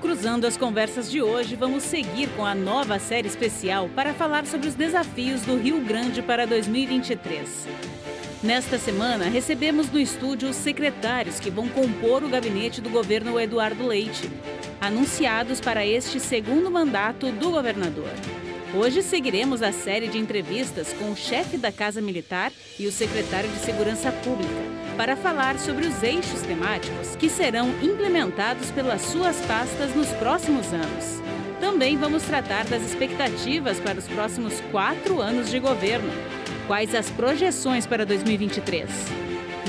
[0.00, 4.66] Cruzando as Conversas de hoje, vamos seguir com a nova série especial para falar sobre
[4.66, 7.68] os desafios do Rio Grande para 2023.
[8.42, 13.86] Nesta semana, recebemos no estúdio os secretários que vão compor o gabinete do governo Eduardo
[13.86, 14.30] Leite,
[14.80, 18.10] anunciados para este segundo mandato do governador.
[18.74, 23.50] Hoje seguiremos a série de entrevistas com o chefe da Casa Militar e o secretário
[23.50, 29.94] de Segurança Pública para falar sobre os eixos temáticos que serão implementados pelas suas pastas
[29.96, 31.22] nos próximos anos.
[31.58, 36.12] Também vamos tratar das expectativas para os próximos quatro anos de governo.
[36.66, 38.90] Quais as projeções para 2023?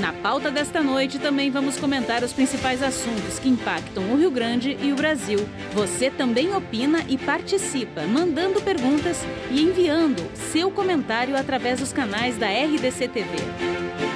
[0.01, 4.77] Na pauta desta noite também vamos comentar os principais assuntos que impactam o Rio Grande
[4.81, 5.47] e o Brasil.
[5.73, 12.47] Você também opina e participa, mandando perguntas e enviando seu comentário através dos canais da
[12.47, 14.10] RDC TV.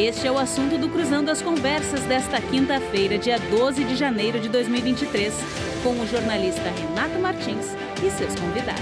[0.00, 4.48] Este é o assunto do Cruzando as Conversas desta quinta-feira, dia 12 de janeiro de
[4.48, 5.34] 2023,
[5.82, 7.66] com o jornalista Renato Martins
[8.02, 8.80] e seus convidados.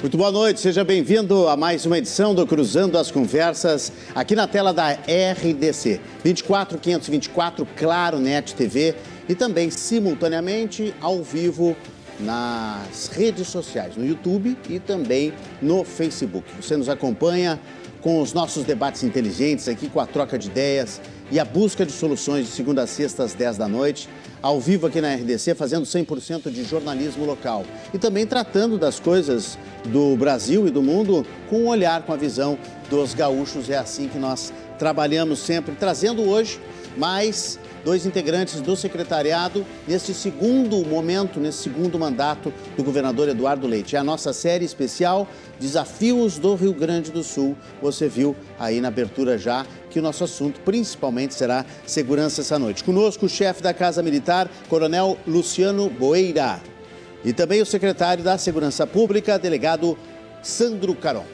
[0.00, 4.46] Muito boa noite, seja bem-vindo a mais uma edição do Cruzando as Conversas, aqui na
[4.46, 8.94] tela da RDC, 24524 Claro Net TV
[9.28, 11.76] e também simultaneamente ao vivo
[12.22, 16.46] nas redes sociais, no YouTube e também no Facebook.
[16.60, 17.60] Você nos acompanha
[18.00, 21.00] com os nossos debates inteligentes aqui, com a troca de ideias
[21.30, 24.08] e a busca de soluções de segunda a sexta às 10 da noite,
[24.42, 29.56] ao vivo aqui na RDC, fazendo 100% de jornalismo local e também tratando das coisas
[29.86, 32.58] do Brasil e do mundo com um olhar, com a visão
[32.90, 33.70] dos gaúchos.
[33.70, 36.60] É assim que nós trabalhamos sempre, trazendo hoje
[36.96, 43.96] mais dois integrantes do secretariado neste segundo momento, nesse segundo mandato do governador Eduardo Leite.
[43.96, 45.26] É a nossa série especial
[45.58, 47.56] Desafios do Rio Grande do Sul.
[47.80, 52.84] Você viu aí na abertura já que o nosso assunto principalmente será segurança essa noite.
[52.84, 56.60] Conosco o chefe da Casa Militar, Coronel Luciano Boeira.
[57.24, 59.96] E também o secretário da Segurança Pública, delegado
[60.42, 61.24] Sandro Caron.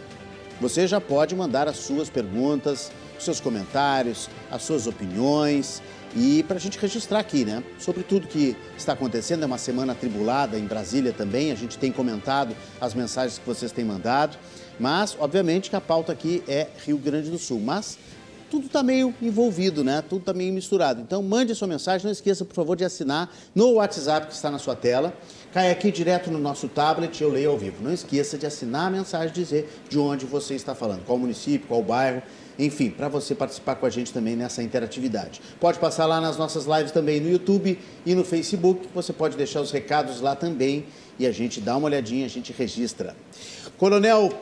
[0.60, 5.80] Você já pode mandar as suas perguntas, os seus comentários, as suas opiniões
[6.14, 7.62] e para a gente registrar aqui, né?
[7.78, 11.92] Sobre tudo que está acontecendo, é uma semana atribulada em Brasília também, a gente tem
[11.92, 14.36] comentado as mensagens que vocês têm mandado,
[14.78, 17.98] mas obviamente que a pauta aqui é Rio Grande do Sul, mas
[18.50, 20.02] tudo está meio envolvido, né?
[20.08, 21.00] Tudo está meio misturado.
[21.00, 24.50] Então mande a sua mensagem, não esqueça, por favor, de assinar no WhatsApp que está
[24.50, 25.12] na sua tela.
[25.52, 27.82] Cai aqui direto no nosso tablet, eu leio ao vivo.
[27.82, 31.82] Não esqueça de assinar a mensagem, dizer de onde você está falando, qual município, qual
[31.82, 32.22] bairro
[32.58, 35.40] enfim, para você participar com a gente também nessa interatividade.
[35.60, 39.60] Pode passar lá nas nossas lives também no YouTube e no Facebook, você pode deixar
[39.60, 40.86] os recados lá também
[41.18, 43.14] e a gente dá uma olhadinha, a gente registra.
[43.76, 44.32] Coronel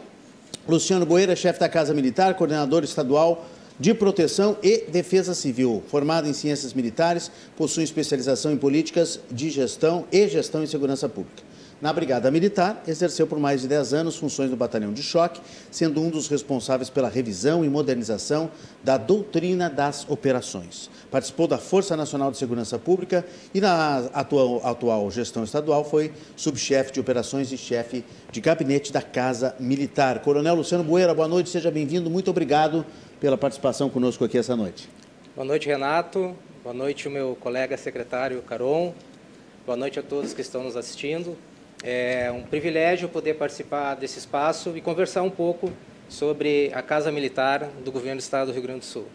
[0.66, 3.46] Luciano Boeira, chefe da Casa Militar, coordenador estadual
[3.78, 10.06] de Proteção e Defesa Civil, formado em Ciências Militares, possui especialização em políticas de gestão
[10.10, 11.44] e gestão em segurança pública.
[11.78, 16.00] Na Brigada Militar, exerceu por mais de 10 anos funções no Batalhão de Choque, sendo
[16.00, 18.50] um dos responsáveis pela revisão e modernização
[18.82, 20.88] da doutrina das operações.
[21.10, 26.92] Participou da Força Nacional de Segurança Pública e, na atual, atual gestão estadual, foi subchefe
[26.92, 30.20] de operações e chefe de gabinete da Casa Militar.
[30.20, 32.08] Coronel Luciano Bueira, boa noite, seja bem-vindo.
[32.08, 32.86] Muito obrigado
[33.26, 34.88] pela participação conosco aqui essa noite.
[35.34, 36.32] Boa noite, Renato.
[36.62, 38.94] Boa noite, o meu colega secretário Caron.
[39.66, 41.36] Boa noite a todos que estão nos assistindo.
[41.82, 45.72] É um privilégio poder participar desse espaço e conversar um pouco
[46.08, 49.06] sobre a Casa Militar do Governo do Estado do Rio Grande do Sul.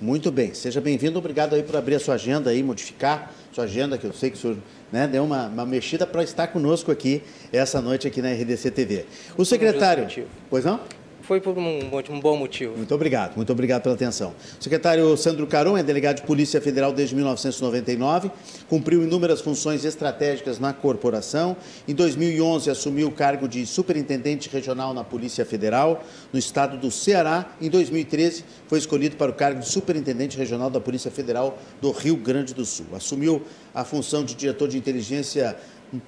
[0.00, 1.18] Muito bem, seja bem-vindo.
[1.18, 4.38] Obrigado aí por abrir a sua agenda aí, modificar sua agenda, que eu sei que
[4.38, 4.56] o senhor
[4.90, 7.22] né, deu uma, uma mexida para estar conosco aqui
[7.52, 9.04] essa noite aqui na RDC TV.
[9.36, 10.08] O secretário.
[10.48, 10.80] Pois não?
[11.26, 12.76] Foi por um, um, bom motivo.
[12.76, 14.34] Muito obrigado, muito obrigado pela atenção.
[14.60, 18.30] O secretário Sandro Caron é delegado de Polícia Federal desde 1999,
[18.68, 21.56] cumpriu inúmeras funções estratégicas na corporação.
[21.88, 27.46] Em 2011, assumiu o cargo de superintendente regional na Polícia Federal, no estado do Ceará.
[27.58, 32.16] Em 2013, foi escolhido para o cargo de superintendente regional da Polícia Federal do Rio
[32.16, 32.84] Grande do Sul.
[32.94, 33.40] Assumiu
[33.74, 35.56] a função de diretor de inteligência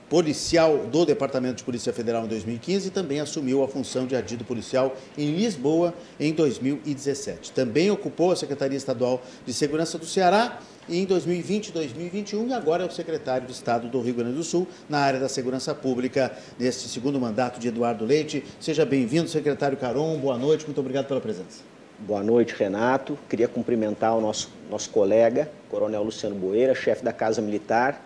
[0.09, 4.45] policial do Departamento de Polícia Federal em 2015 e também assumiu a função de adido
[4.45, 7.53] policial em Lisboa em 2017.
[7.53, 12.85] Também ocupou a Secretaria Estadual de Segurança do Ceará em 2020 e 2021 e agora
[12.85, 16.33] é o secretário de Estado do Rio Grande do Sul na área da segurança pública
[16.59, 18.45] neste segundo mandato de Eduardo Leite.
[18.61, 20.19] Seja bem-vindo, secretário Caron.
[20.19, 21.77] Boa noite, muito obrigado pela presença.
[21.99, 23.19] Boa noite, Renato.
[23.27, 28.05] Queria cumprimentar o nosso, nosso colega, Coronel Luciano Boeira, chefe da Casa Militar,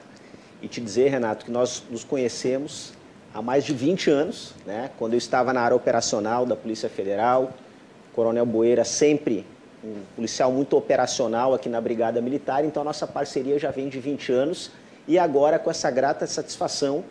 [0.63, 2.93] e te dizer, Renato, que nós nos conhecemos
[3.33, 4.91] há mais de 20 anos, né?
[4.99, 7.53] quando eu estava na área operacional da Polícia Federal.
[8.15, 9.47] Coronel Boeira sempre
[9.83, 14.31] um policial muito operacional aqui na Brigada Militar, então nossa parceria já vem de 20
[14.33, 14.71] anos
[15.09, 17.03] e agora com essa grata satisfação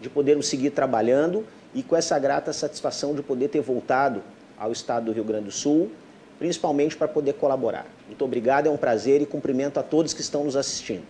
[0.00, 1.44] de podermos seguir trabalhando
[1.74, 4.22] e com essa grata satisfação de poder ter voltado
[4.56, 5.90] ao estado do Rio Grande do Sul,
[6.38, 7.86] principalmente para poder colaborar.
[8.06, 11.04] Muito obrigado, é um prazer e cumprimento a todos que estão nos assistindo.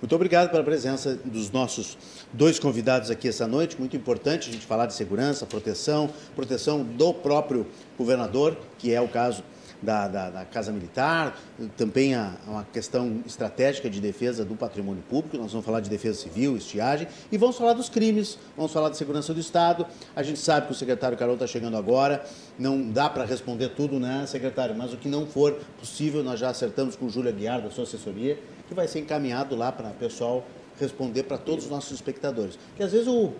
[0.00, 1.98] Muito obrigado pela presença dos nossos
[2.32, 3.78] dois convidados aqui essa noite.
[3.78, 7.66] Muito importante a gente falar de segurança, proteção, proteção do próprio
[7.98, 9.44] governador, que é o caso
[9.82, 11.38] da, da, da, Casa Militar,
[11.76, 16.18] também a, uma questão estratégica de defesa do patrimônio público, nós vamos falar de defesa
[16.18, 19.86] civil, estiagem, e vamos falar dos crimes, vamos falar da segurança do Estado.
[20.14, 22.24] A gente sabe que o secretário Carol está chegando agora,
[22.58, 24.74] não dá para responder tudo, né, secretário?
[24.74, 27.84] Mas o que não for possível, nós já acertamos com o Júlio Aguiar, da sua
[27.84, 28.38] assessoria,
[28.70, 30.46] que vai ser encaminhado lá para o pessoal
[30.78, 32.56] responder para todos os nossos espectadores.
[32.56, 33.32] Porque às vezes o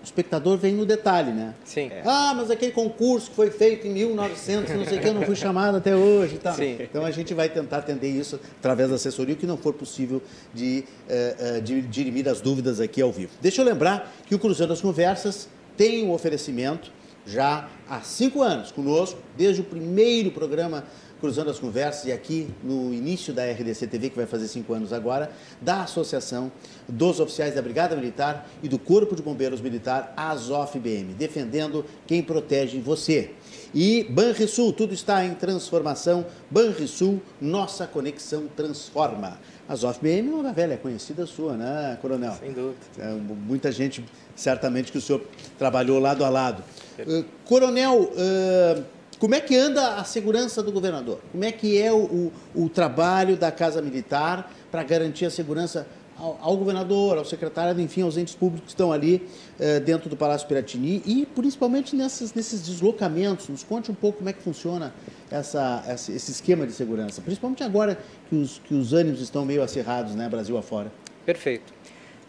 [0.00, 1.54] o espectador vem no detalhe, né?
[1.64, 1.90] Sim.
[1.92, 2.02] É.
[2.04, 5.22] Ah, mas aquele concurso que foi feito em 1900, não sei o que, eu não
[5.22, 6.54] fui chamado até hoje e tal.
[6.54, 6.76] Sim.
[6.78, 10.22] Então a gente vai tentar atender isso através da assessoria, o que não for possível
[10.54, 13.32] de, uh, de dirimir as dúvidas aqui ao vivo.
[13.40, 16.92] Deixa eu lembrar que o Cruzeiro das Conversas tem um oferecimento
[17.26, 20.84] já há cinco anos conosco, desde o primeiro programa
[21.20, 24.92] cruzando as conversas, e aqui no início da RDC TV, que vai fazer cinco anos
[24.92, 25.30] agora,
[25.60, 26.50] da Associação
[26.88, 32.78] dos Oficiais da Brigada Militar e do Corpo de Bombeiros Militar, ASOF-BM, defendendo quem protege
[32.80, 33.30] você.
[33.74, 36.24] E Banrisul, tudo está em transformação.
[36.50, 39.38] Banrisul, nossa conexão transforma.
[39.68, 42.32] A ZOF-BM é uma velha conhecida sua, né, Coronel?
[42.40, 42.78] Sem dúvida.
[42.98, 44.02] É, muita gente,
[44.34, 45.22] certamente, que o senhor
[45.58, 46.64] trabalhou lado a lado.
[46.98, 48.84] Uh, coronel, uh,
[49.18, 51.20] como é que anda a segurança do governador?
[51.32, 55.86] Como é que é o, o, o trabalho da Casa Militar para garantir a segurança
[56.16, 59.26] ao, ao, governador, ao secretário, enfim, aos entes públicos que estão ali
[59.58, 63.48] eh, dentro do Palácio Piratini e principalmente nessas, nesses deslocamentos?
[63.48, 64.92] Nos conte um pouco como é que funciona
[65.30, 67.98] essa, essa, esse esquema de segurança, principalmente agora
[68.28, 70.92] que os, que os ânimos estão meio acirrados, né, Brasil afora.
[71.24, 71.72] Perfeito.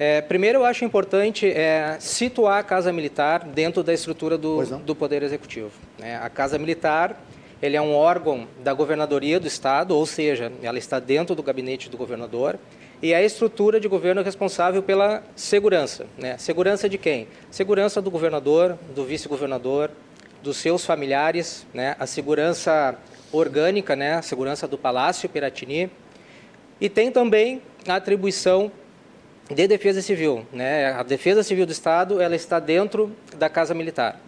[0.02, 4.96] É, primeiro, eu acho importante é, situar a Casa Militar dentro da estrutura do, do
[4.96, 5.72] Poder Executivo.
[6.00, 6.16] Né?
[6.16, 7.22] A Casa Militar
[7.62, 11.90] ele é um órgão da governadoria do Estado, ou seja, ela está dentro do gabinete
[11.90, 12.58] do governador,
[13.02, 16.06] e é a estrutura de governo responsável pela segurança.
[16.18, 16.38] Né?
[16.38, 17.28] Segurança de quem?
[17.52, 19.92] Segurança do governador, do vice-governador,
[20.42, 21.98] dos seus familiares, né?
[22.00, 22.98] a segurança
[23.34, 24.14] orgânica, né?
[24.14, 25.92] a segurança do Palácio Piratini,
[26.80, 28.72] e tem também a atribuição
[29.50, 30.46] de defesa civil.
[30.54, 30.92] Né?
[30.92, 34.20] A defesa civil do Estado ela está dentro da Casa Militar.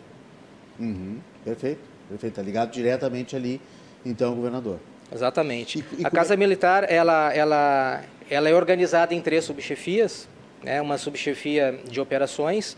[0.79, 2.33] Uhum, perfeito, perfeito.
[2.33, 3.61] Está ligado diretamente ali,
[4.05, 4.79] então, governador.
[5.13, 5.85] Exatamente.
[5.97, 6.37] E, e a Casa é...
[6.37, 10.27] Militar ela, ela, ela é organizada em três subchefias.
[10.63, 10.81] Né?
[10.81, 12.77] Uma subchefia de operações,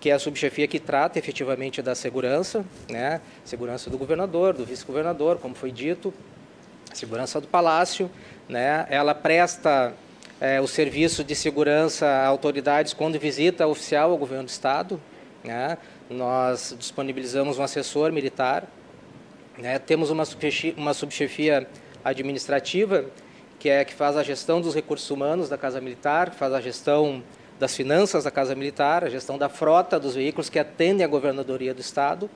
[0.00, 3.20] que é a subchefia que trata efetivamente da segurança, né?
[3.44, 6.12] segurança do governador, do vice-governador, como foi dito,
[6.92, 8.10] segurança do palácio.
[8.48, 8.86] Né?
[8.90, 9.94] Ela presta
[10.44, 15.00] é, o serviço de segurança a autoridades quando visita oficial ao governo do Estado.
[15.42, 15.78] Né?
[16.10, 18.68] Nós disponibilizamos um assessor militar.
[19.56, 19.78] Né?
[19.78, 21.66] Temos uma subchefia, uma subchefia
[22.04, 23.06] administrativa
[23.58, 27.22] que é que faz a gestão dos recursos humanos da Casa Militar, faz a gestão
[27.58, 31.72] das finanças da Casa Militar, a gestão da frota dos veículos que atendem a governadoria
[31.72, 32.28] do Estado.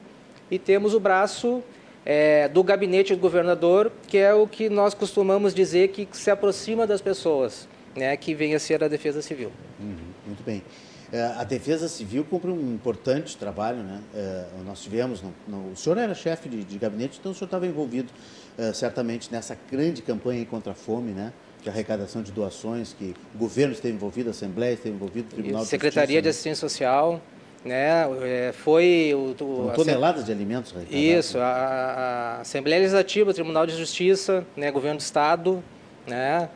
[0.50, 1.62] E temos o braço
[2.07, 6.87] é, do gabinete do governador, que é o que nós costumamos dizer que se aproxima
[6.87, 9.52] das pessoas né, que venha a ser a Defesa Civil.
[9.80, 10.62] Uhum, muito bem.
[11.11, 14.00] É, a Defesa Civil cumpre um importante trabalho, né?
[14.14, 18.12] É, nós tivemos, o senhor era chefe de, de, gabinete, então o senhor estava envolvido
[18.59, 21.33] é, certamente nessa grande campanha contra a fome, né?
[21.62, 25.62] De arrecadação de doações, que o governo esteve envolvido, a Assembleia esteve envolvida, o Tribunal
[25.62, 27.23] de Secretaria de Assistência Social,
[27.64, 28.04] né?
[28.52, 30.75] Foi o, o toneladas de alimentos.
[30.90, 34.71] Isso, a, a Assembleia Legislativa, o Tribunal de Justiça, né?
[34.71, 35.64] Governo do Estado,
[36.07, 36.50] né?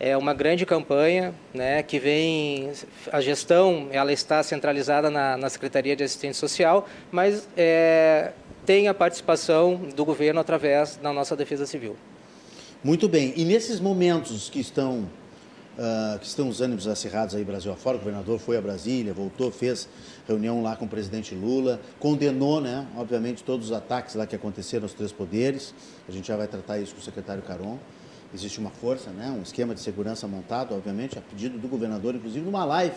[0.00, 2.70] É uma grande campanha, né, que vem
[3.12, 8.32] a gestão, ela está centralizada na, na Secretaria de Assistência Social, mas é,
[8.64, 11.96] tem a participação do governo através da nossa Defesa Civil.
[12.82, 13.32] Muito bem.
[13.36, 15.08] E nesses momentos que estão
[15.78, 17.96] uh, que estão os ânimos acirrados aí Brasil afora.
[17.96, 19.88] O governador foi a Brasília, voltou, fez
[20.26, 24.84] reunião lá com o presidente Lula, condenou, né, obviamente, todos os ataques lá que aconteceram
[24.84, 25.74] aos três poderes.
[26.08, 27.78] A gente já vai tratar isso com o secretário Caron.
[28.34, 32.44] Existe uma força, né, um esquema de segurança montado, obviamente, a pedido do governador, inclusive
[32.44, 32.96] numa live.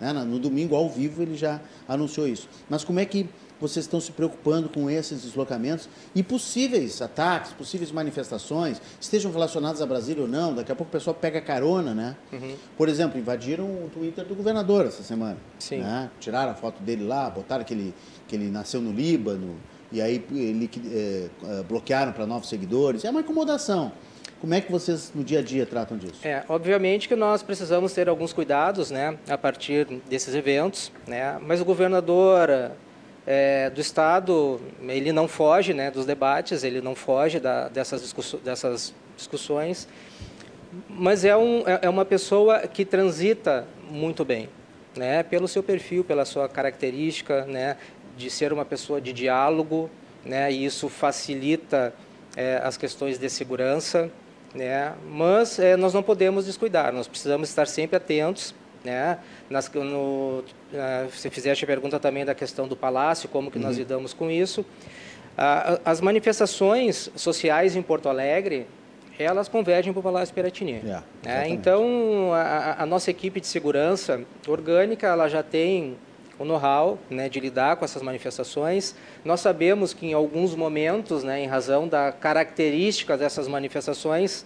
[0.00, 2.48] Né, no domingo, ao vivo, ele já anunciou isso.
[2.70, 3.28] Mas como é que
[3.60, 9.86] vocês estão se preocupando com esses deslocamentos e possíveis ataques, possíveis manifestações, estejam relacionadas a
[9.86, 10.54] Brasília ou não.
[10.54, 12.16] Daqui a pouco o pessoal pega carona, né?
[12.32, 12.54] Uhum.
[12.76, 15.36] Por exemplo, invadiram o Twitter do governador essa semana.
[15.58, 15.78] Sim.
[15.78, 16.10] Né?
[16.20, 17.94] Tiraram a foto dele lá, botaram que ele,
[18.26, 19.56] que ele nasceu no Líbano,
[19.90, 21.28] e aí ele, é,
[21.66, 23.04] bloquearam para novos seguidores.
[23.04, 23.92] É uma incomodação.
[24.40, 26.20] Como é que vocês no dia a dia tratam disso?
[26.22, 31.60] É, obviamente que nós precisamos ter alguns cuidados, né, a partir desses eventos, né, mas
[31.60, 32.70] o governador
[33.26, 38.14] é, do Estado, ele não foge né, dos debates, ele não foge da, dessas,
[38.44, 39.88] dessas discussões,
[40.88, 44.48] mas é, um, é, é uma pessoa que transita muito bem,
[44.96, 47.76] né, pelo seu perfil, pela sua característica, né,
[48.16, 49.90] de ser uma pessoa de diálogo,
[50.24, 51.92] né, e isso facilita
[52.36, 54.08] é, as questões de segurança,
[54.54, 59.18] né, mas é, nós não podemos descuidar, nós precisamos estar sempre atentos né?
[59.50, 60.44] Nas, no,
[61.10, 63.64] você fizeste a pergunta também da questão do palácio, como que uhum.
[63.64, 64.64] nós lidamos com isso.
[65.84, 68.66] As manifestações sociais em Porto Alegre,
[69.18, 70.80] elas convergem para o Palácio Piratini.
[70.82, 75.96] Yeah, é, então, a, a, nossa equipe de segurança orgânica, ela já tem
[76.38, 78.94] o know-how né, de lidar com essas manifestações.
[79.24, 84.44] Nós sabemos que em alguns momentos, né, em razão da característica dessas manifestações,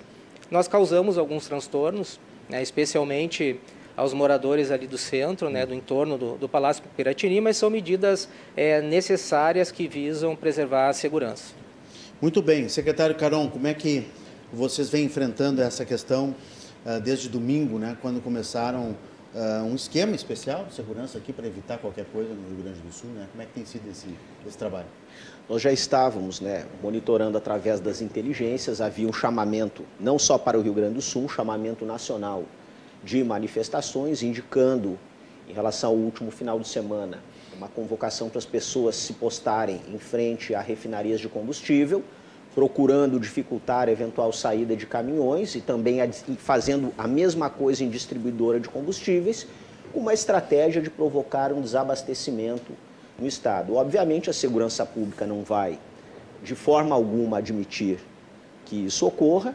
[0.50, 2.18] nós causamos alguns transtornos,
[2.48, 3.58] né, especialmente
[3.96, 8.28] aos moradores ali do centro, né, do entorno do, do Palácio Piratini, mas são medidas
[8.56, 11.54] é, necessárias que visam preservar a segurança.
[12.20, 12.68] Muito bem.
[12.68, 14.06] Secretário Caron, como é que
[14.52, 16.34] vocês vêm enfrentando essa questão
[16.84, 18.96] uh, desde domingo, né, quando começaram
[19.34, 22.92] uh, um esquema especial de segurança aqui para evitar qualquer coisa no Rio Grande do
[22.92, 23.10] Sul?
[23.10, 23.26] Né?
[23.30, 24.08] Como é que tem sido esse,
[24.46, 24.86] esse trabalho?
[25.48, 30.62] Nós já estávamos né, monitorando através das inteligências, havia um chamamento não só para o
[30.62, 32.44] Rio Grande do Sul, um chamamento nacional
[33.02, 34.98] de manifestações, indicando,
[35.48, 37.18] em relação ao último final de semana,
[37.56, 42.02] uma convocação para as pessoas se postarem em frente a refinarias de combustível,
[42.54, 45.98] procurando dificultar a eventual saída de caminhões e também
[46.38, 49.46] fazendo a mesma coisa em distribuidora de combustíveis,
[49.92, 52.72] com uma estratégia de provocar um desabastecimento
[53.18, 53.74] no Estado.
[53.74, 55.78] Obviamente, a segurança pública não vai,
[56.42, 57.98] de forma alguma, admitir
[58.64, 59.54] que isso ocorra,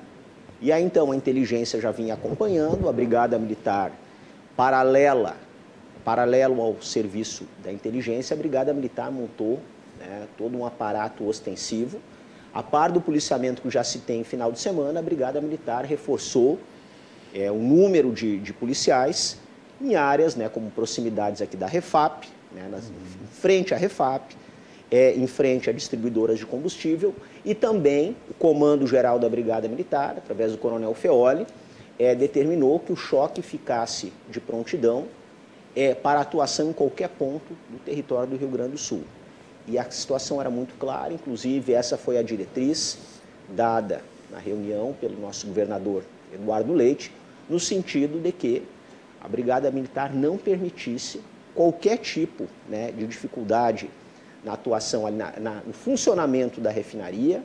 [0.60, 3.92] e aí então a inteligência já vinha acompanhando, a brigada militar
[4.56, 5.36] paralela,
[6.04, 9.60] paralelo ao serviço da inteligência, a brigada militar montou
[10.00, 12.00] né, todo um aparato ostensivo.
[12.54, 15.86] A par do policiamento que já se tem em final de semana, a brigada militar
[15.86, 16.60] reforçou
[17.34, 19.38] é, o número de, de policiais
[19.82, 24.36] em áreas né, como proximidades aqui da Refap, né, nas, em frente à Refap,
[24.90, 27.14] é, em frente a distribuidoras de combustível
[27.46, 31.46] e também o Comando Geral da Brigada Militar, através do Coronel Feoli,
[32.00, 35.06] é, determinou que o choque ficasse de prontidão
[35.76, 39.04] é, para atuação em qualquer ponto do território do Rio Grande do Sul.
[39.68, 42.98] E a situação era muito clara, inclusive essa foi a diretriz
[43.50, 47.12] dada na reunião pelo nosso governador Eduardo Leite,
[47.50, 48.64] no sentido de que
[49.22, 51.22] a Brigada Militar não permitisse
[51.54, 53.90] qualquer tipo né, de dificuldade
[54.44, 57.44] na atuação, na, na, no funcionamento da refinaria,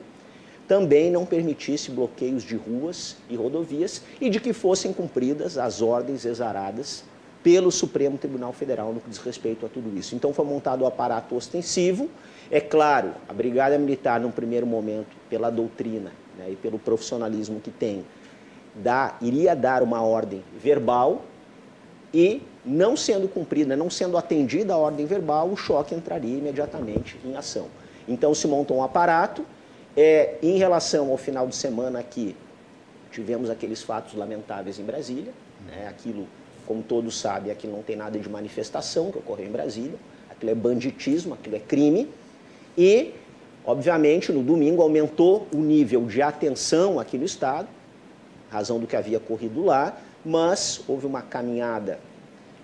[0.67, 6.25] também não permitisse bloqueios de ruas e rodovias e de que fossem cumpridas as ordens
[6.25, 7.03] exaradas
[7.43, 10.15] pelo Supremo Tribunal Federal no que diz respeito a tudo isso.
[10.15, 12.09] Então foi montado o aparato ostensivo.
[12.49, 17.69] É claro, a Brigada Militar, num primeiro momento, pela doutrina né, e pelo profissionalismo que
[17.69, 18.05] tem,
[18.75, 21.23] dá, iria dar uma ordem verbal
[22.13, 27.35] e não sendo cumprida, não sendo atendida a ordem verbal, o choque entraria imediatamente em
[27.35, 27.67] ação.
[28.07, 29.45] Então se montou um aparato.
[29.95, 32.35] É, em relação ao final de semana aqui,
[33.11, 35.31] tivemos aqueles fatos lamentáveis em Brasília.
[35.67, 35.87] Né?
[35.87, 36.27] Aquilo,
[36.65, 39.97] como todos sabem, aquilo não tem nada de manifestação que ocorreu em Brasília.
[40.29, 42.09] Aquilo é banditismo, aquilo é crime.
[42.77, 43.13] E,
[43.65, 47.67] obviamente, no domingo aumentou o nível de atenção aqui no Estado,
[48.49, 51.99] razão do que havia ocorrido lá, mas houve uma caminhada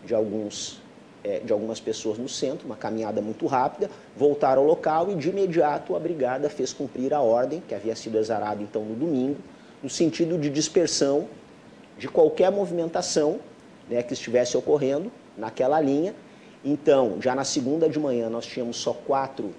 [0.05, 0.81] de, alguns,
[1.23, 5.29] é, de algumas pessoas no centro, uma caminhada muito rápida, voltaram ao local e de
[5.29, 9.39] imediato a brigada fez cumprir a ordem, que havia sido exarada então no domingo,
[9.83, 11.27] no sentido de dispersão
[11.97, 13.39] de qualquer movimentação
[13.89, 16.13] né, que estivesse ocorrendo naquela linha.
[16.63, 19.53] Então, já na segunda de manhã, nós tínhamos só quatro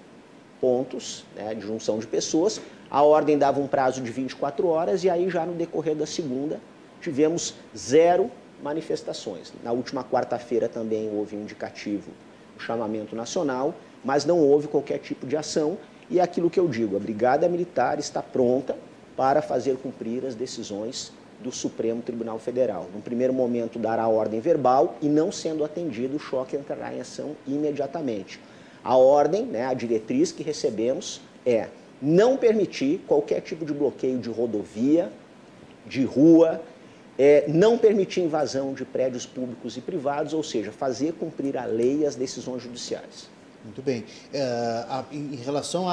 [0.59, 2.61] pontos né, de junção de pessoas.
[2.89, 6.59] A ordem dava um prazo de 24 horas e aí já no decorrer da segunda
[7.01, 8.29] tivemos zero
[8.61, 9.51] manifestações.
[9.63, 12.11] Na última quarta-feira também houve um indicativo,
[12.55, 13.73] um chamamento nacional,
[14.05, 15.77] mas não houve qualquer tipo de ação.
[16.09, 18.77] E é aquilo que eu digo, a Brigada Militar está pronta
[19.17, 21.11] para fazer cumprir as decisões
[21.43, 22.87] do Supremo Tribunal Federal.
[22.93, 27.35] No primeiro momento, dará ordem verbal e, não sendo atendido, o choque entrará em ação
[27.47, 28.39] imediatamente.
[28.83, 31.67] A ordem, né, a diretriz que recebemos é
[32.01, 35.11] não permitir qualquer tipo de bloqueio de rodovia,
[35.85, 36.61] de rua,
[37.17, 41.99] é, não permitir invasão de prédios públicos e privados, ou seja, fazer cumprir a lei
[41.99, 43.29] e as decisões judiciais.
[43.63, 44.03] Muito bem.
[44.33, 45.85] É, a, em relação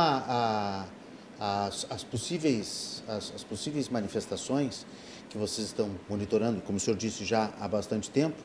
[1.39, 4.87] as, possíveis, as, as, possíveis manifestações
[5.29, 8.37] que vocês estão monitorando, como o senhor disse já há bastante tempo,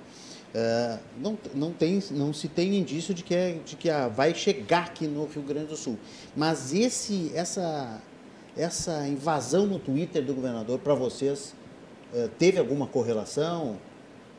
[0.54, 4.36] é, não, não, tem, não se tem indício de que, é, de que a, vai
[4.36, 5.98] chegar aqui no Rio Grande do Sul.
[6.36, 8.00] Mas esse, essa,
[8.56, 11.56] essa invasão no Twitter do governador, para vocês,
[12.13, 13.80] é, teve alguma correlação?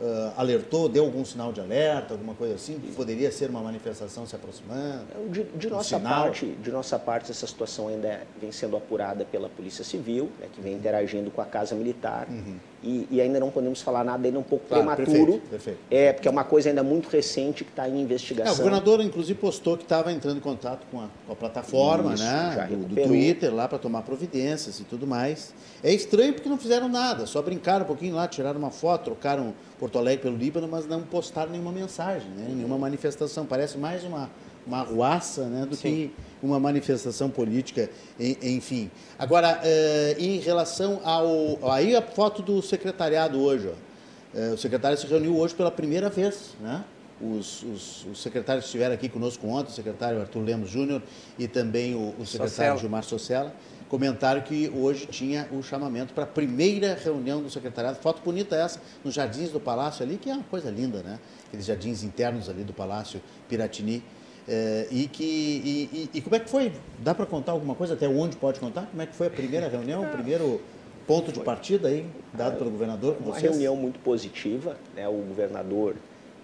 [0.01, 2.79] Uh, alertou, deu algum sinal de alerta, alguma coisa assim?
[2.97, 5.07] Poderia ser uma manifestação se aproximando?
[5.31, 9.49] De, de um nossa parte, de nossa parte, essa situação ainda vem sendo apurada pela
[9.49, 12.27] Polícia Civil, né, que vem interagindo com a Casa Militar.
[12.29, 12.57] Uhum.
[12.85, 15.33] E, e, ainda não podemos falar nada ainda um pouco claro, prematuro.
[15.33, 15.79] Perfeito, perfeito.
[15.91, 18.53] É, porque é uma coisa ainda muito recente que está em investigação.
[18.53, 22.13] É, o governador, inclusive, postou que estava entrando em contato com a, com a plataforma
[22.13, 25.55] Isso, né, do, do, Twitter lá para tomar providências e tudo mais.
[25.83, 29.55] É estranho porque não fizeram nada, só brincaram um pouquinho lá, tiraram uma foto, trocaram
[29.79, 33.47] Porto Alegre pelo Líbano, mas não postaram nenhuma mensagem, né, nenhuma manifestação.
[33.47, 34.31] Parece mais uma,
[34.67, 35.83] uma arruaça né, do Sim.
[35.83, 38.91] que uma manifestação política, enfim.
[39.19, 41.59] Agora, eh, em relação ao.
[41.71, 43.69] Aí a foto do secretariado hoje.
[43.69, 44.39] Ó.
[44.39, 46.85] Eh, o secretário se reuniu hoje pela primeira vez, né?
[47.21, 51.01] Os, os, os, secretários que estiveram aqui conosco ontem, o secretário Arthur Lemos Júnior
[51.39, 52.79] e também o, o secretário.
[52.79, 53.55] Gilmar Socella,
[53.89, 57.99] comentaram que hoje tinha o chamamento para a primeira reunião do secretariado.
[58.01, 61.21] Foto bonita essa, nos jardins do Palácio ali, que é uma coisa linda, né?
[61.47, 64.03] Aqueles jardins internos ali do Palácio Piratini.
[64.47, 66.73] É, e, que, e, e, e, como é que foi?
[66.99, 67.95] Dá para contar alguma coisa?
[67.95, 68.87] Até onde pode contar?
[68.87, 70.61] Como é que foi a primeira reunião, o primeiro
[71.07, 74.77] ponto de partida aí, dado pelo governador com Uma reunião muito positiva.
[74.95, 75.09] Né?
[75.09, 75.97] O governador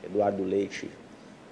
[0.03, 0.91] Eduardo Leite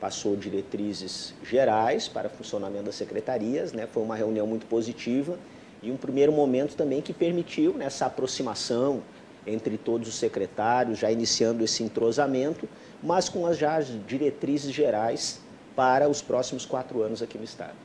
[0.01, 3.73] passou diretrizes gerais para o funcionamento das secretarias.
[3.73, 3.87] Né?
[3.87, 5.39] Foi uma reunião muito positiva
[5.83, 9.03] e um primeiro momento também que permitiu né, essa aproximação
[9.47, 12.69] entre todos os secretários, já iniciando esse entrosamento,
[13.03, 15.41] mas com as já diretrizes gerais
[15.79, 17.77] para os próximos quatro anos aqui no Estado.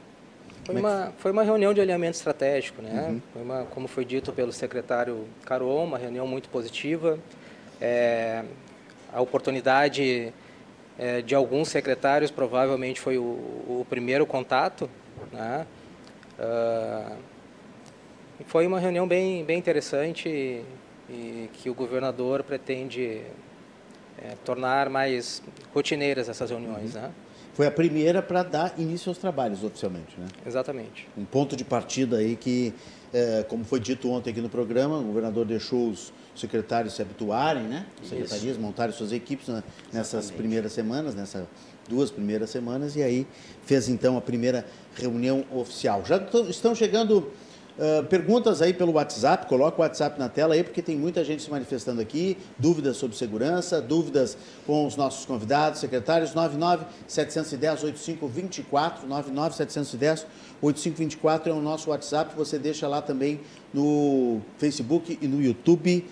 [0.66, 3.08] Foi uma, foi uma reunião de alinhamento estratégico, né?
[3.08, 3.22] Uhum.
[3.32, 7.20] Foi uma, como foi dito pelo secretário Caron, uma reunião muito positiva.
[7.80, 8.44] É,
[9.14, 10.34] a oportunidade
[10.98, 14.90] é, de alguns secretários provavelmente foi o, o primeiro contato,
[15.32, 15.68] né?
[16.40, 17.16] Uh,
[18.48, 20.66] foi uma reunião bem, bem interessante e,
[21.08, 23.22] e que o governador pretende
[24.18, 27.02] é, tornar mais rotineiras essas reuniões, uhum.
[27.04, 27.12] né?
[27.54, 30.28] Foi a primeira para dar início aos trabalhos oficialmente, né?
[30.46, 31.08] Exatamente.
[31.18, 32.74] Um ponto de partida aí que,
[33.14, 37.64] é, como foi dito ontem aqui no programa, o governador deixou os secretários se habituarem,
[37.64, 37.86] né?
[38.02, 40.38] As secretarias montarem suas equipes na, nessas Exatamente.
[40.38, 41.46] primeiras semanas, nessas
[41.88, 43.28] duas primeiras semanas, e aí
[43.64, 46.04] fez então a primeira reunião oficial.
[46.06, 46.18] Já
[46.50, 47.32] estão chegando
[47.76, 51.42] Uh, perguntas aí pelo WhatsApp, coloca o WhatsApp na tela aí, porque tem muita gente
[51.42, 59.08] se manifestando aqui, dúvidas sobre segurança, dúvidas com os nossos convidados, secretários, 99-710-8524,
[60.62, 63.40] 99-710-8524 é o nosso WhatsApp, você deixa lá também
[63.74, 66.08] no Facebook e no YouTube,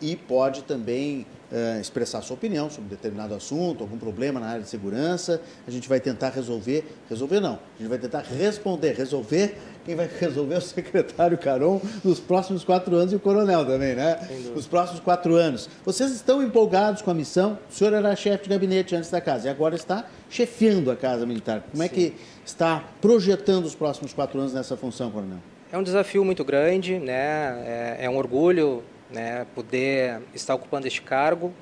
[0.00, 4.68] e pode também uh, expressar sua opinião sobre determinado assunto, algum problema na área de
[4.68, 5.40] segurança.
[5.66, 9.56] A gente vai tentar resolver, resolver não, a gente vai tentar responder, resolver.
[9.84, 13.94] Quem vai resolver é o secretário Caron nos próximos quatro anos e o coronel também,
[13.94, 14.18] né?
[14.54, 15.68] Nos próximos quatro anos.
[15.84, 17.58] Vocês estão empolgados com a missão?
[17.68, 21.26] O senhor era chefe de gabinete antes da casa e agora está chefiando a Casa
[21.26, 21.64] Militar.
[21.70, 25.38] Como é que está projetando os próximos quatro anos nessa função, coronel?
[25.72, 27.96] É um desafio muito grande, né?
[27.98, 31.52] é, é um orgulho né, poder estar ocupando este cargo.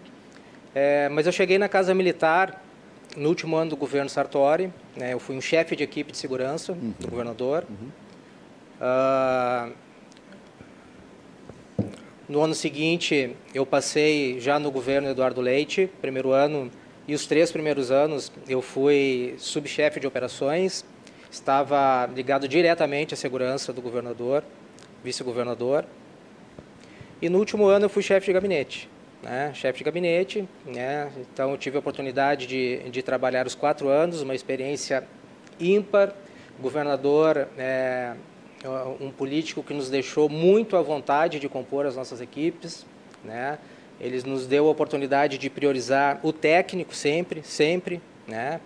[0.74, 2.62] É, mas eu cheguei na Casa Militar
[3.16, 4.72] no último ano do governo Sartori.
[4.96, 6.94] Né, eu fui um chefe de equipe de segurança uhum.
[6.98, 7.64] do governador.
[7.68, 7.90] Uhum.
[8.80, 9.72] Uh,
[12.28, 16.70] no ano seguinte, eu passei já no governo Eduardo Leite, primeiro ano,
[17.08, 20.84] e os três primeiros anos eu fui subchefe de operações,
[21.28, 24.44] estava ligado diretamente à segurança do governador,
[25.02, 25.84] vice-governador.
[27.22, 28.88] E no último ano eu fui chefe de gabinete.
[29.22, 29.52] Né?
[29.54, 31.10] Chefe de gabinete, né?
[31.20, 35.04] então tive a oportunidade de, de trabalhar os quatro anos, uma experiência
[35.58, 36.14] ímpar.
[36.58, 38.14] Governador é
[39.00, 42.84] um político que nos deixou muito à vontade de compor as nossas equipes,
[43.24, 43.58] né?
[44.00, 48.60] Eles nos deu a oportunidade de priorizar o técnico sempre, sempre, né?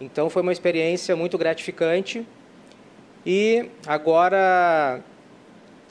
[0.00, 2.26] Então foi uma experiência muito gratificante.
[3.24, 5.00] E agora,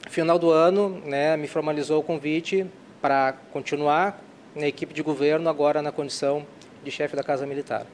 [0.08, 2.66] final do ano, né, me formalizou o convite
[3.00, 4.22] para continuar
[4.54, 6.46] na equipe de governo, agora na condição
[6.82, 7.86] de chefe da Casa Militar.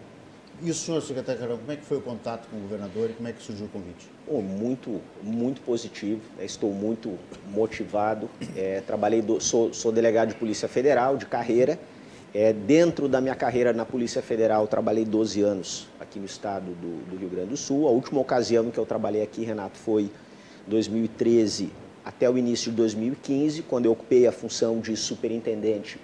[0.63, 3.15] E o senhor, secretário Carão, como é que foi o contato com o governador e
[3.15, 4.11] como é que surgiu o convite?
[4.29, 6.21] Oh, muito, muito positivo.
[6.37, 6.45] Né?
[6.45, 7.19] Estou muito
[7.51, 8.29] motivado.
[8.55, 11.79] É, trabalhei, do, sou, sou, delegado de Polícia Federal de carreira.
[12.35, 17.11] É, dentro da minha carreira na Polícia Federal, trabalhei 12 anos aqui no estado do,
[17.11, 17.89] do Rio Grande do Sul.
[17.89, 20.11] A última ocasião que eu trabalhei aqui, Renato, foi
[20.67, 21.71] 2013
[22.11, 25.99] até o início de 2015, quando eu ocupei a função de superintendente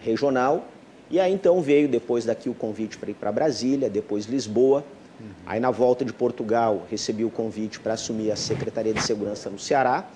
[0.00, 0.66] regional
[1.12, 4.82] e aí então veio depois daqui o convite para ir para Brasília, depois Lisboa.
[5.20, 5.26] Uhum.
[5.44, 9.58] Aí na volta de Portugal recebi o convite para assumir a Secretaria de Segurança no
[9.58, 10.10] Ceará.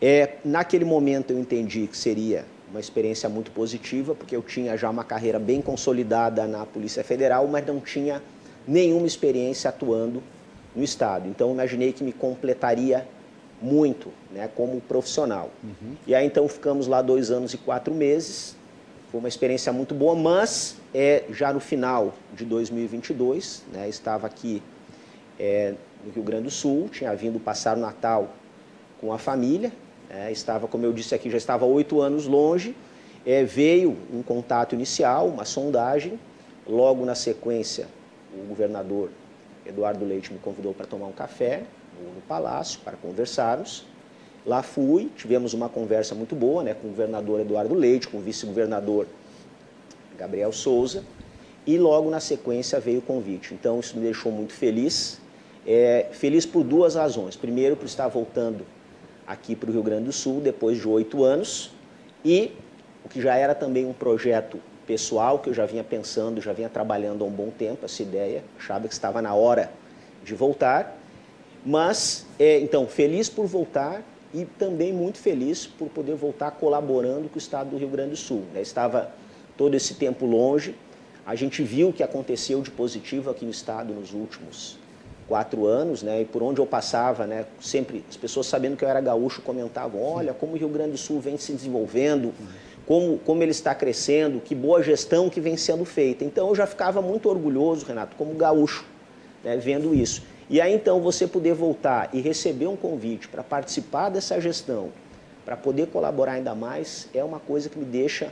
[0.00, 4.90] É, naquele momento eu entendi que seria uma experiência muito positiva, porque eu tinha já
[4.90, 8.20] uma carreira bem consolidada na Polícia Federal, mas não tinha
[8.66, 10.20] nenhuma experiência atuando
[10.74, 11.28] no Estado.
[11.28, 13.06] Então imaginei que me completaria
[13.62, 15.50] muito né, como profissional.
[15.62, 15.94] Uhum.
[16.06, 18.56] E aí então ficamos lá dois anos e quatro meses,
[19.10, 24.62] foi uma experiência muito boa, mas é, já no final de 2022, né, estava aqui
[25.38, 28.34] é, no Rio Grande do Sul, tinha vindo passar o Natal
[29.00, 29.72] com a família,
[30.10, 32.74] é, estava, como eu disse aqui, já estava oito anos longe,
[33.24, 36.18] é, veio um contato inicial, uma sondagem,
[36.66, 37.86] logo na sequência
[38.34, 39.10] o governador
[39.66, 41.62] Eduardo Leite me convidou para tomar um café
[42.02, 43.84] no, Palácio, para conversarmos,
[44.44, 48.20] Lá fui, tivemos uma conversa muito boa né, com o governador Eduardo Leite, com o
[48.20, 49.06] vice-governador
[50.18, 51.04] Gabriel Souza,
[51.64, 53.54] e logo na sequência veio o convite.
[53.54, 55.20] Então isso me deixou muito feliz.
[55.64, 57.36] É, feliz por duas razões.
[57.36, 58.66] Primeiro, por estar voltando
[59.24, 61.70] aqui para o Rio Grande do Sul depois de oito anos,
[62.24, 62.52] e
[63.04, 66.68] o que já era também um projeto pessoal que eu já vinha pensando, já vinha
[66.68, 69.70] trabalhando há um bom tempo, essa ideia, achava que estava na hora
[70.24, 70.98] de voltar.
[71.64, 74.02] Mas, é, então, feliz por voltar
[74.34, 78.16] e também muito feliz por poder voltar colaborando com o Estado do Rio Grande do
[78.16, 78.42] Sul.
[78.52, 78.62] Né?
[78.62, 79.12] Estava
[79.56, 80.74] todo esse tempo longe,
[81.24, 84.76] a gente viu o que aconteceu de positivo aqui no Estado nos últimos
[85.28, 86.22] quatro anos, né?
[86.22, 87.46] E por onde eu passava, né?
[87.60, 90.98] Sempre as pessoas sabendo que eu era gaúcho comentavam: olha como o Rio Grande do
[90.98, 92.34] Sul vem se desenvolvendo,
[92.86, 96.24] como como ele está crescendo, que boa gestão que vem sendo feita.
[96.24, 98.84] Então eu já ficava muito orgulhoso, Renato, como gaúcho,
[99.44, 99.56] né?
[99.56, 100.22] Vendo isso.
[100.52, 104.90] E aí então você poder voltar e receber um convite para participar dessa gestão,
[105.46, 108.30] para poder colaborar ainda mais, é uma coisa que me deixa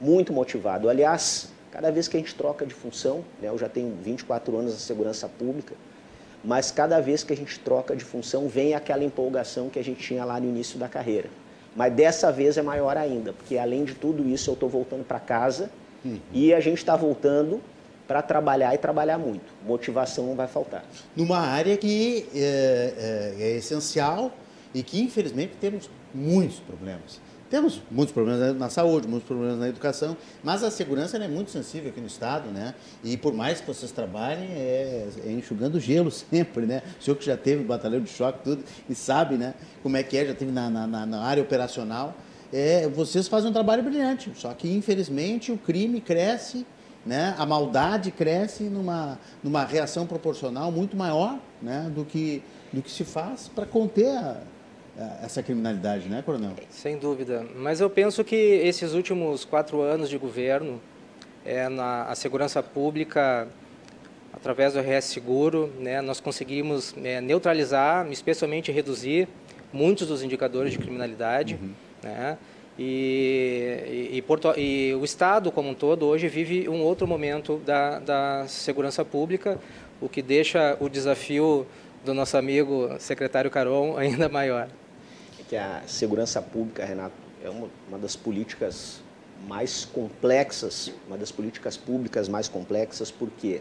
[0.00, 0.88] muito motivado.
[0.88, 4.72] Aliás, cada vez que a gente troca de função, né, eu já tenho 24 anos
[4.72, 5.76] na segurança pública,
[6.42, 10.00] mas cada vez que a gente troca de função vem aquela empolgação que a gente
[10.00, 11.30] tinha lá no início da carreira.
[11.76, 15.20] Mas dessa vez é maior ainda, porque além de tudo isso eu estou voltando para
[15.20, 15.70] casa
[16.04, 16.18] uhum.
[16.32, 17.60] e a gente está voltando
[18.10, 19.54] para trabalhar e trabalhar muito.
[19.64, 20.84] Motivação não vai faltar.
[21.14, 24.32] Numa área que é, é, é essencial
[24.74, 27.20] e que, infelizmente, temos muitos problemas.
[27.48, 31.90] Temos muitos problemas na saúde, muitos problemas na educação, mas a segurança é muito sensível
[31.90, 32.74] aqui no Estado, né?
[33.04, 36.82] E por mais que vocês trabalhem, é, é, enxugando gelo sempre, né?
[36.98, 39.54] O senhor que já teve batalhão de choque tudo e sabe, né?
[39.84, 42.16] Como é que é, já teve na, na, na área operacional.
[42.52, 46.66] É, vocês fazem um trabalho brilhante, só que infelizmente o crime cresce
[47.04, 52.90] né, a maldade cresce numa, numa reação proporcional muito maior né, do, que, do que
[52.90, 54.36] se faz para conter a,
[54.98, 56.52] a, essa criminalidade, né, Coronel?
[56.68, 57.46] Sem dúvida.
[57.56, 60.80] Mas eu penso que esses últimos quatro anos de governo,
[61.44, 63.48] é, na a segurança pública,
[64.32, 69.26] através do RS Seguro, né, nós conseguimos é, neutralizar, especialmente reduzir
[69.72, 71.58] muitos dos indicadores de criminalidade.
[71.60, 71.70] Uhum.
[72.02, 72.38] Né,
[72.82, 77.98] e, e, Porto, e, o Estado como um todo hoje vive um outro momento da,
[77.98, 79.58] da segurança pública,
[80.00, 81.66] o que deixa o desafio
[82.06, 84.66] do nosso amigo secretário Caron ainda maior.
[85.38, 87.12] É que a segurança pública, Renato,
[87.44, 89.02] é uma, uma das políticas
[89.46, 93.60] mais complexas, uma das políticas públicas mais complexas, por quê?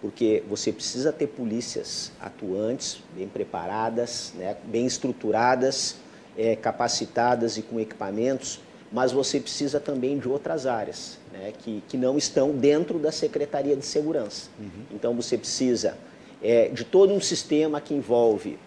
[0.00, 5.96] Porque você precisa ter polícias atuantes, bem preparadas, né, bem estruturadas,
[6.36, 8.60] é, capacitadas e com equipamentos,
[8.92, 13.76] mas você precisa também de outras áreas né, que, que não estão dentro da Secretaria
[13.76, 14.48] de Segurança.
[14.58, 14.84] Uhum.
[14.92, 15.96] Então você precisa
[16.42, 18.58] é, de todo um sistema que envolve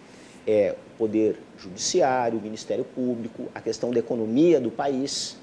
[0.46, 5.36] é, o Poder Judiciário, o Ministério Público, a questão da economia do país,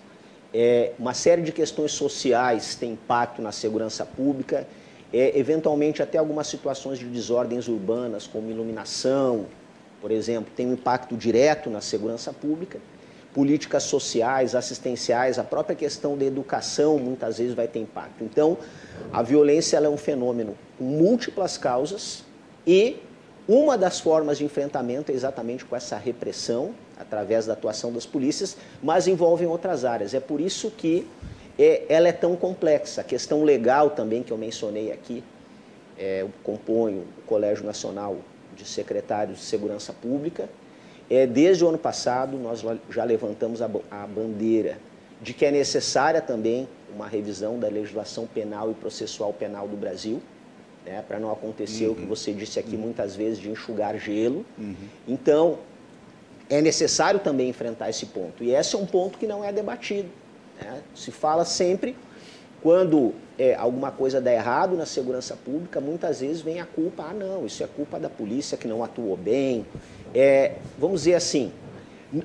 [0.54, 4.68] é, uma série de questões sociais têm impacto na segurança pública,
[5.14, 9.46] é, eventualmente até algumas situações de desordens urbanas, como iluminação,
[10.06, 12.78] por exemplo, tem um impacto direto na segurança pública.
[13.34, 18.24] políticas sociais, assistenciais, a própria questão da educação muitas vezes vai ter impacto.
[18.24, 18.56] Então,
[19.12, 22.24] a violência é um fenômeno com múltiplas causas
[22.68, 22.98] e
[23.48, 28.56] uma das formas de enfrentamento é exatamente com essa repressão, através da atuação das polícias,
[28.84, 30.14] mas envolvem outras áreas.
[30.14, 31.08] É por isso que
[31.58, 33.02] é, ela é tão complexa.
[33.02, 35.24] A questão legal também, que eu mencionei aqui,
[35.98, 38.18] é, eu componho o Colégio Nacional
[38.56, 40.50] de Secretários de Segurança Pública,
[41.10, 44.78] é, desde o ano passado, nós já levantamos a, a bandeira
[45.22, 50.22] de que é necessária também uma revisão da legislação penal e processual penal do Brasil,
[50.86, 51.92] né, para não acontecer uhum.
[51.92, 52.08] o que uhum.
[52.08, 52.82] você disse aqui uhum.
[52.82, 54.46] muitas vezes de enxugar gelo.
[54.58, 54.76] Uhum.
[55.08, 55.60] Então,
[56.50, 58.44] é necessário também enfrentar esse ponto.
[58.44, 60.10] E esse é um ponto que não é debatido.
[60.62, 60.82] Né?
[60.94, 61.96] Se fala sempre,
[62.66, 67.14] quando é, alguma coisa dá errado na segurança pública, muitas vezes vem a culpa, ah
[67.14, 69.64] não, isso é culpa da polícia que não atuou bem,
[70.16, 71.52] é, vamos dizer assim,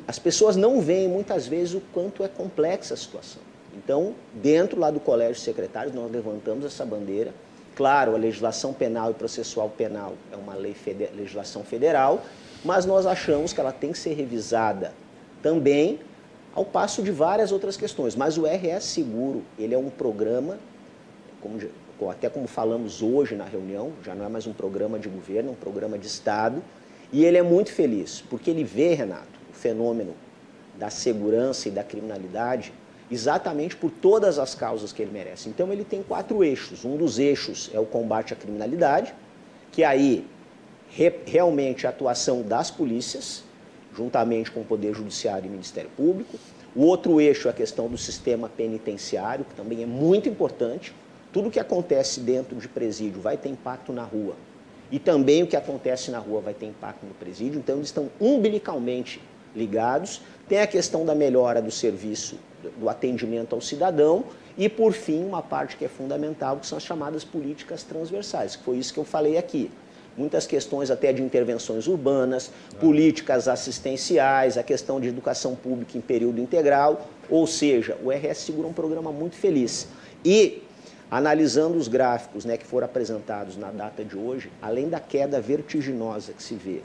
[0.09, 3.43] as pessoas não veem muitas vezes o quanto é complexa a situação.
[3.77, 7.35] Então, dentro lá do Colégio de Secretários, nós levantamos essa bandeira.
[7.77, 12.23] Claro, a legislação penal e processual penal é uma lei feder legislação federal,
[12.65, 14.95] mas nós achamos que ela tem que ser revisada
[15.43, 15.99] também
[16.55, 18.17] ao passo de várias outras questões.
[18.17, 20.59] Mas o RS Seguro, ele é um programa,
[21.41, 21.59] como,
[22.11, 25.53] até como falamos hoje na reunião, já não é mais um programa de governo, é
[25.53, 26.63] um programa de Estado,
[27.13, 30.15] e ele é muito feliz, porque ele vê, Renato, o fenômeno
[30.79, 32.73] da segurança e da criminalidade
[33.11, 35.49] exatamente por todas as causas que ele merece.
[35.49, 36.85] Então ele tem quatro eixos.
[36.85, 39.13] Um dos eixos é o combate à criminalidade,
[39.73, 40.25] que aí
[40.89, 43.43] re, realmente a atuação das polícias,
[43.95, 46.39] juntamente com o Poder Judiciário e Ministério Público.
[46.75, 50.95] O outro eixo é a questão do sistema penitenciário, que também é muito importante.
[51.33, 54.35] Tudo que acontece dentro de presídio vai ter impacto na rua,
[54.91, 58.11] e também o que acontece na rua vai ter impacto no presídio, então eles estão
[58.21, 59.21] umbilicalmente
[59.55, 60.21] ligados.
[60.49, 62.37] Tem a questão da melhora do serviço,
[62.79, 64.25] do atendimento ao cidadão
[64.59, 68.65] e, por fim, uma parte que é fundamental, que são as chamadas políticas transversais, que
[68.65, 69.71] foi isso que eu falei aqui.
[70.17, 76.41] Muitas questões até de intervenções urbanas, políticas assistenciais, a questão de educação pública em período
[76.41, 79.89] integral, ou seja, o RS Segura é um programa muito feliz.
[80.25, 80.63] E
[81.11, 86.33] Analisando os gráficos né, que foram apresentados na data de hoje, além da queda vertiginosa
[86.33, 86.83] que se vê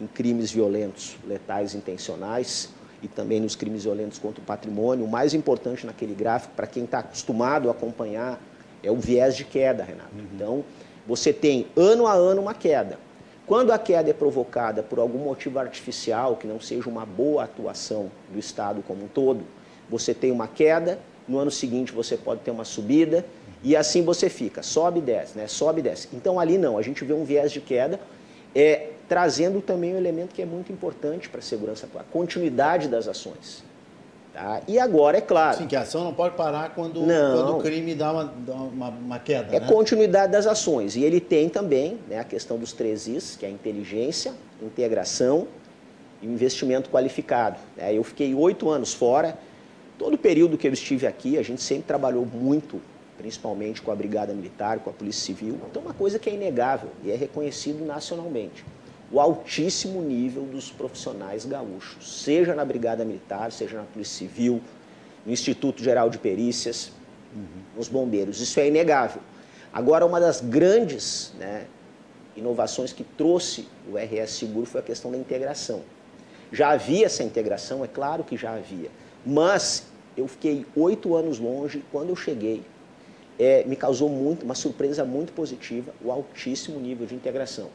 [0.00, 2.70] em crimes violentos, letais intencionais
[3.02, 6.84] e também nos crimes violentos contra o patrimônio, o mais importante naquele gráfico, para quem
[6.84, 8.40] está acostumado a acompanhar,
[8.82, 10.08] é o viés de queda, Renato.
[10.14, 10.26] Uhum.
[10.34, 10.64] Então,
[11.10, 12.96] você tem ano a ano uma queda.
[13.44, 18.12] Quando a queda é provocada por algum motivo artificial, que não seja uma boa atuação
[18.32, 19.40] do Estado como um todo,
[19.88, 23.26] você tem uma queda, no ano seguinte você pode ter uma subida,
[23.60, 25.48] e assim você fica, sobe e desce, né?
[25.48, 26.08] sobe e desce.
[26.12, 27.98] Então ali não, a gente vê um viés de queda,
[28.54, 33.08] é, trazendo também um elemento que é muito importante para a segurança a continuidade das
[33.08, 33.64] ações.
[34.32, 34.60] Tá?
[34.68, 35.58] E agora, é claro.
[35.58, 38.88] Sim, que a ação não pode parar quando, quando o crime dá uma, dá uma,
[38.88, 39.54] uma queda.
[39.54, 39.66] É né?
[39.66, 40.94] continuidade das ações.
[40.94, 45.48] E ele tem também né, a questão dos três Is, que é a inteligência, integração
[46.22, 47.58] e investimento qualificado.
[47.76, 49.36] É, eu fiquei oito anos fora.
[49.98, 52.80] Todo o período que eu estive aqui, a gente sempre trabalhou muito
[53.20, 55.60] principalmente com a Brigada Militar, com a Polícia Civil.
[55.70, 58.64] Então, uma coisa que é inegável e é reconhecido nacionalmente:
[59.10, 64.60] o altíssimo nível dos profissionais gaúchos, seja na Brigada Militar, seja na Polícia Civil,
[65.26, 66.92] no Instituto Geral de Perícias,
[67.34, 67.44] uhum.
[67.76, 68.40] nos bombeiros.
[68.40, 69.20] Isso é inegável.
[69.72, 71.66] Agora, uma das grandes né,
[72.36, 75.82] inovações que trouxe o RS Seguro foi a questão da integração.
[76.52, 78.90] Já havia essa integração, é claro que já havia,
[79.24, 79.84] mas
[80.16, 81.84] eu fiquei oito anos longe.
[81.92, 82.62] Quando eu cheguei,
[83.38, 87.68] é, me causou muito, uma surpresa muito positiva, o altíssimo nível de integração.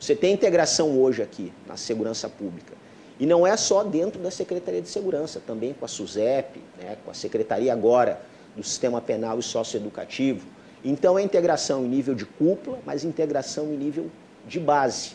[0.00, 2.72] Você tem integração hoje aqui na segurança pública.
[3.18, 7.10] E não é só dentro da Secretaria de Segurança, também com a SUSEP, né, com
[7.10, 8.22] a Secretaria agora
[8.56, 10.46] do Sistema Penal e Socioeducativo.
[10.82, 14.06] Então é integração em nível de cúpula, mas integração em nível
[14.48, 15.10] de base.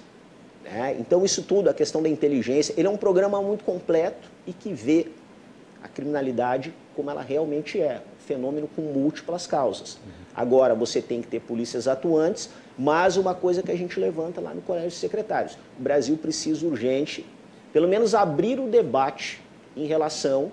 [0.64, 0.96] Né?
[1.00, 4.72] Então isso tudo, a questão da inteligência, ele é um programa muito completo e que
[4.72, 5.08] vê
[5.82, 9.98] a criminalidade como ela realmente é, um fenômeno com múltiplas causas.
[10.36, 14.54] Agora, você tem que ter polícias atuantes, mas uma coisa que a gente levanta lá
[14.54, 17.26] no Colégio de Secretários, o Brasil precisa urgente,
[17.72, 19.42] pelo menos abrir o debate
[19.76, 20.52] em relação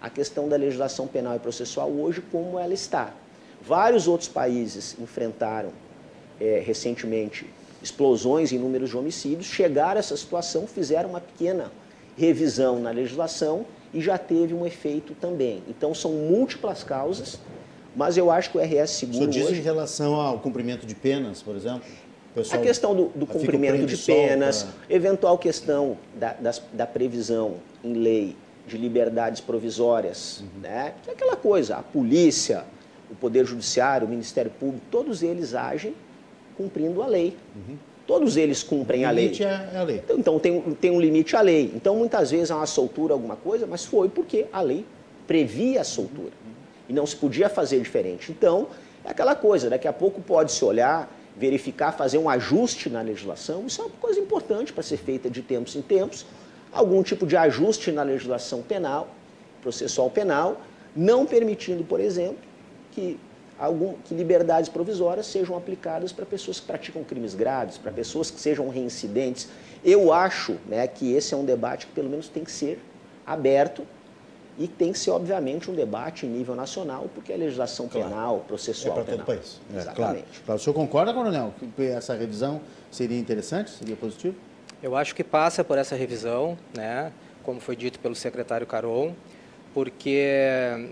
[0.00, 3.12] à questão da legislação penal e processual hoje como ela está.
[3.62, 5.70] Vários outros países enfrentaram
[6.40, 7.46] é, recentemente
[7.82, 11.70] explosões em números de homicídios, chegaram a essa situação, fizeram uma pequena
[12.16, 15.62] revisão na legislação e já teve um efeito também.
[15.68, 17.38] Então são múltiplas causas,
[17.94, 19.24] mas eu acho que o RS Seguro.
[19.24, 19.60] O diz hoje...
[19.60, 21.82] em relação ao cumprimento de penas, por exemplo?
[22.34, 27.94] Pessoal, a questão do, do cumprimento de penas, eventual questão da, das, da previsão em
[27.94, 28.36] lei
[28.68, 30.60] de liberdades provisórias, uhum.
[30.62, 30.94] né?
[31.02, 32.64] Que é aquela coisa, a polícia,
[33.10, 35.92] o Poder Judiciário, o Ministério Público, todos eles agem
[36.56, 37.36] cumprindo a lei.
[37.56, 37.76] Uhum.
[38.06, 39.26] Todos eles cumprem a lei.
[39.26, 39.96] O limite é a lei.
[40.04, 41.72] Então, então, tem, tem um limite à lei.
[41.74, 44.84] Então, muitas vezes há uma soltura, alguma coisa, mas foi porque a lei
[45.26, 46.32] previa a soltura.
[46.90, 48.32] E não se podia fazer diferente.
[48.32, 48.66] Então,
[49.04, 53.64] é aquela coisa, daqui a pouco pode se olhar, verificar, fazer um ajuste na legislação.
[53.64, 56.26] Isso é uma coisa importante para ser feita de tempos em tempos.
[56.72, 59.06] Algum tipo de ajuste na legislação penal,
[59.62, 60.60] processual penal,
[60.96, 62.38] não permitindo, por exemplo,
[62.90, 63.16] que,
[63.56, 68.40] algum, que liberdades provisórias sejam aplicadas para pessoas que praticam crimes graves, para pessoas que
[68.40, 69.48] sejam reincidentes.
[69.84, 72.80] Eu acho né, que esse é um debate que pelo menos tem que ser
[73.24, 73.86] aberto
[74.60, 78.10] e tem que ser, obviamente, um debate em nível nacional, porque a legislação claro.
[78.10, 79.58] penal, processual é para todo o país.
[79.72, 79.96] É, Exatamente.
[79.96, 80.24] Claro.
[80.44, 80.60] claro.
[80.60, 84.36] O senhor concorda, coronel, que essa revisão seria interessante, seria positivo?
[84.82, 87.10] Eu acho que passa por essa revisão, né,
[87.42, 89.14] como foi dito pelo secretário Caron,
[89.72, 90.26] porque,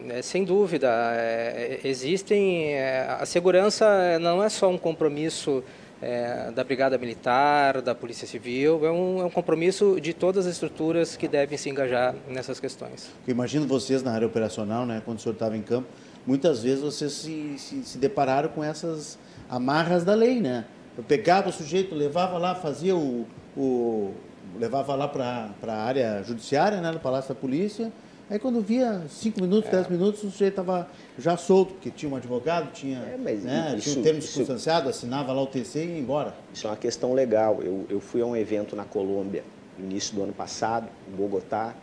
[0.08, 2.72] é, sem dúvida, é, existem...
[2.72, 5.62] É, a segurança não é só um compromisso
[6.00, 10.52] é, da Brigada Militar, da Polícia Civil, é um, é um, compromisso de todas as
[10.52, 13.10] estruturas que devem se engajar nessas questões.
[13.26, 15.88] Eu imagino vocês na área operacional, né, quando o senhor estava em campo,
[16.26, 20.64] muitas vezes vocês se, se, se depararam com essas amarras da lei, né?
[20.96, 24.12] Eu pegava o sujeito, levava lá, fazia o, o
[24.58, 27.92] levava lá para a área judiciária, né, no Palácio da Polícia,
[28.30, 29.76] Aí quando via cinco minutos, é.
[29.76, 30.88] dez minutos, o sujeito estava
[31.18, 35.32] já solto, porque tinha um advogado, tinha, é, né, isso, tinha um termo circunstanciado, assinava
[35.32, 36.34] lá o TC e ia embora.
[36.52, 37.60] Isso é uma questão legal.
[37.62, 39.44] Eu, eu fui a um evento na Colômbia,
[39.78, 41.74] no início do ano passado, em Bogotá.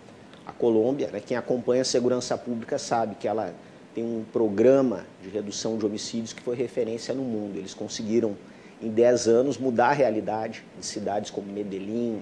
[0.46, 3.52] A Colômbia, né, quem acompanha a segurança pública sabe que ela
[3.96, 7.58] tem um programa de redução de homicídios que foi referência no mundo.
[7.58, 8.36] Eles conseguiram,
[8.80, 12.22] em 10 anos, mudar a realidade de cidades como Medellín,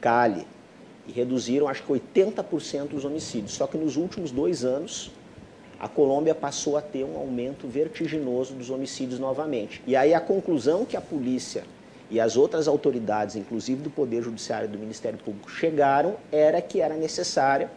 [0.00, 0.46] Cali,
[1.06, 3.52] e reduziram, acho que 80% os homicídios.
[3.52, 5.10] Só que nos últimos dois anos,
[5.78, 9.82] a Colômbia passou a ter um aumento vertiginoso dos homicídios novamente.
[9.86, 11.64] E aí a conclusão que a polícia
[12.10, 16.80] e as outras autoridades, inclusive do Poder Judiciário e do Ministério Público, chegaram era que
[16.80, 17.68] era necessário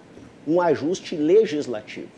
[0.47, 2.09] um ajuste legislativo.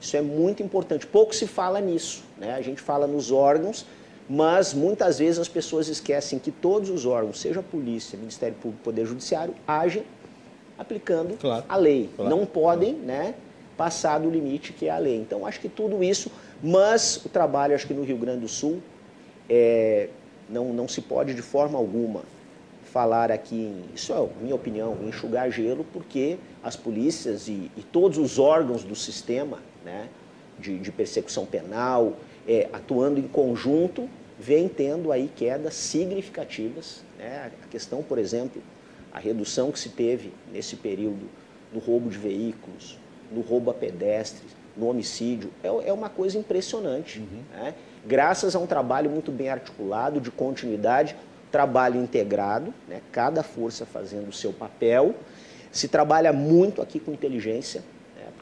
[0.00, 1.06] Isso é muito importante.
[1.06, 2.22] Pouco se fala nisso.
[2.38, 2.54] Né?
[2.54, 3.84] A gente fala nos órgãos,
[4.28, 8.84] mas muitas vezes as pessoas esquecem que todos os órgãos, seja a polícia, Ministério Público,
[8.84, 10.04] Poder Judiciário, agem
[10.78, 11.64] aplicando claro.
[11.68, 12.08] a lei.
[12.14, 12.30] Claro.
[12.30, 13.34] Não podem né,
[13.76, 15.16] passar do limite que é a lei.
[15.16, 16.30] Então, acho que tudo isso,
[16.62, 18.80] mas o trabalho, acho que no Rio Grande do Sul,
[19.48, 20.08] é,
[20.48, 22.22] não, não se pode de forma alguma
[22.84, 28.18] falar aqui, em, isso é minha opinião, enxugar gelo, porque as polícias e, e todos
[28.18, 30.08] os órgãos do sistema né,
[30.58, 32.14] de, de persecução penal,
[32.46, 37.02] é, atuando em conjunto, vem tendo aí quedas significativas.
[37.18, 37.50] Né?
[37.62, 38.62] A questão, por exemplo,
[39.12, 41.28] a redução que se teve nesse período
[41.72, 42.98] no roubo de veículos,
[43.30, 47.18] no roubo a pedestres, no homicídio, é, é uma coisa impressionante.
[47.18, 47.42] Uhum.
[47.52, 47.74] Né?
[48.06, 51.16] Graças a um trabalho muito bem articulado, de continuidade,
[51.50, 53.00] trabalho integrado, né?
[53.10, 55.14] cada força fazendo o seu papel.
[55.72, 57.82] Se trabalha muito aqui com inteligência,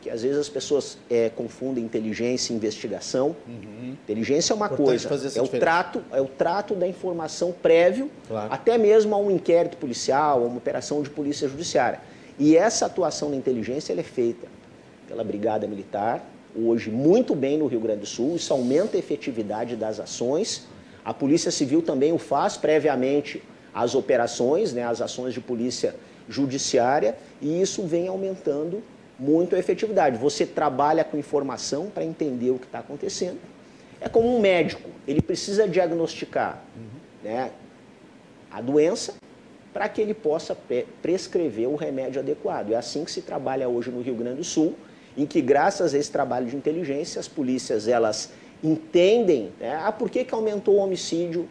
[0.06, 3.34] porque às vezes as pessoas é, confundem inteligência e investigação.
[3.46, 3.96] Uhum.
[4.04, 8.52] Inteligência é uma Importante coisa, é o, trato, é o trato da informação prévio, claro.
[8.52, 12.00] até mesmo a um inquérito policial, a uma operação de polícia judiciária.
[12.38, 14.46] E essa atuação da inteligência é feita
[15.08, 19.76] pela Brigada Militar, hoje muito bem no Rio Grande do Sul, isso aumenta a efetividade
[19.76, 20.66] das ações.
[21.04, 23.42] A Polícia Civil também o faz previamente
[23.74, 25.94] às operações, né, as ações de polícia
[26.28, 28.82] judiciária, e isso vem aumentando
[29.18, 30.16] muito a efetividade.
[30.18, 33.38] Você trabalha com informação para entender o que está acontecendo.
[34.00, 36.82] É como um médico, ele precisa diagnosticar uhum.
[37.24, 37.50] né,
[38.50, 39.14] a doença
[39.72, 40.56] para que ele possa
[41.02, 42.72] prescrever o remédio adequado.
[42.72, 44.74] É assim que se trabalha hoje no Rio Grande do Sul,
[45.16, 48.30] em que graças a esse trabalho de inteligência, as polícias elas
[48.62, 51.48] entendem né, ah, por que, que aumentou o homicídio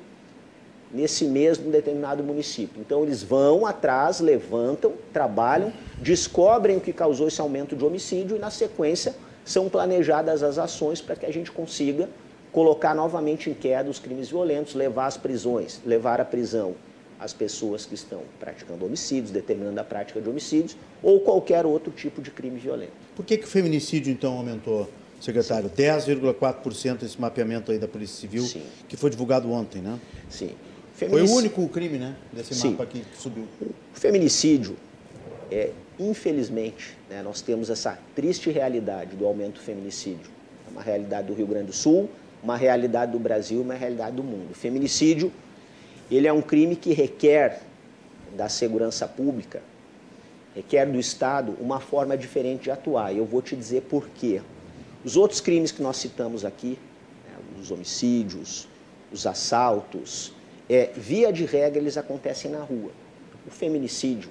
[0.95, 2.81] nesse mesmo determinado município.
[2.81, 8.39] Então eles vão atrás, levantam, trabalham, descobrem o que causou esse aumento de homicídio e
[8.39, 12.09] na sequência são planejadas as ações para que a gente consiga
[12.51, 16.73] colocar novamente em queda os crimes violentos, levar às prisões, levar à prisão
[17.19, 22.21] as pessoas que estão praticando homicídios, determinando a prática de homicídios ou qualquer outro tipo
[22.21, 22.93] de crime violento.
[23.15, 24.89] Por que, que o feminicídio então aumentou?
[25.19, 28.63] Secretário, 10,4% esse mapeamento aí da Polícia Civil, Sim.
[28.87, 29.97] que foi divulgado ontem, né?
[30.29, 30.51] Sim.
[30.95, 32.71] Foi o único crime, né, desse Sim.
[32.71, 33.45] mapa aqui que subiu.
[33.61, 34.77] O feminicídio,
[35.51, 40.31] é, infelizmente, né, nós temos essa triste realidade do aumento do feminicídio.
[40.67, 42.09] É uma realidade do Rio Grande do Sul,
[42.41, 44.51] uma realidade do Brasil, uma realidade do mundo.
[44.51, 45.31] O feminicídio,
[46.09, 47.61] ele é um crime que requer
[48.35, 49.61] da segurança pública
[50.55, 53.13] requer do Estado uma forma diferente de atuar.
[53.13, 54.41] E eu vou te dizer por quê.
[55.03, 56.79] Os outros crimes que nós citamos aqui,
[57.27, 58.67] né, os homicídios,
[59.11, 60.31] os assaltos,
[60.69, 62.91] é, via de regra eles acontecem na rua.
[63.47, 64.29] O feminicídio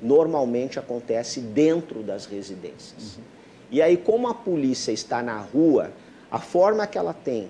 [0.00, 3.16] normalmente acontece dentro das residências.
[3.16, 3.22] Uhum.
[3.70, 5.90] E aí, como a polícia está na rua,
[6.30, 7.48] a forma que ela tem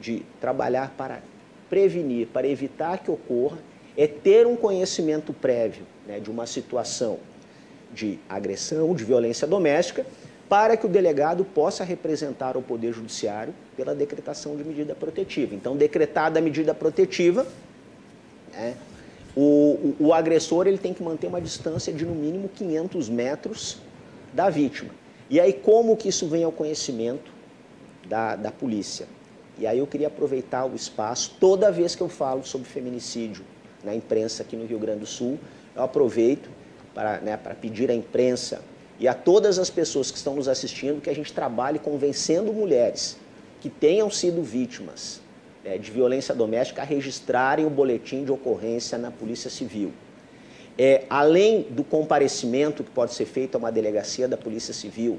[0.00, 1.22] de trabalhar para
[1.68, 3.58] prevenir, para evitar que ocorra,
[3.96, 7.18] é ter um conhecimento prévio né, de uma situação
[7.92, 10.06] de agressão, de violência doméstica,
[10.48, 15.54] para que o delegado possa representar o Poder Judiciário pela decretação de medida protetiva.
[15.54, 17.46] Então, decretada a medida protetiva,
[18.52, 18.76] né,
[19.34, 19.42] o,
[20.00, 23.78] o, o, agressor ele tem que manter uma distância de no mínimo 500 metros
[24.32, 24.90] da vítima.
[25.28, 27.30] E aí, como que isso vem ao conhecimento
[28.08, 29.06] da, da polícia?
[29.58, 33.44] E aí eu queria aproveitar o espaço, toda vez que eu falo sobre feminicídio
[33.82, 35.38] na imprensa aqui no Rio Grande do Sul,
[35.74, 36.48] eu aproveito
[36.94, 38.62] para, né, para pedir à imprensa
[38.98, 43.16] e a todas as pessoas que estão nos assistindo que a gente trabalhe convencendo mulheres
[43.60, 45.20] que tenham sido vítimas
[45.64, 49.92] né, de violência doméstica a registrarem o boletim de ocorrência na Polícia Civil.
[50.78, 55.18] É, além do comparecimento que pode ser feito a uma delegacia da Polícia Civil,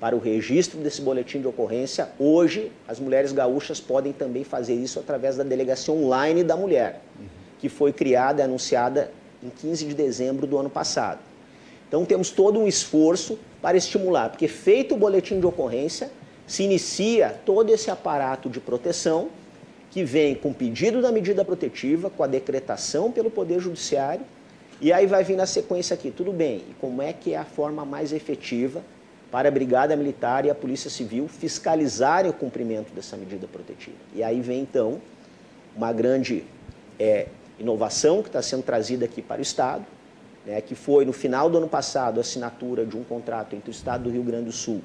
[0.00, 5.00] para o registro desse boletim de ocorrência, hoje as mulheres gaúchas podem também fazer isso
[5.00, 7.00] através da delegacia online da mulher,
[7.58, 9.10] que foi criada e anunciada
[9.42, 11.18] em 15 de dezembro do ano passado.
[11.88, 16.10] Então temos todo um esforço para estimular, porque feito o boletim de ocorrência,
[16.46, 19.28] se inicia todo esse aparato de proteção
[19.90, 24.24] que vem com pedido da medida protetiva, com a decretação pelo Poder Judiciário,
[24.80, 27.44] e aí vai vir na sequência aqui, tudo bem, e como é que é a
[27.44, 28.82] forma mais efetiva
[29.30, 33.96] para a Brigada Militar e a Polícia Civil fiscalizarem o cumprimento dessa medida protetiva.
[34.14, 35.00] E aí vem, então,
[35.76, 36.44] uma grande
[36.98, 37.26] é,
[37.58, 39.84] inovação que está sendo trazida aqui para o Estado,
[40.46, 43.72] né, que foi, no final do ano passado, a assinatura de um contrato entre o
[43.72, 44.80] Estado do Rio Grande do Sul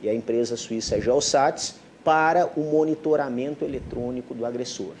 [0.00, 4.92] e a empresa suíça Geosats para o monitoramento eletrônico do agressor.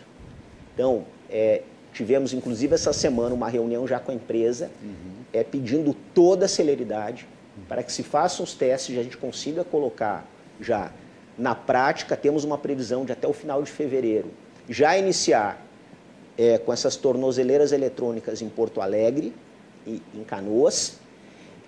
[0.72, 1.62] Então, é,
[1.92, 5.22] tivemos, inclusive, essa semana uma reunião já com a empresa, uhum.
[5.32, 7.26] é, pedindo toda a celeridade,
[7.68, 10.26] para que se façam os testes e a gente consiga colocar
[10.60, 10.90] já
[11.38, 14.30] na prática, temos uma previsão de até o final de fevereiro
[14.68, 15.62] já iniciar
[16.36, 19.32] é, com essas tornozeleiras eletrônicas em Porto Alegre
[19.86, 20.98] e em Canoas.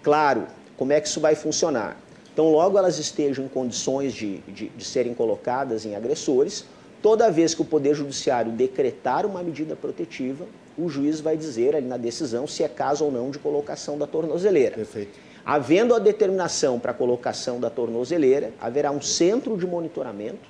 [0.03, 0.47] Claro,
[0.77, 1.97] como é que isso vai funcionar?
[2.33, 6.67] Então, logo elas estejam em condições de, de, de serem colocadas em agressores,
[7.01, 10.45] toda vez que o Poder Judiciário decretar uma medida protetiva,
[10.77, 14.07] o juiz vai dizer ali na decisão se é caso ou não de colocação da
[14.07, 14.77] tornozeleira.
[14.77, 15.19] Perfeito.
[15.45, 20.49] Havendo a determinação para a colocação da tornozeleira, haverá um centro de monitoramento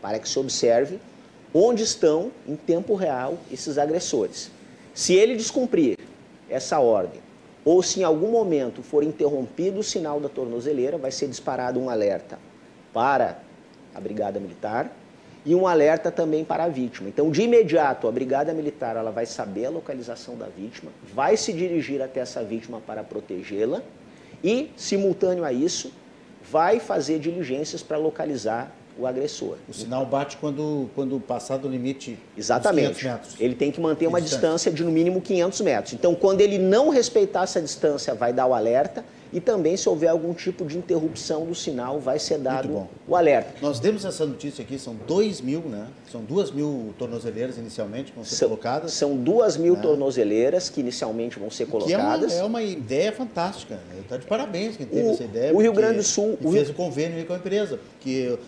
[0.00, 1.00] para que se observe
[1.52, 4.50] onde estão, em tempo real, esses agressores.
[4.92, 5.98] Se ele descumprir
[6.54, 7.20] essa ordem,
[7.64, 11.90] ou se em algum momento for interrompido o sinal da tornozeleira, vai ser disparado um
[11.90, 12.38] alerta
[12.92, 13.38] para
[13.94, 14.90] a Brigada Militar
[15.44, 17.08] e um alerta também para a vítima.
[17.08, 21.52] Então, de imediato, a Brigada Militar ela vai saber a localização da vítima, vai se
[21.52, 23.82] dirigir até essa vítima para protegê-la
[24.42, 25.92] e, simultâneo a isso,
[26.50, 29.56] vai fazer diligências para localizar o agressor.
[29.68, 32.98] O sinal bate quando, quando passar do limite Exatamente.
[32.98, 33.34] 500 metros.
[33.40, 35.94] Ele tem que manter uma distância de no mínimo 500 metros.
[35.94, 39.04] Então, quando ele não respeitar essa distância, vai dar o alerta
[39.34, 43.54] e também, se houver algum tipo de interrupção do sinal, vai ser dado o alerta.
[43.60, 45.88] Nós demos essa notícia aqui, são 2 mil, né?
[46.08, 48.92] São 2 mil tornozeleiras inicialmente que vão ser são, colocadas.
[48.92, 49.82] São 2 mil né?
[49.82, 52.32] tornozeleiras que inicialmente vão ser colocadas.
[52.32, 53.80] Que é, uma, é uma ideia fantástica.
[54.00, 55.52] Está de parabéns quem teve o, essa ideia.
[55.52, 56.38] O Rio Grande do Sul.
[56.40, 57.80] E fez o convênio com a empresa.
[57.98, 58.38] Que,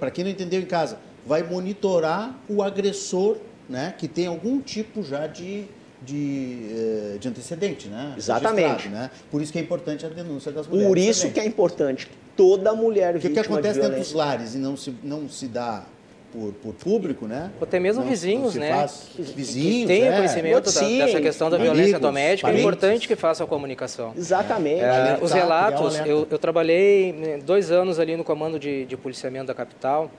[0.00, 3.36] para quem não entendeu em casa, vai monitorar o agressor
[3.68, 5.66] né, que tem algum tipo já de
[6.08, 8.14] de, eh, de antecedente, né?
[8.16, 8.88] Exatamente.
[8.88, 9.10] Né?
[9.30, 10.88] Por isso que é importante a denúncia das mulheres.
[10.88, 11.34] Por isso também.
[11.34, 14.76] que é importante toda mulher vítima O que, que acontece dentro dos lares e não
[14.76, 15.84] se, não se dá
[16.32, 17.50] por, por público, né?
[17.60, 18.72] Ou até mesmo não, vizinhos, não né?
[18.72, 20.16] Faz, vizinhos, que tenham é.
[20.16, 24.12] conhecimento da, dessa questão da amigos, violência doméstica, é importante que façam a comunicação.
[24.16, 24.80] Exatamente.
[24.80, 29.46] É, os relatos, eu, eu, trabalhei né, dois anos ali no comando de, de policiamento
[29.46, 30.10] da capital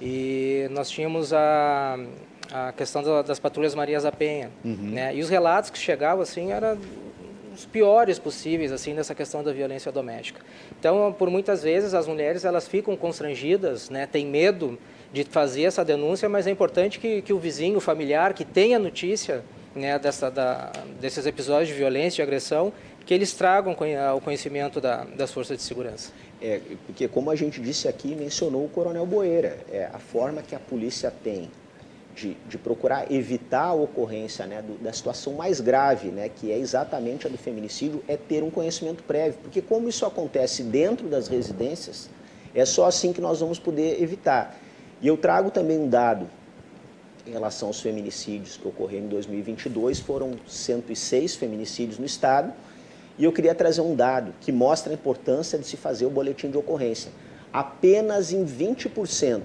[0.00, 1.98] e nós tínhamos a
[2.50, 4.90] a questão das patrulhas Marias da Penha, uhum.
[4.92, 5.14] né?
[5.14, 6.78] E os relatos que chegavam assim eram
[7.54, 10.40] os piores possíveis assim nessa questão da violência doméstica.
[10.78, 14.06] Então, por muitas vezes as mulheres elas ficam constrangidas, né?
[14.06, 14.78] Tem medo
[15.12, 18.78] de fazer essa denúncia, mas é importante que, que o vizinho, o familiar, que tenha
[18.78, 22.72] notícia né, dessa, da, desses episódios de violência, de agressão,
[23.04, 23.76] que eles tragam
[24.16, 26.12] o conhecimento da, das forças de segurança.
[26.40, 30.54] É, porque como a gente disse aqui, mencionou o Coronel Boeira, é, a forma que
[30.54, 31.50] a polícia tem
[32.14, 36.58] de, de procurar evitar a ocorrência né, do, da situação mais grave, né, que é
[36.58, 39.38] exatamente a do feminicídio, é ter um conhecimento prévio.
[39.42, 42.10] Porque como isso acontece dentro das residências,
[42.54, 44.58] é só assim que nós vamos poder evitar.
[45.00, 46.28] E eu trago também um dado
[47.26, 52.52] em relação aos feminicídios que ocorreram em 2022, foram 106 feminicídios no estado,
[53.16, 56.50] e eu queria trazer um dado que mostra a importância de se fazer o boletim
[56.50, 57.12] de ocorrência.
[57.52, 59.42] Apenas em 20%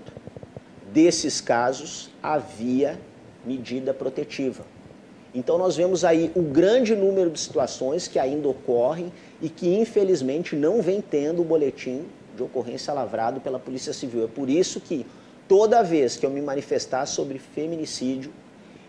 [0.93, 2.99] desses casos havia
[3.45, 4.65] medida protetiva.
[5.33, 9.11] Então nós vemos aí o grande número de situações que ainda ocorrem
[9.41, 14.23] e que infelizmente não vem tendo o boletim de ocorrência lavrado pela Polícia Civil.
[14.23, 15.05] É por isso que
[15.47, 18.31] toda vez que eu me manifestar sobre feminicídio,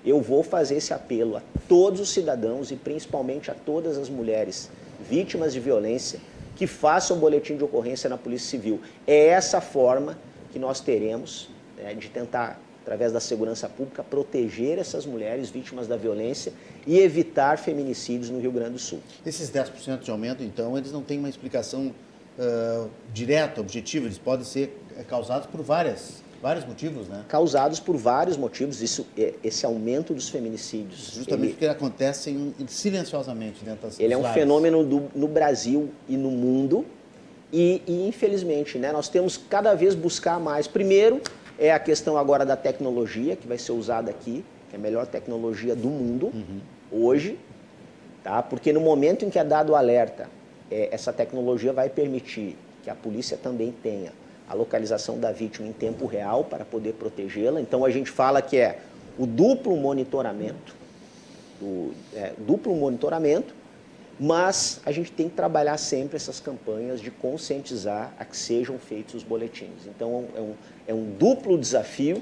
[0.05, 4.71] eu vou fazer esse apelo a todos os cidadãos e principalmente a todas as mulheres
[5.09, 6.21] vítimas de violência
[6.57, 8.81] que façam o boletim de ocorrência na Polícia Civil.
[9.07, 10.19] É essa forma
[10.51, 11.49] que nós teremos
[11.83, 16.53] né, de tentar, através da segurança pública, proteger essas mulheres vítimas da violência
[16.87, 19.01] e evitar feminicídios no Rio Grande do Sul.
[19.25, 21.93] Esses 10% de aumento, então, eles não têm uma explicação
[22.39, 24.77] uh, direta, objetiva, eles podem ser
[25.09, 27.25] causados por várias Vários motivos, né?
[27.27, 31.13] Causados por vários motivos, isso, é, esse aumento dos feminicídios.
[31.15, 34.41] Justamente ele, porque acontecem silenciosamente dentro das Ele é um lares.
[34.41, 36.87] fenômeno do, no Brasil e no mundo.
[37.53, 40.69] E, e, infelizmente, né, nós temos cada vez buscar mais.
[40.69, 41.21] Primeiro,
[41.59, 45.07] é a questão agora da tecnologia, que vai ser usada aqui, que é a melhor
[45.07, 46.61] tecnologia do mundo uhum.
[46.91, 47.39] hoje.
[48.23, 48.43] Tá?
[48.43, 50.29] Porque no momento em que é dado o alerta,
[50.71, 54.13] é, essa tecnologia vai permitir que a polícia também tenha
[54.49, 57.61] a localização da vítima em tempo real para poder protegê-la.
[57.61, 58.79] Então a gente fala que é
[59.19, 60.75] o duplo monitoramento,
[61.61, 63.55] o é, duplo monitoramento,
[64.19, 69.15] mas a gente tem que trabalhar sempre essas campanhas de conscientizar a que sejam feitos
[69.15, 69.87] os boletins.
[69.87, 70.55] Então é um,
[70.89, 72.21] é um duplo desafio,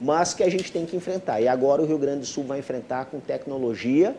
[0.00, 1.40] mas que a gente tem que enfrentar.
[1.40, 4.14] E agora o Rio Grande do Sul vai enfrentar com tecnologia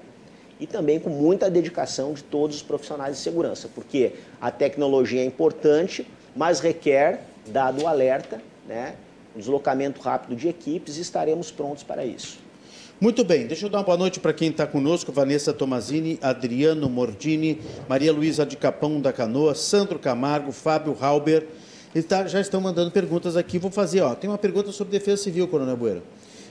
[0.59, 5.25] e também com muita dedicação de todos os profissionais de segurança, porque a tecnologia é
[5.25, 6.05] importante,
[6.35, 8.95] mas requer, dado o alerta, né,
[9.35, 12.39] um deslocamento rápido de equipes e estaremos prontos para isso.
[12.99, 16.89] Muito bem, deixa eu dar uma boa noite para quem está conosco, Vanessa Tomazini, Adriano
[16.89, 21.45] Mordini, Maria Luísa de Capão da Canoa, Sandro Camargo, Fábio Halber,
[22.09, 25.47] tá, já estão mandando perguntas aqui, vou fazer, ó, tem uma pergunta sobre defesa civil,
[25.47, 26.01] Coronel Bueira.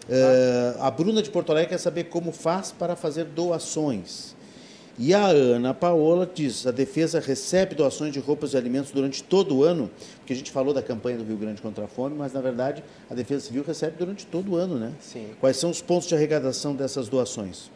[0.08, 4.36] Uh, a Bruna de Porto Alegre quer saber como faz para fazer doações.
[4.98, 9.56] E a Ana Paola diz: a defesa recebe doações de roupas e alimentos durante todo
[9.56, 9.90] o ano,
[10.26, 12.82] porque a gente falou da campanha do Rio Grande contra a fome, mas na verdade
[13.08, 14.92] a Defesa Civil recebe durante todo o ano, né?
[14.98, 15.28] Sim.
[15.40, 17.70] Quais são os pontos de arrecadação dessas doações?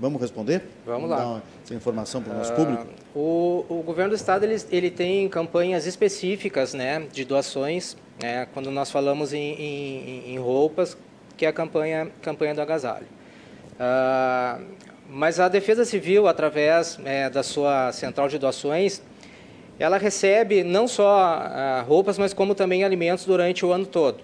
[0.00, 0.62] Vamos responder?
[0.86, 1.16] Vamos lá.
[1.18, 2.86] Dar essa informação para o nosso uh, público.
[3.14, 7.98] O, o, governo do estado ele, ele tem campanhas específicas, né, de doações.
[8.22, 10.96] Né, quando nós falamos em, em, em roupas,
[11.36, 13.06] que é a campanha campanha do agasalho.
[13.74, 14.64] Uh,
[15.06, 19.02] mas a Defesa Civil, através é, da sua central de doações,
[19.82, 24.18] ela recebe não só uh, roupas, mas como também alimentos durante o ano todo.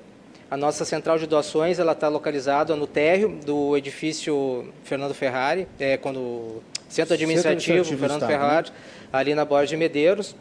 [0.50, 5.96] A nossa central de doações ela está localizada no térreo do edifício Fernando Ferrari, é,
[5.96, 8.76] quando Centro Administrativo, Centro administrativo Fernando Estado, Ferrari, né?
[9.12, 10.36] ali na Borda de Medeiros.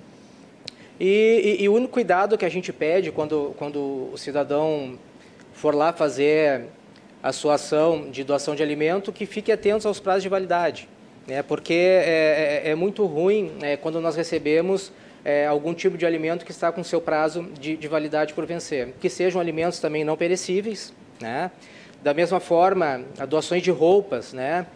[0.99, 4.97] E, e, e, o único cuidado que a gente pede quando, quando o cidadão
[5.53, 6.66] for lá fazer
[7.24, 10.88] a sua ação de doação de alimento, que fique atento aos prazos de validade,
[11.26, 11.41] né?
[11.41, 14.91] porque é, é, é muito ruim é, quando nós recebemos
[15.26, 18.93] é, algum tipo de alimento que está com seu prazo de, de, validade por vencer,
[19.01, 21.49] que sejam alimentos também não perecíveis, né?
[22.03, 24.67] Da mesma forma, doações de roupas, né?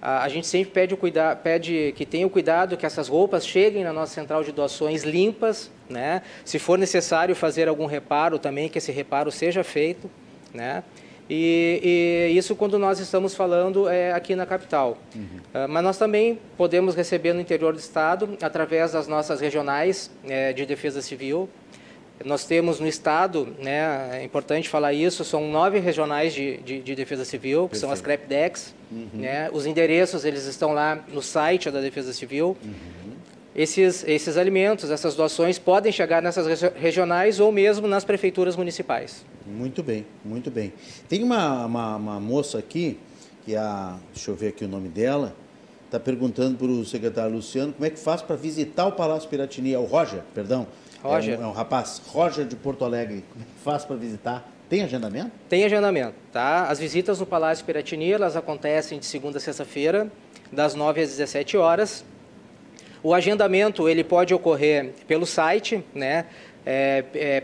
[0.00, 3.46] A, a gente sempre pede, o cuida, pede que tenha o cuidado que essas roupas
[3.46, 6.22] cheguem na nossa central de doações limpas, né?
[6.42, 10.10] Se for necessário fazer algum reparo também, que esse reparo seja feito,
[10.54, 10.82] né?
[11.28, 14.98] E, e, isso quando nós estamos falando é, aqui na capital.
[15.14, 15.22] Uhum.
[15.22, 20.52] Uh, mas nós também podemos receber no interior do estado, através das nossas regionais é,
[20.52, 21.48] de defesa civil.
[22.24, 26.94] Nós temos no estado, né, é importante falar isso, são nove regionais de, de, de
[26.94, 27.80] defesa civil, que Perfeito.
[27.80, 28.74] são as CREPDEX.
[28.90, 29.08] Uhum.
[29.14, 32.56] Né, os endereços eles estão lá no site da Defesa Civil.
[32.62, 33.12] Uhum
[33.54, 39.24] esses, esses alimentos, essas doações podem chegar nessas regionais ou mesmo nas prefeituras municipais.
[39.46, 40.72] Muito bem, muito bem.
[41.08, 42.98] Tem uma, uma, uma moça aqui,
[43.44, 45.34] que é a, deixa eu ver aqui o nome dela,
[45.86, 49.74] está perguntando para o secretário Luciano como é que faz para visitar o Palácio Piratini,
[49.74, 50.66] é o Roger, perdão.
[51.02, 51.34] Roger.
[51.34, 53.24] É um, é um rapaz, Roger de Porto Alegre.
[53.30, 54.48] Como é que faz para visitar?
[54.68, 55.32] Tem agendamento?
[55.50, 56.68] Tem agendamento, tá?
[56.68, 60.10] As visitas no Palácio Piratini, elas acontecem de segunda a sexta-feira,
[60.50, 62.04] das 9 às 17 horas.
[63.02, 66.24] O agendamento ele pode ocorrer pelo site, né?
[66.64, 67.40] É, é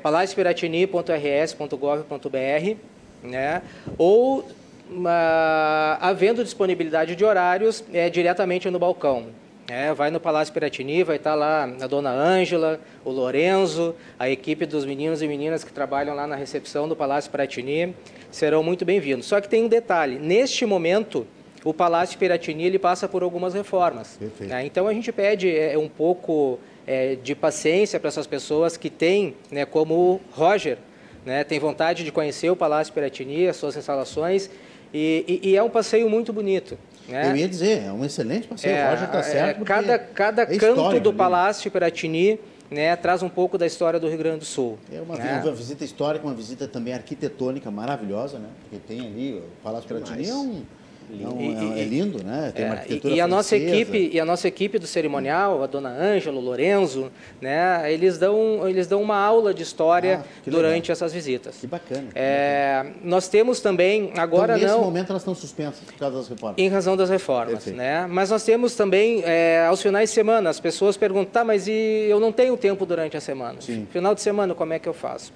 [3.22, 3.62] né?
[3.96, 4.48] ou
[4.90, 9.26] uma, havendo disponibilidade de horários é, diretamente no balcão.
[9.70, 14.64] É, vai no Palácio Piratini, vai estar lá a dona Ângela, o Lorenzo, a equipe
[14.64, 17.94] dos meninos e meninas que trabalham lá na recepção do Palácio Piratini,
[18.30, 19.26] serão muito bem-vindos.
[19.26, 21.26] Só que tem um detalhe, neste momento,
[21.62, 24.18] o Palácio Piratini ele passa por algumas reformas.
[24.40, 24.64] Né?
[24.64, 26.58] Então a gente pede é, um pouco
[26.88, 30.78] é, de paciência para essas pessoas que têm, né, como o Roger,
[31.24, 34.48] né, tem vontade de conhecer o Palácio Piratini, as suas instalações,
[34.92, 36.78] e, e, e é um passeio muito bonito.
[37.06, 37.30] Né?
[37.30, 38.74] Eu ia dizer, é um excelente passeio.
[38.74, 39.60] É, o Roger está certo.
[39.60, 41.18] É, cada cada é canto do ali.
[41.18, 44.78] Palácio Piratini né, traz um pouco da história do Rio Grande do Sul.
[44.90, 45.42] É uma, né?
[45.42, 48.48] uma visita histórica, uma visita também arquitetônica maravilhosa, né?
[48.62, 50.62] Porque tem ali, o Palácio Piratini é um
[51.10, 51.74] Lindo.
[51.74, 52.52] É, é, lindo, né?
[52.54, 55.66] Tem uma é, arquitetura e, a nossa equipe E a nossa equipe do cerimonial, a
[55.66, 57.92] dona Ângela, o Lorenzo, né?
[57.92, 60.92] eles, dão, eles dão uma aula de história ah, durante legal.
[60.92, 61.56] essas visitas.
[61.56, 62.08] Que bacana.
[62.14, 64.78] É, nós temos também, agora então, nesse não...
[64.78, 66.58] Nesse momento elas estão suspensas por causa das reformas.
[66.58, 67.66] Em razão das reformas.
[67.66, 68.06] Né?
[68.06, 72.06] Mas nós temos também, é, aos finais de semana, as pessoas perguntam, tá, mas e
[72.08, 73.60] eu não tenho tempo durante a semana.
[73.60, 73.86] Sim.
[73.90, 75.32] Final de semana, como é que eu faço?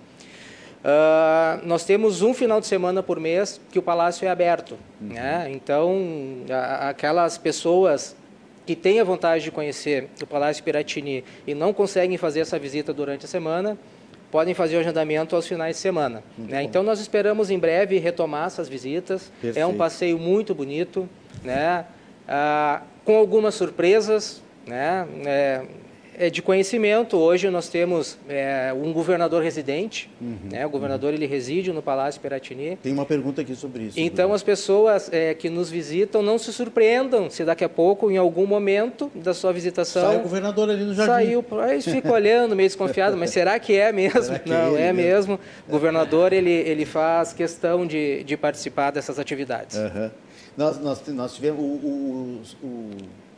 [0.83, 4.77] Uh, nós temos um final de semana por mês que o palácio é aberto.
[5.01, 5.09] Uhum.
[5.09, 5.49] Né?
[5.53, 5.97] Então,
[6.51, 8.17] a, aquelas pessoas
[8.67, 12.93] que têm a vontade de conhecer o Palácio Piratini e não conseguem fazer essa visita
[12.93, 13.77] durante a semana,
[14.31, 16.23] podem fazer o agendamento aos finais de semana.
[16.39, 16.63] Né?
[16.63, 19.31] Então, nós esperamos em breve retomar essas visitas.
[19.41, 19.63] Perfeito.
[19.63, 21.09] É um passeio muito bonito,
[21.45, 21.85] né?
[22.27, 24.43] Uh, com algumas surpresas.
[24.67, 25.07] Né?
[25.27, 25.63] É,
[26.31, 27.17] de conhecimento.
[27.17, 30.67] Hoje nós temos é, um governador residente, uhum, né?
[30.67, 31.17] o governador uhum.
[31.17, 32.77] ele reside no Palácio Piratini.
[32.83, 33.99] Tem uma pergunta aqui sobre isso.
[33.99, 38.17] Então as pessoas é, que nos visitam não se surpreendam se daqui a pouco, em
[38.17, 40.03] algum momento da sua visitação...
[40.03, 41.13] Sai o governador ali no jardim.
[41.13, 44.39] Saiu, aí fica olhando meio desconfiado, mas será que é mesmo?
[44.39, 45.39] Que não, é, é mesmo.
[45.67, 49.77] O governador ele, ele faz questão de, de participar dessas atividades.
[49.77, 50.11] Uhum.
[50.57, 52.91] Nós, nós, nós tivemos o, o, o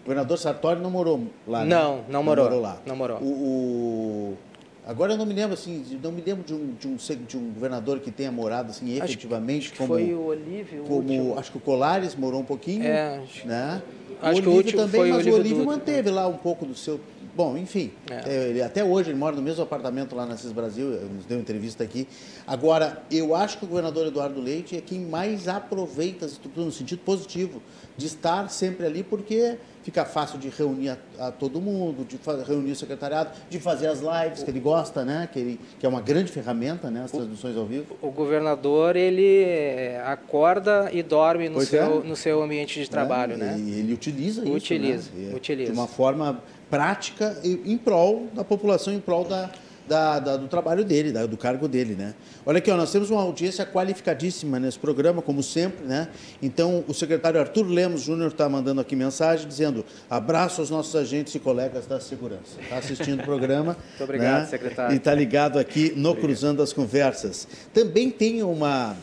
[0.05, 1.75] o governador Sartori não morou lá, né?
[1.75, 2.45] Não, não morou.
[2.45, 2.79] Não morou lá.
[2.87, 3.19] Não morou.
[3.21, 4.39] O, o,
[4.87, 6.97] Agora eu não me lembro assim, não me lembro de um, de um,
[7.27, 10.85] de um governador que tenha morado assim efetivamente acho como foi o Olívio.
[10.85, 11.39] Como último.
[11.39, 13.83] acho que o Colares morou um pouquinho, é, acho, né?
[14.21, 16.75] Acho o que o último também, foi mas o Olívio manteve lá um pouco do
[16.75, 17.01] seu
[17.37, 18.31] Bom, enfim, é.
[18.31, 18.49] é.
[18.51, 21.83] ele, até hoje ele mora no mesmo apartamento lá na CIS Brasil, nos deu entrevista
[21.83, 22.07] aqui.
[22.47, 26.73] Agora, eu acho que o governador Eduardo Leite é quem mais aproveita as estruturas no
[26.73, 27.61] sentido positivo,
[27.97, 32.72] de estar sempre ali, porque fica fácil de reunir a, a todo mundo, de reunir
[32.72, 35.28] o secretariado, de fazer as lives que ele gosta, né?
[35.32, 37.05] Que, ele, que é uma grande ferramenta, né?
[37.05, 37.97] As transmissões ao vivo.
[38.01, 42.07] O governador ele é, acorda e dorme no, seu, é.
[42.07, 43.57] no seu ambiente de trabalho, é, né?
[43.59, 45.34] E ele utiliza, utiliza isso, né?
[45.34, 49.51] Utiliza, De uma forma prática em prol da população, em prol da,
[49.87, 52.14] da, da, do trabalho dele, da, do cargo dele, né?
[52.47, 56.09] Olha aqui, ó, nós temos uma audiência qualificadíssima nesse programa, como sempre, né?
[56.43, 61.35] Então, o secretário Arthur Lemos Júnior está mandando aqui mensagem dizendo abraço aos nossos agentes
[61.35, 62.61] e colegas da segurança.
[62.61, 63.76] Está assistindo o programa.
[63.91, 64.47] Muito obrigado, né?
[64.47, 64.95] secretário.
[64.95, 66.24] E está ligado aqui no obrigado.
[66.24, 67.47] Cruzando as Conversas.
[67.72, 68.97] Também tem uma,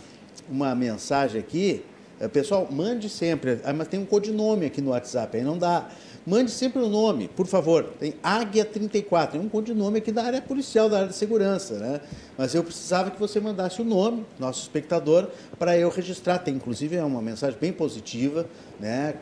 [0.50, 1.84] uma mensagem aqui,
[2.20, 5.88] eh, pessoal, mande sempre, ah, mas tem um codinome aqui no WhatsApp, aí não dá.
[6.26, 7.84] Mande sempre o nome, por favor.
[8.00, 12.00] Tem Águia 34, é um codinome aqui da área policial, da área de segurança, né?
[12.38, 16.38] Mas eu precisava que você mandasse o nome, nosso espectador, para eu registrar.
[16.38, 18.46] Tem, inclusive, é uma mensagem bem positiva,
[18.80, 19.16] né?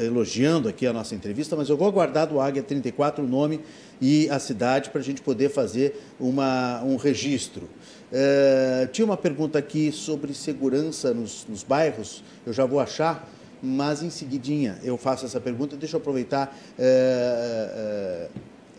[0.00, 3.60] elogiando aqui a nossa entrevista, mas eu vou aguardar do Águia 34 o nome
[4.00, 7.68] e a cidade para a gente poder fazer uma, um registro.
[8.12, 13.28] É, tinha uma pergunta aqui sobre segurança nos, nos bairros, eu já vou achar
[13.62, 15.76] mas em seguidinha eu faço essa pergunta.
[15.76, 16.56] Deixa eu aproveitar.
[16.78, 18.28] É,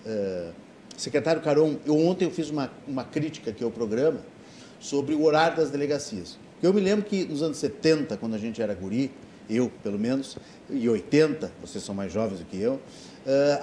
[0.06, 0.52] é, é,
[0.98, 4.20] secretário Caron, eu, ontem eu fiz uma, uma crítica aqui ao programa
[4.80, 6.38] sobre o horário das delegacias.
[6.62, 9.12] Eu me lembro que nos anos 70, quando a gente era guri,
[9.50, 10.38] eu pelo menos,
[10.70, 12.80] e 80, vocês são mais jovens do que eu,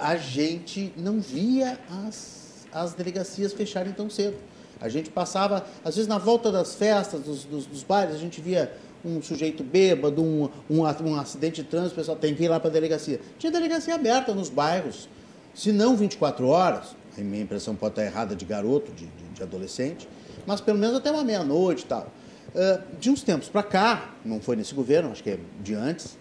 [0.01, 4.37] a gente não via as, as delegacias fecharem tão cedo.
[4.79, 8.71] A gente passava, às vezes na volta das festas, dos, dos, dos a gente via
[9.07, 12.59] um sujeito bêbado, um, um, um acidente de trânsito, o pessoal tem que ir lá
[12.59, 13.19] para a delegacia.
[13.39, 15.07] Tinha delegacia aberta nos bairros,
[15.53, 19.43] se não 24 horas, a minha impressão pode estar errada de garoto, de, de, de
[19.43, 20.07] adolescente,
[20.45, 22.11] mas pelo menos até uma meia-noite e tal.
[22.49, 26.17] Uh, de uns tempos para cá, não foi nesse governo, acho que é de antes,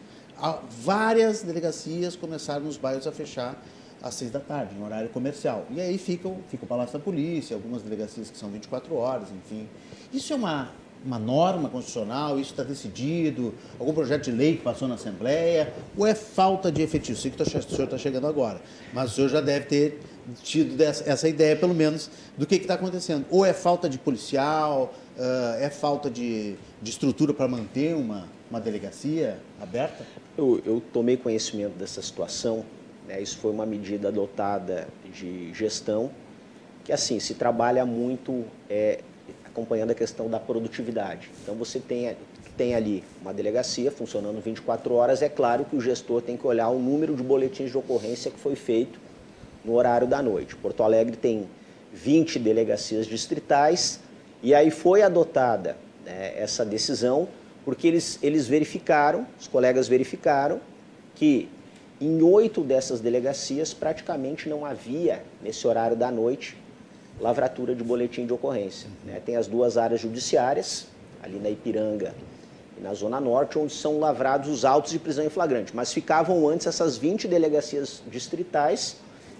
[0.80, 3.62] várias delegacias começaram nos bairros a fechar
[4.02, 5.66] às seis da tarde, em horário comercial.
[5.70, 9.68] E aí fica, fica o Palácio da Polícia, algumas delegacias que são 24 horas, enfim.
[10.12, 10.70] Isso é uma
[11.04, 16.06] uma norma constitucional, isso está decidido, algum projeto de lei que passou na Assembleia, ou
[16.06, 17.18] é falta de efetivo?
[17.18, 18.60] Sei que o senhor está chegando agora,
[18.92, 20.00] mas o senhor já deve ter
[20.42, 23.24] tido essa ideia, pelo menos, do que está acontecendo.
[23.30, 24.92] Ou é falta de policial,
[25.60, 30.04] é falta de, de estrutura para manter uma, uma delegacia aberta?
[30.36, 32.64] Eu, eu tomei conhecimento dessa situação.
[33.06, 33.20] Né?
[33.20, 36.10] Isso foi uma medida adotada de gestão,
[36.84, 39.00] que assim se trabalha muito é,
[39.56, 41.30] acompanhando a questão da produtividade.
[41.42, 42.14] Então você tem,
[42.58, 46.68] tem ali uma delegacia funcionando 24 horas, é claro que o gestor tem que olhar
[46.68, 49.00] o número de boletins de ocorrência que foi feito
[49.64, 50.54] no horário da noite.
[50.54, 51.48] Porto Alegre tem
[51.94, 54.00] 20 delegacias distritais
[54.42, 57.26] e aí foi adotada né, essa decisão
[57.64, 60.60] porque eles, eles verificaram, os colegas verificaram,
[61.14, 61.48] que
[61.98, 66.56] em oito dessas delegacias praticamente não havia, nesse horário da noite,
[67.20, 68.88] lavratura de boletim de ocorrência.
[69.04, 69.20] Né?
[69.24, 70.86] Tem as duas áreas judiciárias,
[71.22, 72.14] ali na Ipiranga
[72.78, 75.74] e na Zona Norte, onde são lavrados os autos de prisão em flagrante.
[75.74, 78.96] Mas ficavam antes essas 20 delegacias distritais,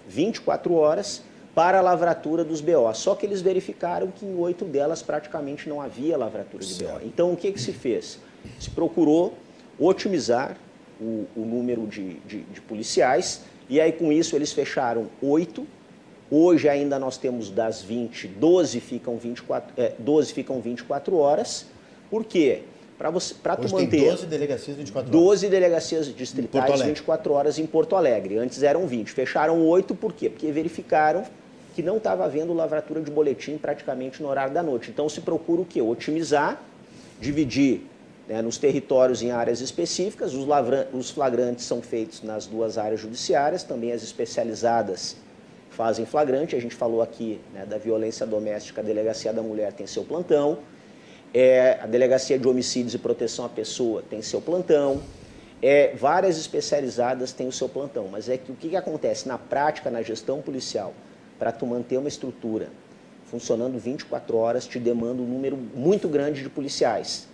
[0.07, 1.21] 24 horas,
[1.53, 2.93] para a lavratura dos BO.
[2.93, 6.99] Só que eles verificaram que em oito delas praticamente não havia lavratura de BO.
[7.03, 8.19] Então, o que, que se fez?
[8.59, 9.33] Se procurou
[9.79, 10.55] otimizar
[11.01, 15.67] o, o número de, de, de, policiais e aí com isso eles fecharam oito.
[16.29, 21.65] Hoje ainda nós temos das 20, 12 ficam 24, é, 12 ficam 24 horas.
[22.09, 22.63] Por quê?
[22.97, 23.89] Para você, para tu manter.
[23.89, 25.25] Tem 12 delegacias 24 horas.
[25.25, 28.37] 12 delegacias distritais 24 horas em Porto Alegre.
[28.37, 29.11] Antes eram 20.
[29.11, 30.29] Fecharam 8 por quê?
[30.29, 31.23] Porque verificaram
[31.75, 34.89] que não estava havendo lavratura de boletim praticamente no horário da noite.
[34.89, 35.81] Então se procura o quê?
[35.81, 36.61] Otimizar,
[37.21, 37.83] dividir
[38.27, 40.33] né, nos territórios em áreas específicas.
[40.33, 40.89] Os, lavra...
[40.91, 45.15] os flagrantes são feitos nas duas áreas judiciárias, também as especializadas
[45.77, 46.55] fazem flagrante.
[46.55, 50.59] A gente falou aqui né, da violência doméstica, a Delegacia da Mulher tem seu plantão,
[51.33, 54.99] é, a Delegacia de Homicídios e Proteção à Pessoa tem seu plantão,
[55.61, 58.07] é, várias especializadas têm o seu plantão.
[58.11, 60.93] Mas é que o que, que acontece na prática, na gestão policial?
[61.37, 62.69] para tu manter uma estrutura
[63.25, 67.27] funcionando 24 horas te demanda um número muito grande de policiais.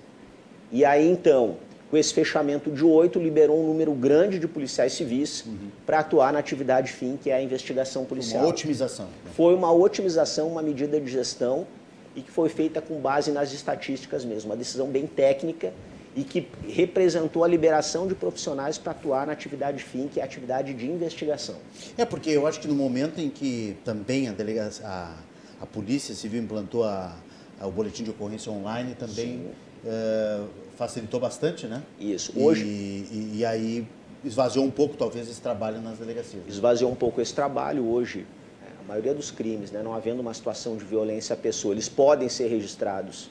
[0.72, 1.58] E aí então,
[1.94, 5.70] com esse fechamento de oito, liberou um número grande de policiais civis uhum.
[5.86, 8.42] para atuar na atividade fim, que é a investigação policial.
[8.42, 9.06] Uma otimização.
[9.06, 9.32] Né?
[9.36, 11.68] Foi uma otimização, uma medida de gestão
[12.16, 15.72] e que foi feita com base nas estatísticas mesmo, uma decisão bem técnica
[16.16, 20.26] e que representou a liberação de profissionais para atuar na atividade fim, que é a
[20.26, 21.58] atividade de investigação.
[21.96, 25.16] É, porque eu acho que no momento em que também a, delegacia, a,
[25.62, 27.16] a Polícia Civil implantou a,
[27.62, 29.52] o boletim de ocorrência online, também
[29.86, 30.42] é,
[30.78, 31.84] facilitou bastante, né?
[32.00, 32.34] Isso.
[32.36, 32.64] Hoje...
[32.64, 33.88] E, e, e, aí
[34.24, 36.44] esvaziou um pouco, talvez, esse trabalho nas delegacias.
[36.48, 37.86] Esvaziou um pouco esse trabalho.
[37.86, 38.26] Hoje,
[38.66, 41.90] é, a maioria dos crimes, né, não havendo uma situação de violência à pessoa, eles
[41.90, 43.30] podem ser registrados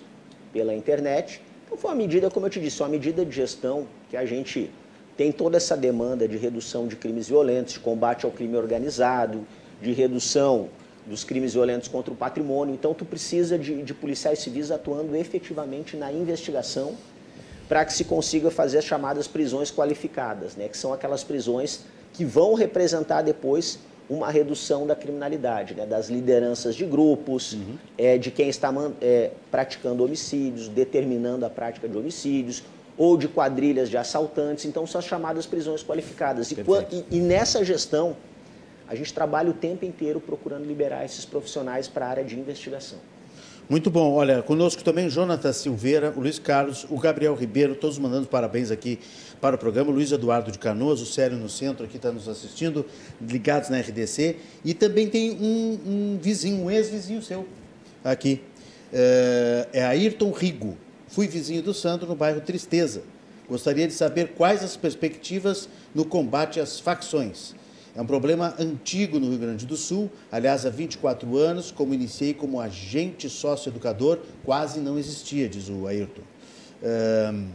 [0.53, 1.41] pela internet
[1.73, 4.71] então foi uma medida, como eu te disse, uma medida de gestão que a gente
[5.17, 9.47] tem toda essa demanda de redução de crimes violentos, de combate ao crime organizado,
[9.81, 10.69] de redução
[11.07, 12.75] dos crimes violentos contra o patrimônio.
[12.75, 16.95] Então, tu precisa de, de policiais civis atuando efetivamente na investigação
[17.69, 20.69] para que se consiga fazer as chamadas prisões qualificadas, né?
[20.69, 21.81] que são aquelas prisões
[22.13, 23.79] que vão representar depois
[24.11, 25.87] uma redução da criminalidade, né?
[25.87, 27.79] das lideranças de grupos, uhum.
[27.97, 32.63] é, de quem está é, praticando homicídios, determinando a prática de homicídios,
[32.97, 34.67] ou de quadrilhas de assaltantes.
[34.67, 36.53] Então, são as chamadas prisões qualificadas.
[36.53, 36.57] E,
[36.91, 38.15] e, e nessa gestão,
[38.93, 42.99] a gente trabalha o tempo inteiro procurando liberar esses profissionais para a área de investigação.
[43.67, 44.13] Muito bom.
[44.13, 48.99] Olha, conosco também Jonathan Silveira, o Luiz Carlos, o Gabriel Ribeiro, todos mandando parabéns aqui
[49.41, 49.91] para o programa.
[49.91, 52.85] O Luiz Eduardo de Canoas, o Célio no centro aqui está nos assistindo,
[53.19, 54.37] ligados na RDC.
[54.63, 57.49] E também tem um, um vizinho, um ex-vizinho seu
[58.05, 58.43] aqui.
[58.93, 60.77] É, é Ayrton Rigo.
[61.09, 63.03] Fui vizinho do Sandro no bairro Tristeza.
[63.49, 67.55] Gostaria de saber quais as perspectivas no combate às facções.
[67.95, 70.11] É um problema antigo no Rio Grande do Sul.
[70.31, 76.23] Aliás, há 24 anos, como iniciei como agente sócio-educador, quase não existia, diz o Ayrton.
[76.83, 77.49] Um,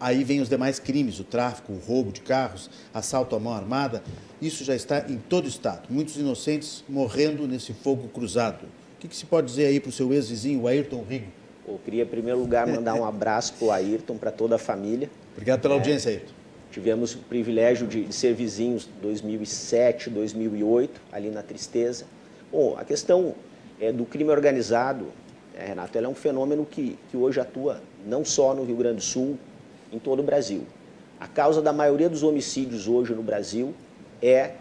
[0.00, 4.02] aí vem os demais crimes, o tráfico, o roubo de carros, assalto à mão armada.
[4.40, 5.82] Isso já está em todo o estado.
[5.90, 8.64] Muitos inocentes morrendo nesse fogo cruzado.
[8.96, 11.26] O que, que se pode dizer aí para o seu ex-vizinho, o Ayrton Rigo?
[11.66, 15.10] Eu queria, em primeiro lugar, mandar um abraço para o Ayrton, para toda a família.
[15.32, 16.37] Obrigado pela é, audiência, Ayrton.
[16.78, 22.04] Tivemos o privilégio de, de ser vizinhos 2007, 2008, ali na Tristeza.
[22.52, 23.34] Bom, a questão
[23.80, 25.08] é, do crime organizado,
[25.58, 28.98] é, Renato, ela é um fenômeno que, que hoje atua não só no Rio Grande
[28.98, 29.36] do Sul,
[29.92, 30.62] em todo o Brasil.
[31.18, 33.74] A causa da maioria dos homicídios hoje no Brasil
[34.22, 34.52] é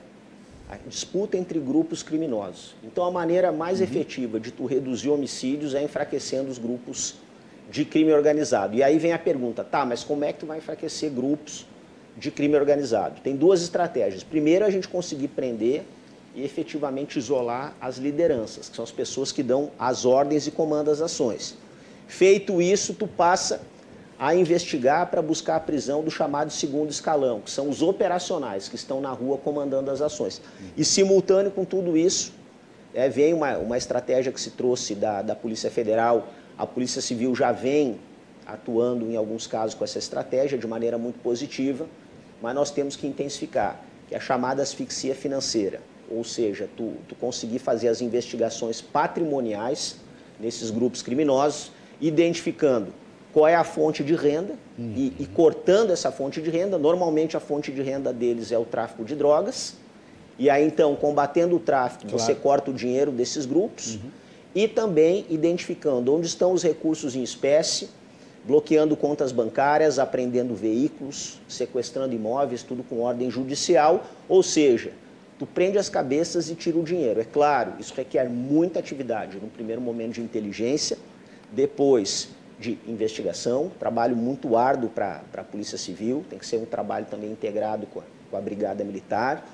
[0.71, 2.75] a disputa entre grupos criminosos.
[2.83, 3.83] Então, a maneira mais uhum.
[3.83, 7.13] efetiva de tu reduzir homicídios é enfraquecendo os grupos
[7.69, 8.75] de crime organizado.
[8.75, 11.67] E aí vem a pergunta, tá, mas como é que tu vai enfraquecer grupos
[12.17, 13.21] de crime organizado.
[13.21, 14.23] Tem duas estratégias.
[14.23, 15.83] Primeiro, a gente conseguir prender
[16.35, 20.91] e efetivamente isolar as lideranças, que são as pessoas que dão as ordens e comandam
[20.91, 21.55] as ações.
[22.07, 23.61] Feito isso, tu passa
[24.19, 28.75] a investigar para buscar a prisão do chamado segundo escalão, que são os operacionais que
[28.75, 30.41] estão na rua comandando as ações.
[30.75, 32.33] E simultâneo com tudo isso,
[32.93, 37.35] é, vem uma, uma estratégia que se trouxe da, da Polícia Federal, a Polícia Civil
[37.35, 37.99] já vem
[38.45, 41.85] atuando em alguns casos com essa estratégia de maneira muito positiva,
[42.41, 47.15] mas nós temos que intensificar, que é a chamada asfixia financeira, ou seja, tu, tu
[47.15, 49.97] conseguir fazer as investigações patrimoniais
[50.39, 52.93] nesses grupos criminosos, identificando
[53.33, 54.93] qual é a fonte de renda uhum.
[54.95, 56.77] e, e, cortando essa fonte de renda.
[56.77, 59.75] Normalmente a fonte de renda deles é o tráfico de drogas.
[60.39, 62.19] E aí então, combatendo o tráfico, claro.
[62.19, 64.09] você corta o dinheiro desses grupos uhum.
[64.55, 67.89] e também identificando onde estão os recursos em espécie,
[68.47, 74.93] bloqueando contas bancárias, apreendendo veículos, sequestrando imóveis, tudo com ordem judicial, ou seja,
[75.37, 77.19] tu prende as cabeças e tira o dinheiro.
[77.19, 80.97] É claro, isso requer muita atividade, no primeiro momento de inteligência,
[81.51, 87.05] depois de investigação, trabalho muito árduo para a Polícia Civil, tem que ser um trabalho
[87.05, 89.45] também integrado com a, com a Brigada Militar,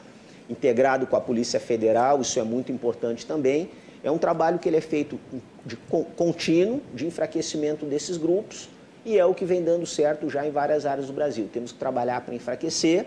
[0.47, 3.71] integrado com a Polícia Federal, isso é muito importante também.
[4.03, 5.19] É um trabalho que ele é feito
[5.65, 5.77] de
[6.15, 8.69] contínuo, de enfraquecimento desses grupos,
[9.06, 11.49] e é o que vem dando certo já em várias áreas do Brasil.
[11.51, 13.06] Temos que trabalhar para enfraquecer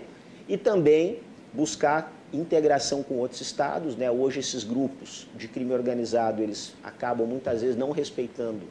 [0.48, 1.20] e também
[1.52, 3.96] buscar integração com outros estados.
[3.96, 4.10] Né?
[4.10, 8.62] Hoje esses grupos de crime organizado, eles acabam muitas vezes não respeitando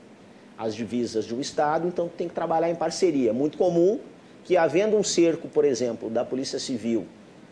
[0.58, 3.34] as divisas de um Estado, então tem que trabalhar em parceria.
[3.34, 4.00] Muito comum
[4.44, 7.06] que, havendo um cerco, por exemplo, da Polícia Civil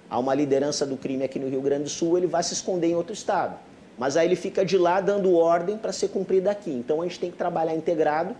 [0.09, 2.87] a uma liderança do crime aqui no Rio Grande do Sul, ele vai se esconder
[2.87, 3.57] em outro Estado.
[3.97, 6.71] Mas aí ele fica de lá dando ordem para ser cumprida aqui.
[6.71, 8.35] Então a gente tem que trabalhar integrado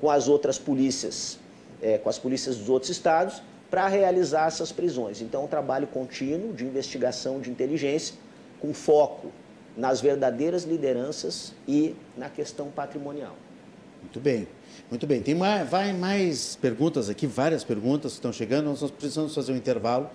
[0.00, 1.38] com as outras polícias,
[1.82, 5.20] é, com as polícias dos outros estados, para realizar essas prisões.
[5.20, 8.14] Então, é um trabalho contínuo de investigação de inteligência,
[8.60, 9.30] com foco
[9.76, 13.36] nas verdadeiras lideranças e na questão patrimonial.
[14.02, 14.48] Muito bem.
[14.90, 15.20] Muito bem.
[15.20, 18.66] Tem mais, vai mais perguntas aqui, várias perguntas que estão chegando.
[18.66, 20.08] Nós precisamos fazer um intervalo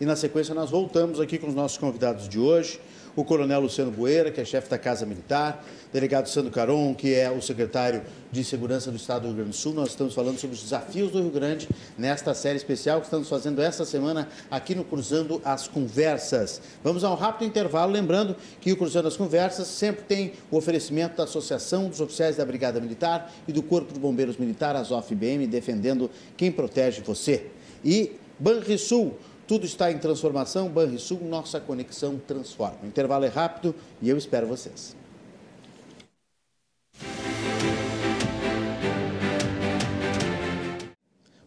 [0.00, 2.80] e, na sequência, nós voltamos aqui com os nossos convidados de hoje
[3.16, 7.30] o coronel Luciano Bueira, que é chefe da Casa Militar, delegado Sandro Caron, que é
[7.30, 9.72] o secretário de Segurança do Estado do Rio Grande do Sul.
[9.72, 13.62] Nós estamos falando sobre os desafios do Rio Grande nesta série especial que estamos fazendo
[13.62, 16.60] esta semana aqui no Cruzando as Conversas.
[16.84, 21.16] Vamos a um rápido intervalo, lembrando que o Cruzando as Conversas sempre tem o oferecimento
[21.16, 26.10] da Associação dos Oficiais da Brigada Militar e do Corpo de Bombeiros Militar, ASOF-BM, defendendo
[26.36, 27.46] quem protege você.
[27.82, 29.14] E Banrisul,
[29.46, 30.68] tudo está em transformação.
[30.68, 32.78] Banrisul, nossa conexão transforma.
[32.82, 34.96] O intervalo é rápido e eu espero vocês.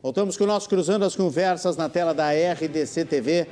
[0.02, 3.48] Voltamos com o nosso Cruzando as Conversas na tela da RDC TV.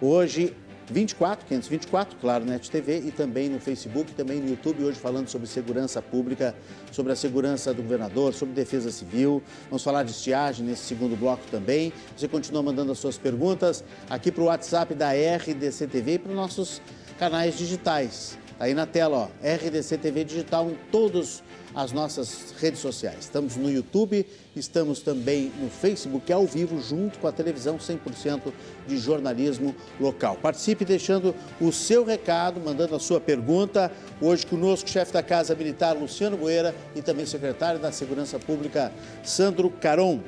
[0.00, 0.54] Hoje,
[0.92, 5.48] 24, 524, claro, Net TV e também no Facebook, também no YouTube, hoje falando sobre
[5.48, 6.54] segurança pública,
[6.92, 9.42] sobre a segurança do governador, sobre defesa civil.
[9.70, 11.92] Vamos falar de estiagem nesse segundo bloco também.
[12.16, 16.30] Você continua mandando as suas perguntas aqui para o WhatsApp da RDC TV e para
[16.30, 16.82] os nossos
[17.18, 18.38] canais digitais.
[18.58, 21.42] Tá aí na tela, ó, RDC TV Digital em todos
[21.74, 23.20] as nossas redes sociais.
[23.20, 28.52] Estamos no YouTube, estamos também no Facebook ao vivo, junto com a televisão 100%
[28.86, 30.36] de jornalismo local.
[30.36, 33.90] Participe deixando o seu recado, mandando a sua pergunta.
[34.20, 38.92] Hoje conosco, chefe da Casa Militar, Luciano Boeira, e também secretário da Segurança Pública,
[39.24, 40.20] Sandro Caron.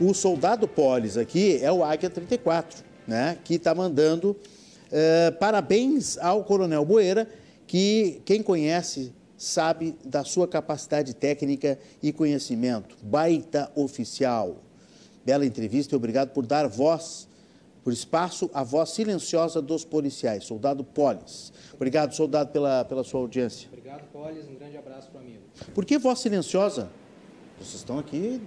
[0.00, 4.36] O soldado Polis aqui é o Águia 34, né, que está mandando
[4.90, 7.28] eh, parabéns ao Coronel Boeira,
[7.66, 12.96] que quem conhece sabe da sua capacidade técnica e conhecimento.
[13.02, 14.58] Baita oficial.
[15.24, 17.26] Bela entrevista e obrigado por dar voz,
[17.82, 20.44] por espaço à voz silenciosa dos policiais.
[20.44, 21.52] Soldado Polis.
[21.74, 23.68] Obrigado, soldado, pela, pela sua audiência.
[23.72, 24.46] Obrigado, Polis.
[24.48, 25.42] Um grande abraço para o amigo.
[25.74, 26.90] Por que voz silenciosa?
[27.58, 28.40] Vocês estão aqui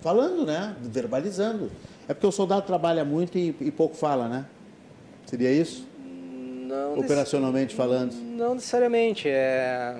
[0.00, 0.76] falando, né?
[0.82, 1.70] Verbalizando.
[2.08, 4.46] É porque o soldado trabalha muito e, e pouco fala, né?
[5.26, 5.86] Seria isso?
[6.68, 8.12] Não Operacionalmente falando?
[8.12, 9.26] Não necessariamente.
[9.26, 9.96] É,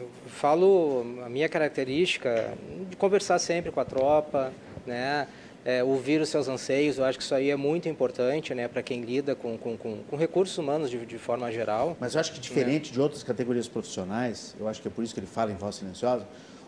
[0.00, 2.52] eu falo a minha característica
[2.90, 4.52] de conversar sempre com a tropa,
[4.84, 5.28] né?
[5.64, 8.82] É, ouvir os seus anseios, eu acho que isso aí é muito importante né, para
[8.82, 11.96] quem lida com, com, com, com recursos humanos de, de, forma geral.
[11.98, 12.92] Mas eu acho que diferente né?
[12.92, 15.76] de outras categorias profissionais, eu acho que é por isso que ele fala em voz
[15.76, 16.26] silenciosa,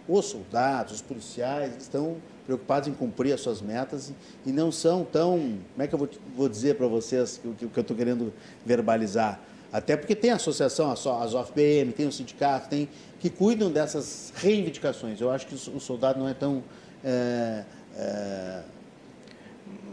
[0.09, 4.12] os soldados, os policiais estão preocupados em cumprir as suas metas
[4.44, 7.66] e não são tão, como é que eu vou, vou dizer para vocês o que,
[7.66, 8.32] que eu estou querendo
[8.64, 9.40] verbalizar?
[9.72, 12.88] Até porque tem a associação, as OFPM, tem o sindicato, tem
[13.18, 15.20] que cuidam dessas reivindicações.
[15.20, 16.62] Eu acho que o soldado não é tão
[17.04, 17.64] é,
[17.96, 18.62] é,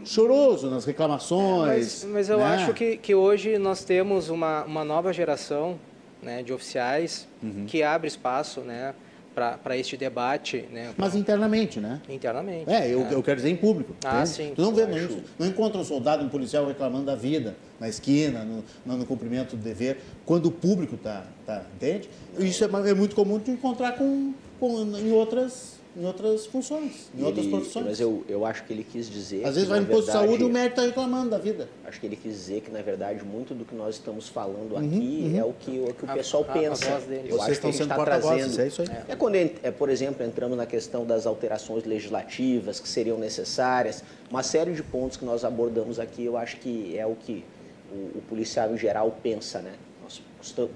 [0.04, 2.04] choroso nas reclamações.
[2.04, 2.44] mas, mas, eu né?
[2.44, 5.78] acho que, que hoje nós temos uma, uma nova geração
[6.22, 7.66] né, de oficiais uhum.
[7.66, 8.94] que abre espaço né,
[9.34, 10.64] para este debate.
[10.70, 10.94] Né?
[10.96, 12.00] Mas internamente, né?
[12.08, 12.70] Internamente.
[12.70, 13.14] É, eu, é.
[13.14, 13.94] eu quero dizer em público.
[14.04, 14.52] Ah, sim.
[14.54, 18.44] Tu não, vê, não, não encontra um soldado, um policial reclamando da vida na esquina,
[18.44, 22.08] no, no, no cumprimento do dever, quando o público está, tá, entende?
[22.38, 27.18] Isso é, é, muito comum de encontrar com, com, em outras em outras funções, em
[27.18, 27.86] ele, outras profissões.
[27.86, 29.44] Mas eu, eu acho que ele quis dizer.
[29.44, 31.68] Às vezes vai no posto de saúde e o médico está reclamando da vida.
[31.84, 34.78] Acho que ele quis dizer que, na verdade, muito do que nós estamos falando uhum,
[34.78, 35.38] aqui uhum.
[35.38, 36.88] é o que, o que o pessoal a, pensa.
[36.88, 38.60] A, a eu Vocês estão sendo está trazendo.
[38.60, 38.88] É isso aí.
[39.08, 44.42] É quando, é, por exemplo, entramos na questão das alterações legislativas que seriam necessárias, uma
[44.42, 47.44] série de pontos que nós abordamos aqui, eu acho que é o que
[47.92, 49.74] o, o policial em geral pensa, né?
[50.02, 50.20] Nós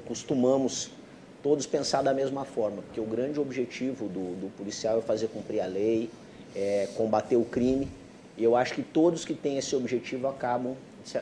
[0.07, 0.91] costumamos
[1.43, 5.61] todos pensar da mesma forma, porque o grande objetivo do, do policial é fazer cumprir
[5.61, 6.11] a lei,
[6.55, 7.89] é combater o crime,
[8.37, 10.75] e eu acho que todos que têm esse objetivo acabam,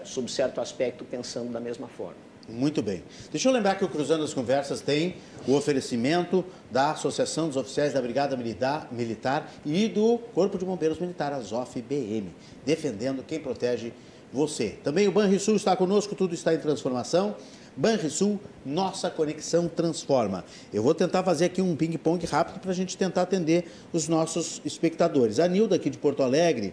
[0.04, 2.26] sob certo aspecto, pensando da mesma forma.
[2.48, 3.02] Muito bem.
[3.32, 5.16] Deixa eu lembrar que o Cruzando as Conversas tem
[5.48, 11.32] o oferecimento da Associação dos Oficiais da Brigada Militar, e do Corpo de Bombeiros Militar,
[11.32, 12.28] a ZOF-BM,
[12.64, 13.92] defendendo quem protege
[14.32, 14.76] você.
[14.84, 17.34] Também o Banrisul está conosco, tudo está em transformação.
[17.77, 20.45] Banrisul, nossa conexão transforma.
[20.72, 24.62] Eu vou tentar fazer aqui um ping-pong rápido para a gente tentar atender os nossos
[24.64, 25.39] espectadores.
[25.39, 26.72] A Nilda, aqui de Porto Alegre,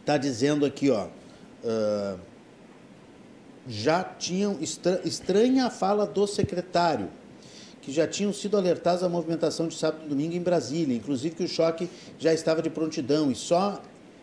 [0.00, 1.06] está eh, dizendo aqui, ó.
[1.62, 2.18] Uh,
[3.68, 7.08] já tinham estra, estranha a fala do secretário,
[7.82, 11.44] que já tinham sido alertados à movimentação de sábado e domingo em Brasília, inclusive que
[11.44, 11.88] o choque
[12.18, 13.80] já estava de prontidão e só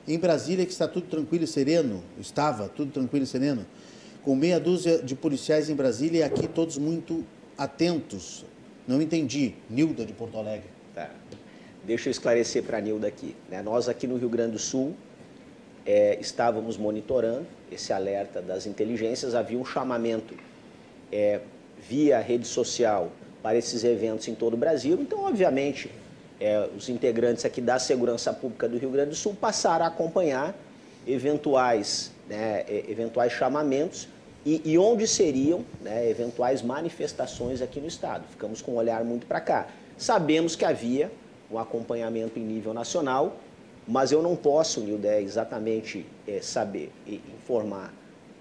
[0.07, 3.65] em Brasília que está tudo tranquilo e sereno, estava tudo tranquilo e sereno
[4.27, 7.23] com meia dúzia de policiais em Brasília e aqui todos muito
[7.57, 8.43] atentos.
[8.85, 9.55] Não entendi.
[9.69, 10.67] Nilda de Porto Alegre.
[10.93, 11.09] Tá.
[11.85, 13.33] Deixa eu esclarecer para a Nilda aqui.
[13.49, 13.61] Né?
[13.61, 14.93] Nós aqui no Rio Grande do Sul
[15.85, 19.33] é, estávamos monitorando esse alerta das inteligências.
[19.33, 20.33] Havia um chamamento
[21.09, 21.39] é,
[21.89, 24.97] via rede social para esses eventos em todo o Brasil.
[24.99, 25.89] Então, obviamente,
[26.37, 30.53] é, os integrantes aqui da Segurança Pública do Rio Grande do Sul passaram a acompanhar
[31.07, 34.09] eventuais, né, eventuais chamamentos
[34.45, 38.23] e, e onde seriam né, eventuais manifestações aqui no Estado.
[38.29, 39.67] Ficamos com um olhar muito para cá.
[39.97, 41.11] Sabemos que havia
[41.51, 43.37] um acompanhamento em nível nacional,
[43.87, 47.93] mas eu não posso, Nildé, exatamente é, saber e informar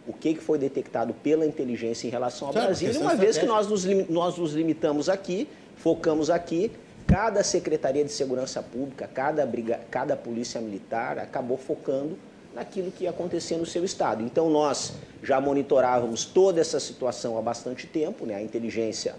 [0.07, 3.36] o que, que foi detectado pela inteligência em relação ao claro, Brasil, uma é vez
[3.36, 6.70] que nós nos, nós nos limitamos aqui, focamos aqui,
[7.07, 12.16] cada Secretaria de Segurança Pública, cada, briga, cada Polícia Militar acabou focando
[12.57, 14.24] naquilo que ia acontecer no seu estado.
[14.24, 18.34] Então nós já monitorávamos toda essa situação há bastante tempo, né?
[18.34, 19.14] a inteligência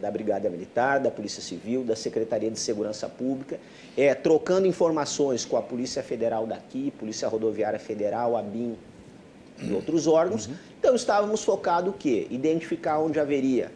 [0.00, 3.58] da Brigada Militar, da Polícia Civil, da Secretaria de Segurança Pública,
[3.96, 8.76] é, trocando informações com a Polícia Federal daqui, Polícia Rodoviária Federal, a BIM
[9.60, 10.46] e outros órgãos.
[10.46, 10.54] Uhum.
[10.78, 12.28] Então estávamos focados o quê?
[12.30, 13.72] Identificar onde haveria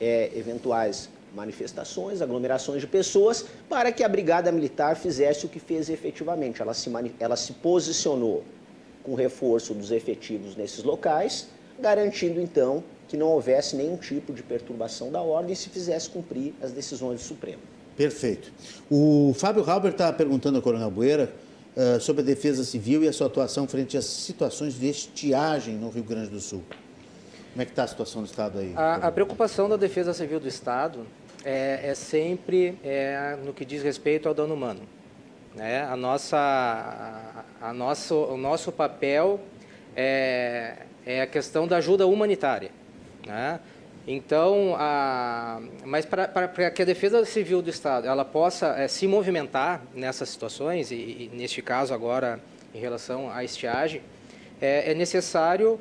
[0.00, 5.90] é, eventuais manifestações, aglomerações de pessoas, para que a Brigada Militar fizesse o que fez
[5.90, 6.62] efetivamente.
[6.62, 8.42] Ela se, ela se posicionou
[9.02, 15.12] com reforço dos efetivos nesses locais, garantindo então que não houvesse nenhum tipo de perturbação
[15.12, 17.62] da ordem e se fizesse cumprir as decisões do Supremo.
[17.96, 18.52] Perfeito.
[18.90, 21.32] O Fábio Halber está perguntando ao Coronel Bueira
[21.76, 25.88] uh, sobre a defesa civil e a sua atuação frente às situações de estiagem no
[25.90, 26.62] Rio Grande do Sul.
[27.52, 28.74] Como é que está a situação do Estado aí?
[28.76, 31.06] A, a, preocupação da Defesa Civil do Estado
[31.46, 34.80] é, é sempre é, no que diz respeito ao dano humano.
[35.54, 35.84] Né?
[35.84, 39.40] A nossa, a, a nosso, o nosso papel
[39.94, 42.72] é, é a questão da ajuda humanitária.
[43.24, 43.60] Né?
[44.08, 49.82] Então, a, mas para, que a Defesa Civil do Estado ela possa é, se movimentar
[49.94, 52.40] nessas situações, e, e, neste caso agora
[52.74, 54.02] em relação à estiagem,
[54.60, 55.78] é, é necessário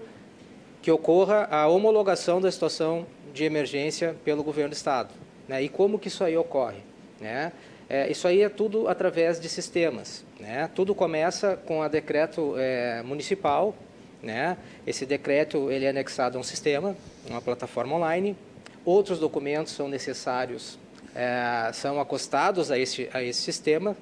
[0.82, 5.25] que ocorra a homologação da situação de emergência pelo governo do Estado.
[5.48, 5.64] Né?
[5.64, 6.80] E como que isso aí ocorre?
[7.20, 7.52] Né?
[7.90, 10.24] É, isso aí é tudo através de sistemas.
[10.40, 10.70] Né?
[10.74, 13.76] Tudo começa com a decreto é, municipal.
[14.22, 14.58] Né?
[14.86, 16.96] Esse decreto ele é anexado a um sistema,
[17.30, 18.36] uma plataforma online.
[18.84, 20.78] Outros documentos são necessários,
[21.16, 23.96] é, são acostados a esse, a esse sistema.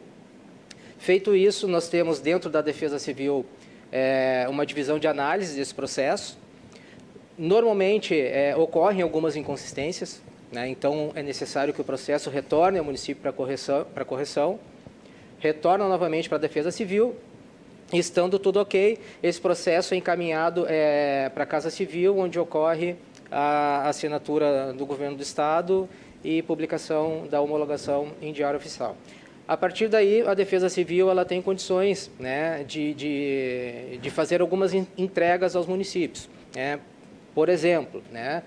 [0.97, 3.45] Feito isso, nós temos dentro da Defesa Civil
[3.91, 6.37] é, uma divisão de análise desse processo,
[7.37, 10.21] Normalmente é, ocorrem algumas inconsistências,
[10.53, 10.69] né?
[10.69, 14.59] então é necessário que o processo retorne ao município para correção, para correção,
[15.39, 17.15] retorna novamente para a Defesa Civil,
[17.91, 22.95] estando tudo ok, esse processo é encaminhado é, para a Casa Civil, onde ocorre
[23.31, 25.89] a assinatura do Governo do Estado
[26.23, 28.95] e publicação da homologação em diário oficial.
[29.45, 34.73] A partir daí, a Defesa Civil ela tem condições né, de, de, de fazer algumas
[34.73, 36.29] entregas aos municípios.
[36.55, 36.79] Né?
[37.35, 38.43] Por exemplo, né,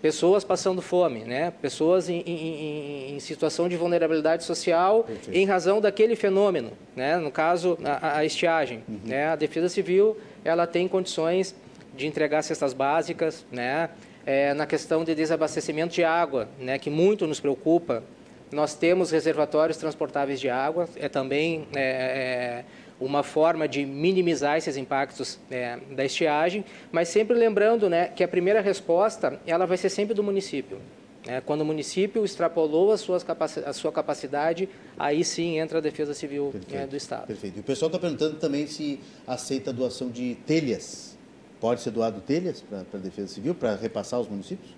[0.00, 1.52] pessoas passando fome, né?
[1.60, 5.36] pessoas em, em, em situação de vulnerabilidade social Perfeito.
[5.36, 7.16] em razão daquele fenômeno, né?
[7.16, 8.82] no caso, a, a estiagem.
[8.88, 9.00] Uhum.
[9.04, 9.26] Né?
[9.26, 11.54] A Defesa Civil ela tem condições
[11.96, 13.90] de entregar cestas básicas, né?
[14.24, 16.78] É, na questão de desabastecimento de água, né?
[16.78, 18.04] que muito nos preocupa.
[18.52, 22.64] Nós temos reservatórios transportáveis de água, é também é, é,
[23.00, 28.28] uma forma de minimizar esses impactos é, da estiagem, mas sempre lembrando né, que a
[28.28, 30.78] primeira resposta ela vai ser sempre do município.
[31.26, 33.24] É, quando o município extrapolou a, suas
[33.66, 34.68] a sua capacidade,
[34.98, 37.26] aí sim entra a Defesa Civil é, do Estado.
[37.26, 37.58] Perfeito.
[37.58, 41.18] E o pessoal está perguntando também se aceita a doação de telhas.
[41.60, 44.77] Pode ser doado telhas para a Defesa Civil, para repassar aos municípios?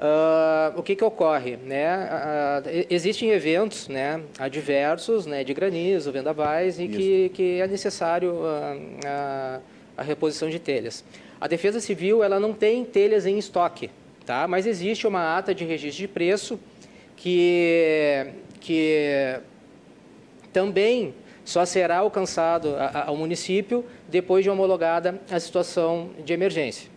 [0.00, 1.58] Uh, o que, que ocorre?
[1.58, 2.08] Né?
[2.08, 9.60] Uh, existem eventos né, adversos né, de granizo, vendavais, e que, que é necessário uh,
[9.94, 11.04] a reposição de telhas.
[11.38, 13.90] A Defesa Civil ela não tem telhas em estoque,
[14.24, 14.48] tá?
[14.48, 16.58] mas existe uma ata de registro de preço
[17.14, 18.26] que,
[18.58, 19.38] que
[20.50, 22.74] também só será alcançado
[23.06, 26.89] ao município depois de homologada a situação de emergência.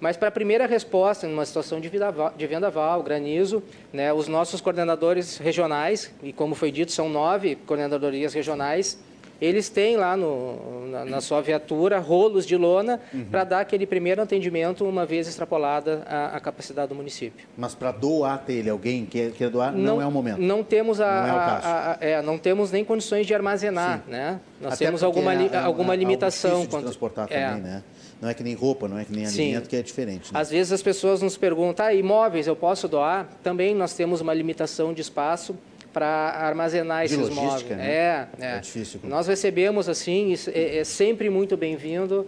[0.00, 4.60] Mas para a primeira resposta, numa situação de, vendaval, de vendaval granizo, né, os nossos
[4.60, 8.98] coordenadores regionais, e como foi dito, são nove coordenadorias regionais,
[9.40, 13.24] eles têm lá no, na, na, sua viatura rolos de lona uhum.
[13.24, 17.46] para dar aquele primeiro atendimento uma vez extrapolada a, a capacidade do município.
[17.56, 20.40] Mas para doar telha, alguém quer, quer doar, não, não, é o momento?
[20.40, 24.02] Não temos, a, não, é a, a, é, não temos nem condições de armazenar.
[24.08, 24.40] Né?
[24.60, 26.62] Nós Até temos alguma, é, alguma limitação.
[26.62, 27.46] É quanto, transportar é.
[27.48, 27.82] também, né?
[28.20, 29.68] Não é que nem roupa, não é que nem alimento, Sim.
[29.68, 30.32] que é diferente.
[30.32, 30.40] Né?
[30.40, 33.28] Às vezes as pessoas nos perguntam, ah, imóveis eu posso doar?
[33.42, 35.56] Também nós temos uma limitação de espaço
[35.92, 37.68] para armazenar de esses móveis.
[37.70, 37.90] Né?
[37.90, 38.58] É, é, é.
[38.60, 39.00] difícil.
[39.04, 42.26] Nós recebemos assim, é, é sempre muito bem-vindo,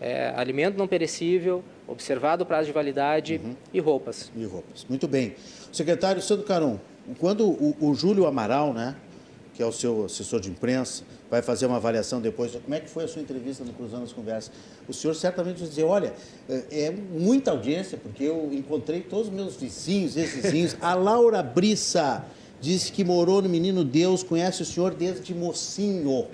[0.00, 3.54] é, alimento não perecível, observado o prazo de validade uhum.
[3.72, 4.30] e roupas.
[4.36, 4.84] E roupas.
[4.88, 5.34] Muito bem.
[5.72, 6.78] Secretário Sandro Caron,
[7.18, 8.94] quando o, o Júlio Amaral, né,
[9.54, 12.52] que é o seu assessor de imprensa, vai fazer uma avaliação depois.
[12.52, 14.52] Como é que foi a sua entrevista no Cruzando as Conversas?
[14.88, 16.14] O senhor certamente vai dizer, olha,
[16.48, 20.76] é, é muita audiência, porque eu encontrei todos os meus vizinhos, esses vizinhos.
[20.80, 22.24] A Laura Brissa
[22.60, 26.26] disse que morou no Menino Deus, conhece o senhor desde mocinho.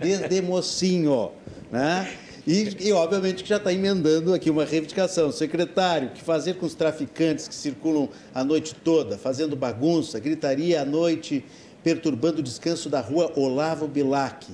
[0.00, 1.30] Desde mocinho,
[1.70, 2.12] né?
[2.44, 5.30] E, e, obviamente que já está emendando aqui uma reivindicação.
[5.30, 10.84] Secretário, que fazer com os traficantes que circulam a noite toda, fazendo bagunça, gritaria à
[10.84, 11.44] noite
[11.82, 14.52] perturbando o descanso da rua Olavo Bilac.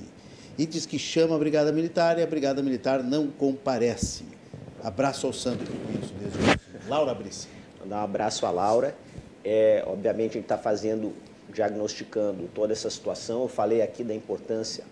[0.57, 4.25] E diz que chama a Brigada Militar e a Brigada Militar não comparece.
[4.83, 7.47] Abraço ao santo conheço desde Laura Brice.
[7.79, 8.95] Mandar um abraço à Laura.
[9.43, 11.13] É, obviamente, a gente está fazendo,
[11.53, 13.43] diagnosticando toda essa situação.
[13.43, 14.83] Eu falei aqui da importância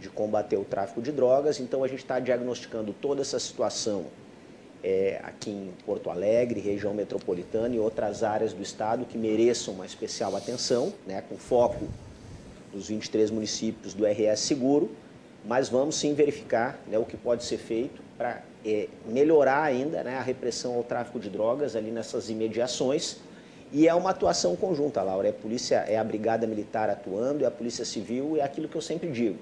[0.00, 4.06] de combater o tráfico de drogas, então a gente está diagnosticando toda essa situação
[4.84, 9.86] é, aqui em Porto Alegre, região metropolitana e outras áreas do estado que mereçam uma
[9.86, 11.88] especial atenção, né, com foco
[12.70, 14.90] nos 23 municípios do RS Seguro,
[15.42, 20.18] mas vamos sim verificar né, o que pode ser feito para é, melhorar ainda né,
[20.18, 23.16] a repressão ao tráfico de drogas ali nessas imediações.
[23.72, 25.28] E é uma atuação conjunta, Laura.
[25.28, 28.76] É a polícia, é a brigada militar atuando, é a polícia civil, é aquilo que
[28.76, 29.38] eu sempre digo.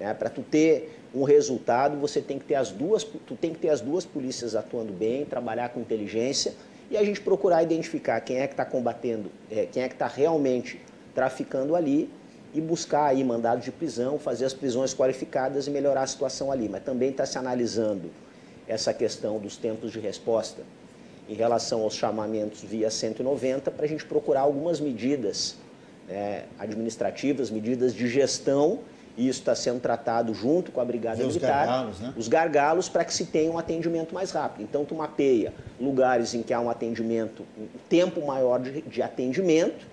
[0.00, 0.12] Né?
[0.14, 3.70] Para tu ter um resultado, você tem que ter as duas, tu tem que ter
[3.70, 6.54] as duas polícias atuando bem, trabalhar com inteligência
[6.90, 10.06] e a gente procurar identificar quem é que está combatendo, é, quem é que está
[10.06, 10.80] realmente
[11.14, 12.10] traficando ali
[12.54, 16.68] e buscar aí mandados de prisão, fazer as prisões qualificadas e melhorar a situação ali.
[16.68, 18.10] Mas também está se analisando
[18.68, 20.62] essa questão dos tempos de resposta
[21.28, 25.56] em relação aos chamamentos via 190 para a gente procurar algumas medidas
[26.08, 28.80] né, administrativas, medidas de gestão
[29.16, 31.62] e isso está sendo tratado junto com a Brigada Militar.
[31.62, 32.14] Os gargalos, né?
[32.16, 34.62] Os gargalos para que se tenha um atendimento mais rápido.
[34.62, 39.86] Então, tu mapeia lugares em que há um atendimento, um tempo maior de, de atendimento,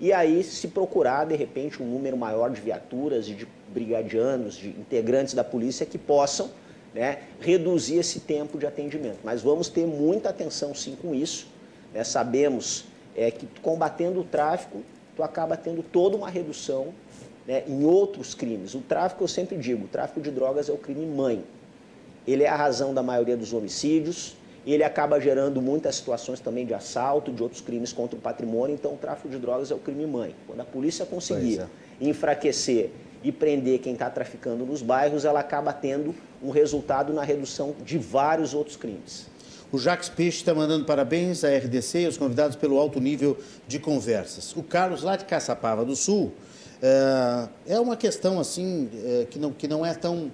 [0.00, 4.70] e aí se procurar, de repente, um número maior de viaturas e de brigadianos, de
[4.70, 6.50] integrantes da polícia que possam
[6.92, 9.18] né, reduzir esse tempo de atendimento.
[9.22, 11.46] Mas vamos ter muita atenção, sim, com isso.
[11.92, 12.02] Né?
[12.02, 12.86] Sabemos
[13.16, 14.82] é, que combatendo o tráfico,
[15.14, 16.88] tu acaba tendo toda uma redução
[17.46, 18.74] né, em outros crimes.
[18.74, 21.44] O tráfico, eu sempre digo, o tráfico de drogas é o crime mãe.
[22.26, 26.72] Ele é a razão da maioria dos homicídios ele acaba gerando muitas situações também de
[26.72, 28.74] assalto, de outros crimes contra o patrimônio.
[28.74, 30.34] Então, o tráfico de drogas é o crime mãe.
[30.46, 31.66] Quando a polícia conseguir é.
[32.00, 32.90] enfraquecer
[33.22, 37.98] e prender quem está traficando nos bairros, ela acaba tendo um resultado na redução de
[37.98, 39.26] vários outros crimes.
[39.70, 43.78] O Jacques Peixe está mandando parabéns à RDC e aos convidados pelo alto nível de
[43.78, 44.54] conversas.
[44.56, 46.32] O Carlos, lá de Caçapava do Sul,
[46.86, 50.30] é, é uma questão assim é, que, não, que não é tão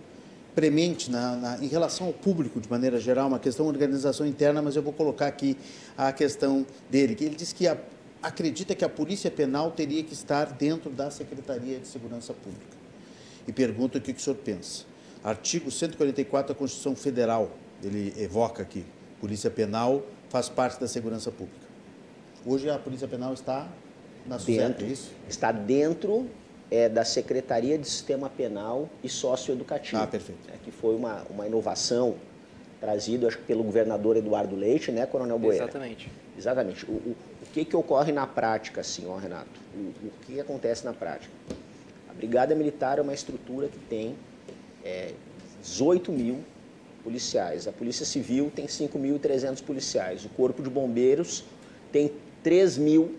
[0.52, 4.60] premente na, na, em relação ao público, de maneira geral, uma questão de organização interna,
[4.60, 5.56] mas eu vou colocar aqui
[5.96, 7.78] a questão dele, que ele diz que a,
[8.20, 12.76] acredita que a Polícia Penal teria que estar dentro da Secretaria de Segurança Pública.
[13.46, 14.84] E pergunta o que, que o senhor pensa.
[15.22, 18.84] Artigo 144 da Constituição Federal, ele evoca aqui,
[19.20, 21.68] Polícia Penal faz parte da segurança pública.
[22.44, 23.68] Hoje a Polícia Penal está
[24.26, 25.12] na dentro, é isso?
[25.28, 26.28] Está dentro
[26.70, 30.00] é, da Secretaria de Sistema Penal e Socioeducativo.
[30.00, 30.48] Ah, perfeito.
[30.48, 32.14] É, que foi uma, uma inovação
[32.80, 35.64] trazida, acho que pelo governador Eduardo Leite, né, Coronel Boeira?
[35.64, 36.10] Exatamente.
[36.38, 36.86] Exatamente.
[36.86, 39.50] O, o, o que, que ocorre na prática, assim, ó, Renato?
[39.74, 41.32] O, o que acontece na prática?
[42.08, 44.14] A Brigada Militar é uma estrutura que tem
[44.84, 45.12] é,
[45.62, 46.38] 18 mil
[47.02, 47.66] policiais.
[47.66, 50.24] A Polícia Civil tem 5.300 policiais.
[50.24, 51.44] O Corpo de Bombeiros
[51.92, 53.16] tem 3 mil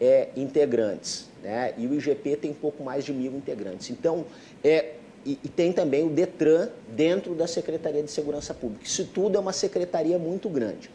[0.00, 1.29] é, integrantes.
[1.42, 1.74] Né?
[1.78, 3.90] E o IGP tem pouco mais de mil integrantes.
[3.90, 4.24] Então,
[4.62, 4.94] é,
[5.24, 8.84] e, e, tem também o DETRAN dentro da Secretaria de Segurança Pública.
[8.84, 10.90] Isso tudo é uma secretaria muito grande.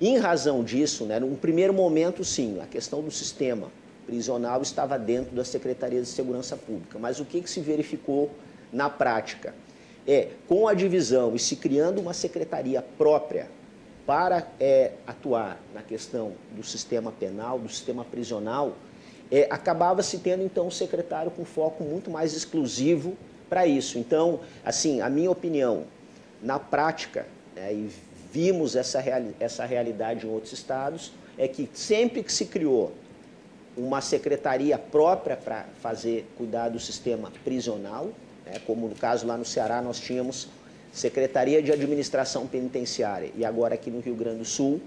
[0.00, 3.70] Em razão disso, né, num primeiro momento, sim, a questão do sistema
[4.06, 6.98] prisional estava dentro da Secretaria de Segurança Pública.
[6.98, 8.30] Mas o que, que se verificou
[8.72, 9.54] na prática?
[10.06, 13.48] É, com a divisão e se criando uma secretaria própria
[14.06, 18.74] para é, atuar na questão do sistema penal, do sistema prisional,
[19.30, 23.16] é, acabava se tendo então um secretário com foco muito mais exclusivo
[23.48, 23.98] para isso.
[23.98, 25.84] Então, assim, a minha opinião,
[26.42, 27.90] na prática, né, e
[28.32, 32.92] vimos essa, reali essa realidade em outros estados, é que sempre que se criou
[33.76, 38.10] uma secretaria própria para fazer cuidar do sistema prisional,
[38.44, 40.48] né, como no caso lá no Ceará nós tínhamos
[40.92, 44.80] Secretaria de Administração Penitenciária e agora aqui no Rio Grande do Sul,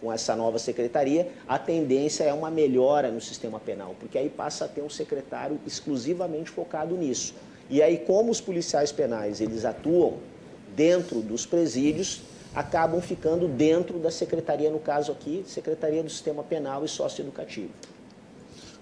[0.00, 4.64] com essa nova secretaria, a tendência é uma melhora no sistema penal, porque aí passa
[4.64, 7.34] a ter um secretário exclusivamente focado nisso.
[7.70, 10.18] E aí, como os policiais penais eles atuam
[10.74, 12.22] dentro dos presídios,
[12.54, 17.70] acabam ficando dentro da secretaria, no caso aqui, Secretaria do Sistema Penal e Socioeducativo.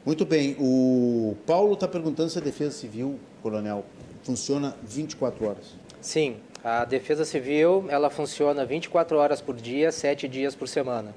[0.05, 0.57] Muito bem.
[0.61, 3.85] O Paulo está perguntando se a Defesa Civil, Coronel,
[4.23, 5.65] funciona 24 horas.
[6.01, 6.37] Sim,
[6.67, 11.15] a Defesa Civil ela funciona 24 horas por dia, 7 dias por semana.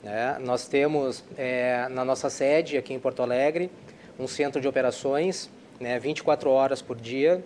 [0.00, 0.38] Né?
[0.40, 3.68] Nós temos é, na nossa sede aqui em Porto Alegre
[4.16, 5.50] um centro de operações,
[5.80, 7.42] né, 24 horas por dia,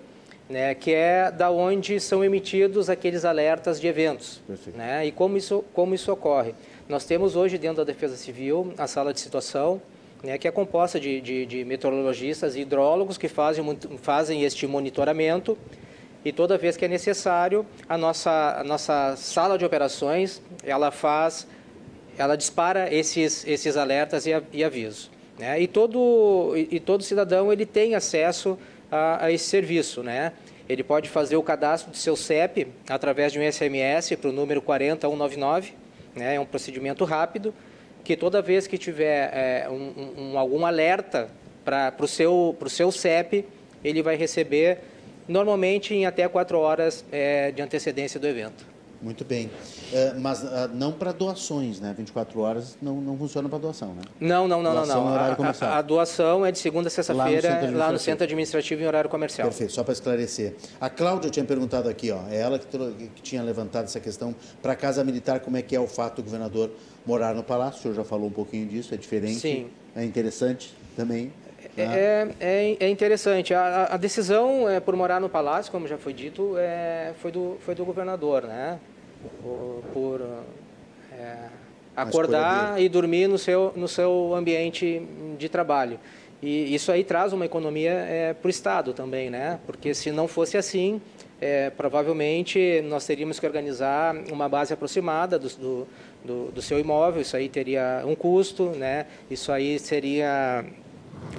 [0.50, 4.42] né, que é da onde são emitidos aqueles alertas de eventos.
[4.74, 5.06] Né?
[5.06, 6.54] E como isso, como isso ocorre?
[6.86, 9.80] Nós temos hoje dentro da Defesa Civil a sala de situação,
[10.22, 13.64] né, que é composta de, de, de meteorologistas e hidrólogos que fazem,
[14.02, 15.56] fazem este monitoramento
[16.26, 21.46] e toda vez que é necessário, a nossa, a nossa sala de operações, ela faz,
[22.18, 25.08] ela dispara esses, esses alertas e, e avisos.
[25.38, 25.60] Né?
[25.60, 28.58] E, todo, e, e todo cidadão ele tem acesso
[28.90, 30.02] a, a esse serviço.
[30.02, 30.32] Né?
[30.68, 34.60] Ele pode fazer o cadastro do seu CEP através de um SMS para o número
[34.60, 35.74] 40199.
[36.16, 36.34] Né?
[36.34, 37.54] É um procedimento rápido
[38.02, 41.28] que toda vez que tiver é, um, um, algum alerta
[41.64, 43.44] para o seu, seu CEP,
[43.84, 44.80] ele vai receber
[45.28, 48.76] normalmente em até quatro horas é, de antecedência do evento.
[49.00, 49.50] Muito bem.
[49.92, 51.94] É, mas uh, não para doações, né?
[51.96, 54.02] 24 horas não, não funciona para doação, né?
[54.18, 55.04] Não, não, não, doação não.
[55.04, 55.12] não.
[55.12, 55.70] horário comercial.
[55.70, 59.10] A, a, doação é de segunda a sexta-feira lá, lá, no centro administrativo em horário
[59.10, 59.48] comercial.
[59.48, 60.54] Perfeito, só para esclarecer.
[60.80, 62.66] A Cláudia tinha perguntado aqui, ó, é ela que,
[63.14, 66.16] que tinha levantado essa questão para a Casa Militar, como é que é o fato
[66.16, 66.70] do governador
[67.04, 67.78] morar no palácio?
[67.78, 69.40] O senhor já falou um pouquinho disso, é diferente.
[69.40, 69.66] Sim.
[69.94, 71.32] É interessante também.
[71.76, 73.52] É, é, é, interessante.
[73.52, 77.58] A, a, decisão é, por morar no palácio, como já foi dito, é, foi, do,
[77.60, 78.78] foi do governador, né?
[79.42, 80.28] Por, por
[81.12, 81.36] é,
[81.94, 85.06] acordar e dormir no seu, no seu ambiente
[85.38, 85.98] de trabalho.
[86.42, 89.58] E isso aí traz uma economia é, para o Estado também, né?
[89.66, 91.00] Porque se não fosse assim,
[91.40, 95.88] é, provavelmente nós teríamos que organizar uma base aproximada do, do,
[96.24, 99.06] do, do seu imóvel, isso aí teria um custo, né?
[99.30, 100.64] Isso aí seria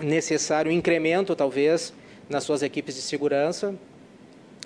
[0.02, 1.94] necessário um incremento, talvez,
[2.30, 3.74] nas suas equipes de segurança.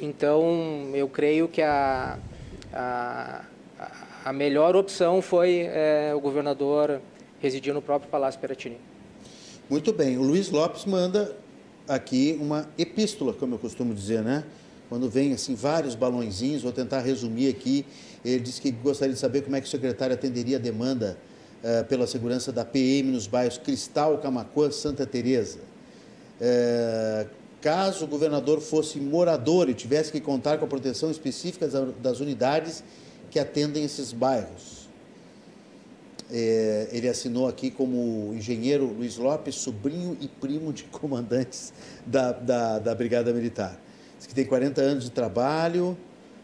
[0.01, 2.17] Então, eu creio que a,
[2.73, 3.45] a,
[4.25, 7.01] a melhor opção foi é, o governador
[7.39, 8.77] residir no próprio Palácio Peratini.
[9.69, 10.17] Muito bem.
[10.17, 11.35] O Luiz Lopes manda
[11.87, 14.43] aqui uma epístola, como eu costumo dizer, né?
[14.89, 17.85] Quando vem assim vários balãozinhos, vou tentar resumir aqui.
[18.25, 21.17] Ele disse que gostaria de saber como é que o secretário atenderia a demanda
[21.63, 25.59] uh, pela segurança da PM nos bairros Cristal, Camacuã, Santa Teresa.
[26.39, 27.29] Uh,
[27.61, 32.83] caso o governador fosse morador e tivesse que contar com a proteção específica das unidades
[33.29, 34.81] que atendem esses bairros.
[36.33, 41.73] É, ele assinou aqui como engenheiro Luiz Lopes, sobrinho e primo de comandantes
[42.05, 43.77] da, da, da Brigada Militar.
[44.17, 45.97] Diz que tem 40 anos de trabalho,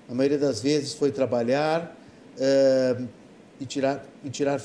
[0.09, 1.95] a maioria das vezes foi trabalhar
[2.37, 3.07] uh,
[3.61, 4.59] e, tirar, e tirar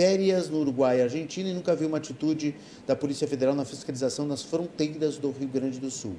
[0.00, 2.54] férias no Uruguai e Argentina e nunca viu uma atitude
[2.86, 6.14] da Polícia Federal na fiscalização nas fronteiras do Rio Grande do Sul.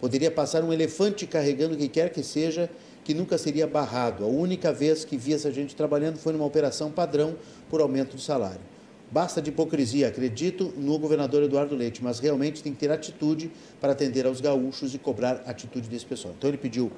[0.00, 2.70] Poderia passar um elefante carregando o que quer que seja,
[3.04, 4.24] que nunca seria barrado.
[4.24, 7.36] A única vez que vi essa gente trabalhando foi numa operação padrão
[7.68, 8.62] por aumento de salário.
[9.10, 13.50] Basta de hipocrisia, acredito no governador Eduardo Leite, mas realmente tem que ter atitude
[13.82, 16.34] para atender aos gaúchos e cobrar atitude desse pessoal.
[16.38, 16.90] Então ele pediu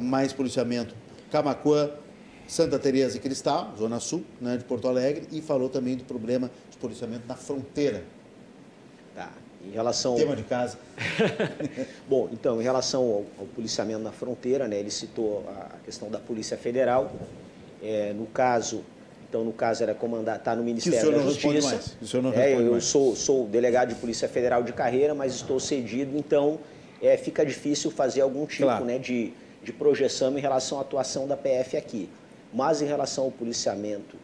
[0.00, 0.94] mais policiamento
[1.30, 1.90] Camacuã,
[2.52, 6.50] Santa Teresa e Cristal, Zona Sul, né, de Porto Alegre, e falou também do problema
[6.70, 8.04] de policiamento na fronteira.
[9.14, 9.30] Tá.
[9.66, 10.76] Em relação tema de casa.
[12.06, 16.18] Bom, então, em relação ao, ao, policiamento na fronteira, né, ele citou a questão da
[16.18, 17.10] Polícia Federal.
[17.82, 18.84] É, no caso,
[19.26, 21.96] então, no caso, era comandar, está no Ministério da Justiça.
[22.02, 22.84] O senhor não é, eu mais.
[22.84, 26.58] sou, sou delegado de Polícia Federal de carreira, mas estou cedido, então
[27.00, 28.84] é, fica difícil fazer algum tipo claro.
[28.84, 29.32] né, de,
[29.64, 32.10] de projeção em relação à atuação da PF aqui.
[32.52, 34.16] Mas em relação ao policiamento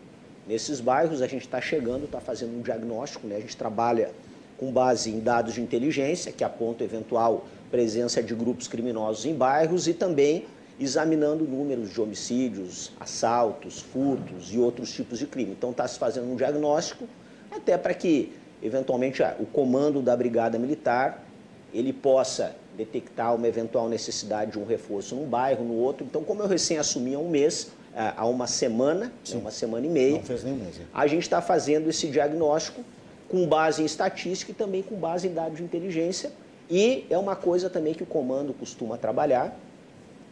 [0.47, 3.37] nesses bairros, a gente está chegando, está fazendo um diagnóstico, né?
[3.37, 4.11] a gente trabalha
[4.57, 9.87] com base em dados de inteligência, que apontam eventual presença de grupos criminosos em bairros
[9.87, 10.47] e também
[10.81, 15.53] examinando números de homicídios, assaltos, furtos e outros tipos de crime.
[15.53, 17.05] Então está se fazendo um diagnóstico
[17.51, 18.33] até para que,
[18.63, 21.25] eventualmente, o comando da Brigada Militar
[21.73, 26.07] ele possa detectar uma eventual necessidade de um reforço num bairro, no outro.
[26.07, 29.89] Então, como eu recém assumi há um mês, há uma semana, né, uma semana e
[29.89, 32.85] meia, Não fez nem mês, a gente está fazendo esse diagnóstico
[33.29, 36.33] com base em estatística e também com base em dados de inteligência.
[36.71, 39.59] E é uma coisa também que o comando costuma trabalhar,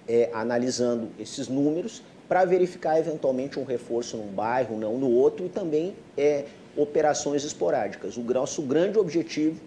[0.09, 5.49] é, analisando esses números para verificar eventualmente um reforço num bairro, não no outro, e
[5.49, 6.45] também é,
[6.77, 8.17] operações esporádicas.
[8.17, 9.61] O nosso grande objetivo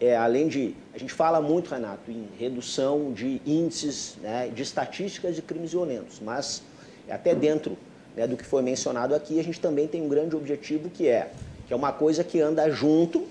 [0.00, 0.74] é, além de.
[0.94, 6.20] A gente fala muito, Renato, em redução de índices, né, de estatísticas de crimes violentos,
[6.20, 6.62] mas
[7.10, 7.76] até dentro
[8.16, 11.30] né, do que foi mencionado aqui, a gente também tem um grande objetivo que é,
[11.66, 13.26] que é uma coisa que anda junto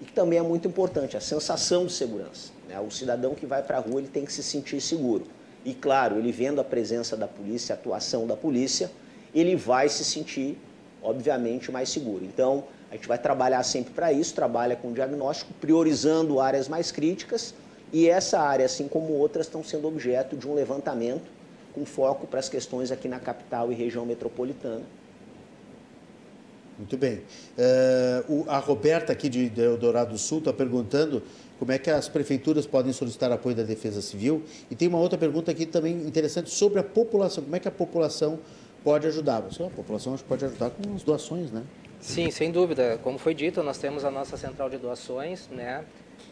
[0.00, 2.50] e que também é muito importante, a sensação de segurança.
[2.68, 2.78] Né?
[2.80, 5.26] O cidadão que vai para a rua ele tem que se sentir seguro.
[5.64, 8.90] E claro, ele vendo a presença da polícia, a atuação da polícia,
[9.34, 10.58] ele vai se sentir,
[11.02, 12.24] obviamente, mais seguro.
[12.24, 17.54] Então, a gente vai trabalhar sempre para isso, trabalha com diagnóstico, priorizando áreas mais críticas,
[17.92, 21.35] e essa área, assim como outras, estão sendo objeto de um levantamento
[21.76, 24.82] com foco para as questões aqui na capital e região metropolitana.
[26.78, 27.20] Muito bem.
[27.56, 31.22] Uh, a Roberta, aqui de Eldorado do Sul, está perguntando
[31.58, 34.42] como é que as prefeituras podem solicitar apoio da Defesa Civil.
[34.70, 37.44] E tem uma outra pergunta aqui também interessante sobre a população.
[37.44, 38.38] Como é que a população
[38.82, 39.38] pode ajudar?
[39.38, 41.62] A população pode ajudar com as doações, né?
[42.00, 42.98] Sim, sem dúvida.
[43.02, 45.84] Como foi dito, nós temos a nossa central de doações, né?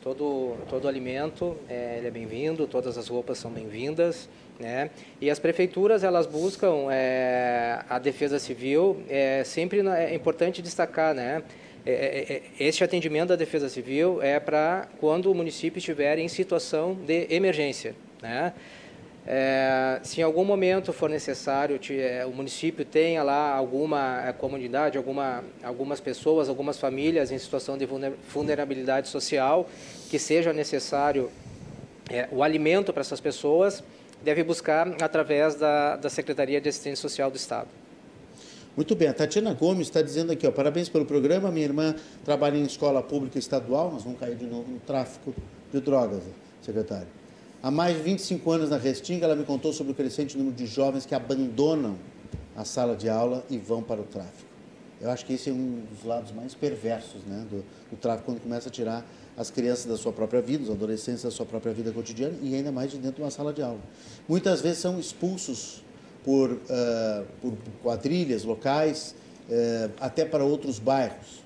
[0.03, 4.29] Todo, todo alimento é, ele é bem-vindo, todas as roupas são bem-vindas.
[4.59, 4.91] Né?
[5.21, 9.03] E as prefeituras elas buscam é, a defesa civil.
[9.09, 11.43] É sempre é importante destacar, né?
[11.87, 16.29] É, é, é, este atendimento da defesa civil é para quando o município estiver em
[16.29, 18.55] situação de emergência, né?
[19.27, 21.81] É, se em algum momento for necessário,
[22.27, 27.89] o município tenha lá alguma comunidade, alguma, algumas pessoas, algumas famílias em situação de
[28.29, 29.69] vulnerabilidade social,
[30.11, 31.31] que seja necessário
[32.31, 33.83] o alimento para essas pessoas,
[34.25, 37.69] deve buscar através da, da Secretaria de Assistência Social do Estado.
[38.77, 41.95] Muito bem, a Tatiana Gomes está dizendo aqui, ó, parabéns pelo programa, minha irmã
[42.25, 45.33] trabalha em escola pública estadual, nós vamos cair de novo no tráfico
[45.73, 46.23] de drogas,
[46.61, 47.07] secretário.
[47.63, 50.67] Há mais de 25 anos na Restinga, ela me contou sobre o crescente número de
[50.67, 51.97] jovens que abandonam
[52.57, 54.49] a sala de aula e vão para o tráfico.
[55.01, 58.41] Eu acho que esse é um dos lados mais perversos né, do, do tráfico, quando
[58.41, 61.91] começa a tirar as crianças da sua própria vida, os adolescentes da sua própria vida
[61.93, 63.81] cotidiana e ainda mais de dentro de uma sala de aula.
[64.29, 65.83] Muitas vezes são expulsos
[66.25, 66.59] por, uh,
[67.41, 69.15] por quadrilhas locais,
[69.49, 71.43] uh, até para outros bairros.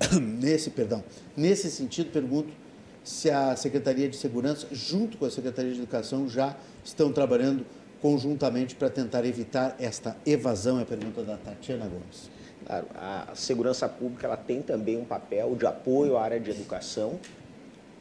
[0.20, 1.02] Nesse, perdão,
[1.36, 2.50] nesse sentido, pergunto
[3.02, 7.66] se a Secretaria de Segurança, junto com a Secretaria de Educação, já estão trabalhando
[8.00, 12.30] conjuntamente para tentar evitar esta evasão, é a pergunta da Tatiana Gomes.
[12.68, 17.18] A segurança pública ela tem também um papel de apoio à área de educação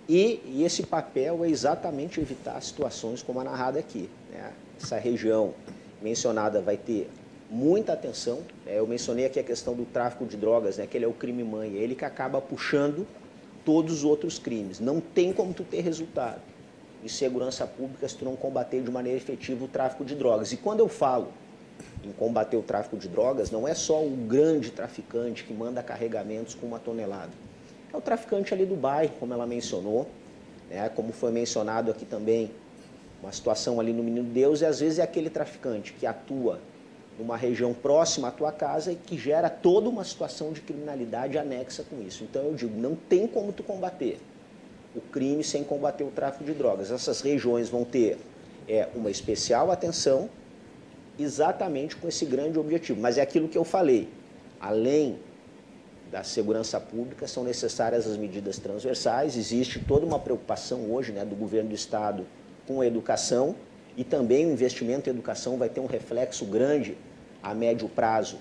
[0.10, 4.10] e, e esse papel é exatamente evitar situações como a narrada aqui.
[4.32, 4.52] Né?
[4.82, 5.54] Essa região
[6.02, 7.10] mencionada vai ter
[7.50, 8.40] muita atenção.
[8.66, 11.14] É, eu mencionei aqui a questão do tráfico de drogas, né, que ele é o
[11.14, 13.08] crime mãe, é ele que acaba puxando
[13.66, 14.80] todos os outros crimes.
[14.80, 16.42] Não tem como tu ter resultado
[17.04, 20.52] em segurança pública se tu não combater de maneira efetiva o tráfico de drogas.
[20.52, 21.32] E quando eu falo
[22.04, 26.56] em combater o tráfico de drogas não é só o grande traficante que manda carregamentos
[26.56, 27.32] com uma tonelada.
[27.94, 30.08] É o traficante ali do bairro, como ela mencionou,
[30.70, 30.90] né?
[30.90, 32.52] como foi mencionado aqui também
[33.22, 36.60] uma situação ali no Menino Deus e às vezes é aquele traficante que atua
[37.18, 41.84] numa região próxima à tua casa e que gera toda uma situação de criminalidade anexa
[41.84, 42.24] com isso.
[42.24, 44.20] Então eu digo, não tem como tu combater
[44.96, 46.92] o crime sem combater o tráfico de drogas.
[46.92, 48.18] Essas regiões vão ter
[48.68, 50.30] é, uma especial atenção
[51.20, 53.00] exatamente com esse grande objetivo.
[53.00, 54.10] Mas é aquilo que eu falei,
[54.60, 55.18] além
[56.12, 61.36] da segurança pública, são necessárias as medidas transversais, existe toda uma preocupação hoje né, do
[61.36, 62.26] governo do Estado
[62.66, 63.56] com a educação
[63.96, 66.98] e também o investimento em educação vai ter um reflexo grande
[67.42, 68.38] a médio prazo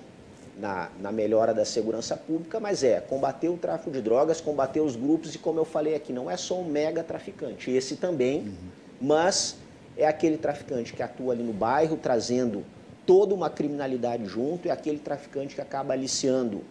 [0.59, 4.97] na, na, melhora da segurança pública, mas é combater o tráfico de drogas, combater os
[4.97, 8.55] grupos e, como eu falei aqui, não é só um mega traficante, esse também, uhum.
[9.01, 9.57] mas
[9.97, 12.65] é aquele traficante que atua ali no bairro, trazendo
[13.07, 16.63] toda uma criminalidade junto, é aquele traficante que acaba aliciando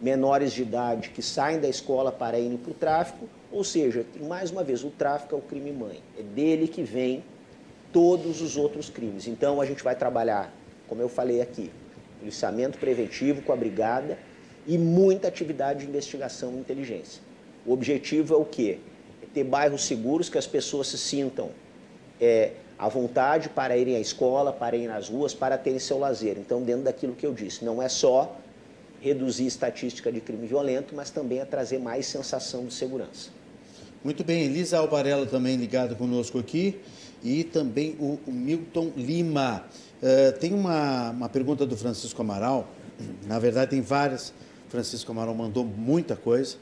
[0.00, 4.50] menores de idade que saem da escola para irem para o tráfico, ou seja, mais
[4.50, 7.24] uma vez, o tráfico é o crime mãe, é dele que vem
[7.92, 9.26] todos os outros crimes.
[9.26, 10.52] Então a gente vai trabalhar,
[10.88, 11.70] como eu falei aqui,
[12.18, 14.18] policiamento preventivo com a brigada
[14.66, 17.22] e muita atividade de investigação e inteligência.
[17.64, 18.78] O objetivo é o quê?
[19.22, 21.50] É ter bairros seguros que as pessoas se sintam
[22.20, 26.36] é, à vontade para irem à escola, para irem nas ruas, para terem seu lazer.
[26.38, 28.36] Então, dentro daquilo que eu disse, não é só
[29.00, 33.30] reduzir estatística de crime violento, mas também a trazer mais sensação de segurança.
[34.04, 36.78] Muito bem, Elisa Albarella também ligada conosco aqui
[37.22, 39.64] e também o, o Milton Lima.
[40.02, 42.68] Uh, tem uma, uma pergunta do Francisco Amaral,
[43.26, 44.32] na verdade tem várias,
[44.68, 46.56] Francisco Amaral mandou muita coisa,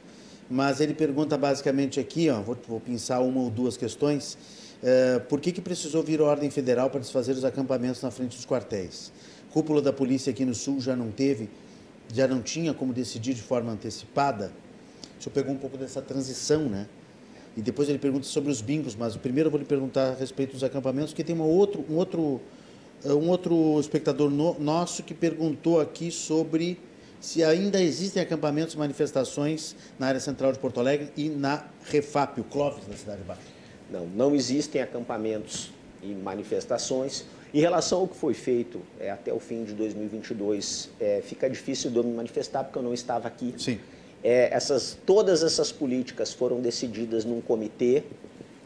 [0.49, 4.39] mas ele pergunta basicamente aqui, ó, vou, vou pensar uma ou duas questões,
[4.83, 8.47] uh, por que, que precisou vir ordem federal para desfazer os acampamentos na frente dos
[8.47, 9.13] quartéis?
[9.53, 11.49] Cúpula da polícia aqui no Sul já não teve,
[12.13, 14.53] já não tinha como decidir de forma antecipada?
[15.19, 16.87] O senhor pegou um pouco dessa transição, né?
[17.57, 20.53] E depois ele pergunta sobre os bingos, mas primeiro eu vou lhe perguntar a respeito
[20.53, 22.41] dos acampamentos, porque tem uma outro, um, outro,
[23.05, 26.81] eh, um outro espectador no, nosso que perguntou aqui sobre
[27.21, 32.45] se ainda existem acampamentos, manifestações na área central de Porto Alegre e na Refap, o
[32.45, 33.54] Clóvis da Cidade Baixa.
[33.91, 35.71] Não, não existem acampamentos
[36.03, 37.25] e manifestações.
[37.53, 41.91] Em relação ao que foi feito é, até o fim de 2022, é, fica difícil
[41.91, 43.55] de eu me manifestar porque eu não estava aqui.
[43.57, 43.79] Sim.
[44.23, 48.03] É, essas, todas essas políticas foram decididas num comitê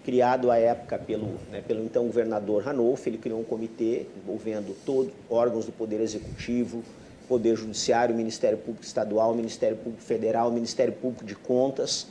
[0.04, 3.06] criado à época pelo, né, pelo então governador Ranolfo.
[3.08, 6.82] Ele criou um comitê envolvendo todos órgãos do Poder Executivo,
[7.28, 12.06] Poder Judiciário, Ministério Público Estadual, Ministério Público Federal, Ministério Público de Contas,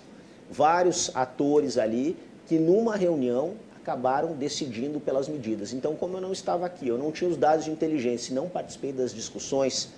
[0.51, 2.15] vários atores ali
[2.47, 5.73] que numa reunião acabaram decidindo pelas medidas.
[5.73, 8.91] Então, como eu não estava aqui, eu não tinha os dados de inteligência não participei
[8.91, 9.89] das discussões,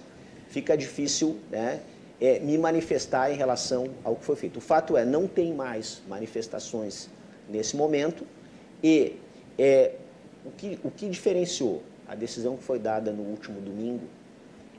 [0.49, 1.81] fica difícil né,
[2.19, 4.57] é, me manifestar em relação ao que foi feito.
[4.57, 7.09] O fato é, não tem mais manifestações
[7.47, 8.25] nesse momento
[8.83, 9.15] e
[9.57, 9.93] é,
[10.45, 14.05] o, que, o que diferenciou a decisão que foi dada no último domingo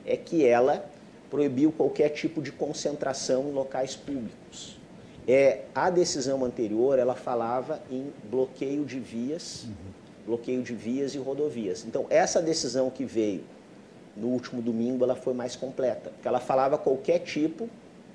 [0.05, 0.85] é que ela
[1.29, 4.80] proibiu qualquer tipo de concentração em locais públicos.
[5.27, 9.73] É, a decisão anterior, ela falava em bloqueio de vias, uhum.
[10.25, 11.85] bloqueio de vias e rodovias.
[11.85, 13.43] Então, essa decisão que veio
[14.15, 17.69] no último domingo ela foi mais completa, porque ela falava qualquer tipo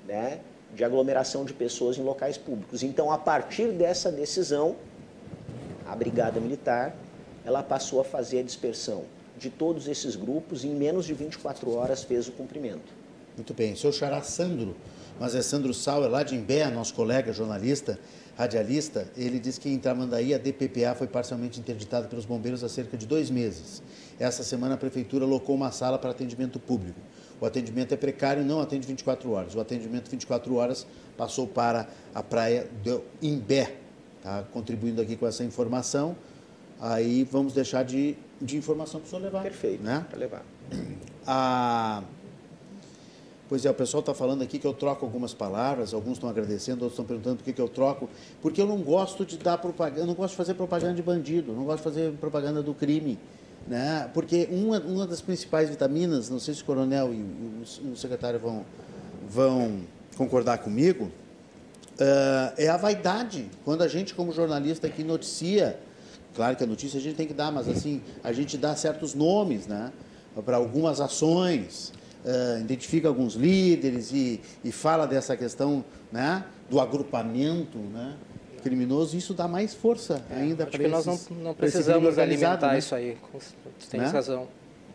[0.05, 0.39] né,
[0.75, 2.83] de aglomeração de pessoas em locais públicos.
[2.83, 4.75] Então, a partir dessa decisão,
[5.87, 6.95] a Brigada Militar
[7.45, 9.05] ela passou a fazer a dispersão
[9.37, 12.93] de todos esses grupos e em menos de 24 horas fez o cumprimento.
[13.37, 13.75] Muito bem.
[13.75, 14.75] Seu xará Sandro,
[15.19, 17.99] mas é Sandro Sauer, lá de Imbé, nosso colega jornalista,
[18.37, 22.95] radialista, ele diz que em Tramandaí a DPPA foi parcialmente interditada pelos bombeiros há cerca
[22.95, 23.81] de dois meses.
[24.19, 26.99] Essa semana a prefeitura locou uma sala para atendimento público.
[27.41, 29.55] O atendimento é precário, não atende 24 horas.
[29.55, 30.85] O atendimento 24 horas
[31.15, 33.75] passou para a praia do Imbé,
[34.21, 34.43] tá?
[34.51, 36.15] contribuindo aqui com essa informação.
[36.79, 39.43] Aí vamos deixar de, de informação para o senhor levar.
[39.43, 40.05] Perfeito, né?
[40.07, 40.45] para levar.
[41.25, 42.03] A...
[43.49, 46.83] Pois é, o pessoal está falando aqui que eu troco algumas palavras, alguns estão agradecendo,
[46.83, 48.09] outros estão perguntando por que, que eu troco,
[48.41, 51.63] porque eu não gosto de dar propaganda, não gosto de fazer propaganda de bandido, não
[51.63, 53.17] gosto de fazer propaganda do crime.
[53.65, 54.09] Né?
[54.13, 58.39] Porque uma, uma das principais vitaminas, não sei se o coronel e o, o secretário
[58.39, 58.65] vão,
[59.29, 59.81] vão
[60.17, 63.49] concordar comigo, uh, é a vaidade.
[63.63, 65.79] Quando a gente, como jornalista aqui, noticia,
[66.35, 69.13] claro que a notícia a gente tem que dar, mas assim, a gente dá certos
[69.13, 69.91] nomes né?
[70.45, 71.93] para algumas ações,
[72.27, 76.43] uh, identifica alguns líderes e, e fala dessa questão né?
[76.69, 78.15] do agrupamento, né?
[78.61, 82.79] criminoso, isso dá mais força é, ainda para que nós não, não precisamos alimentar né?
[82.79, 83.17] isso aí.
[83.33, 83.53] Você
[83.89, 84.07] tem né?
[84.07, 84.47] razão.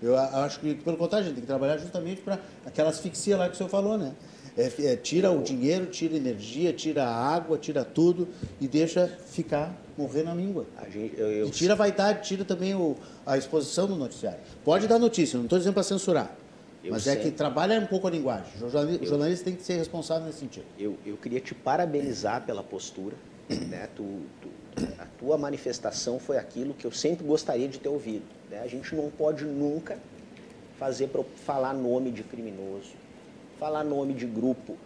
[0.02, 3.48] Eu acho que, pelo contrário, a gente tem que trabalhar justamente para aquela asfixia lá
[3.48, 4.12] que o senhor falou, né?
[4.58, 8.28] É, é, tira o dinheiro, tira energia, tira a água, tira tudo
[8.60, 10.66] e deixa ficar morrer na míngua.
[10.76, 11.46] A gente, eu, eu...
[11.46, 14.40] E tira a vaidade, tira também o, a exposição do noticiário.
[14.64, 16.36] Pode dar notícia, não estou dizendo para censurar.
[16.84, 18.50] Eu mas é que trabalha um pouco a linguagem.
[18.56, 20.66] O jornalista, eu, jornalista tem que ser responsável nesse sentido.
[20.78, 23.14] Eu, eu queria te parabenizar pela postura.
[23.48, 23.88] Né?
[23.94, 24.02] Tu,
[24.40, 24.48] tu,
[24.98, 28.24] a tua manifestação foi aquilo que eu sempre gostaria de ter ouvido.
[28.50, 28.60] Né?
[28.60, 29.98] A gente não pode nunca
[30.78, 32.90] fazer falar nome de criminoso,
[33.60, 34.76] falar nome de grupo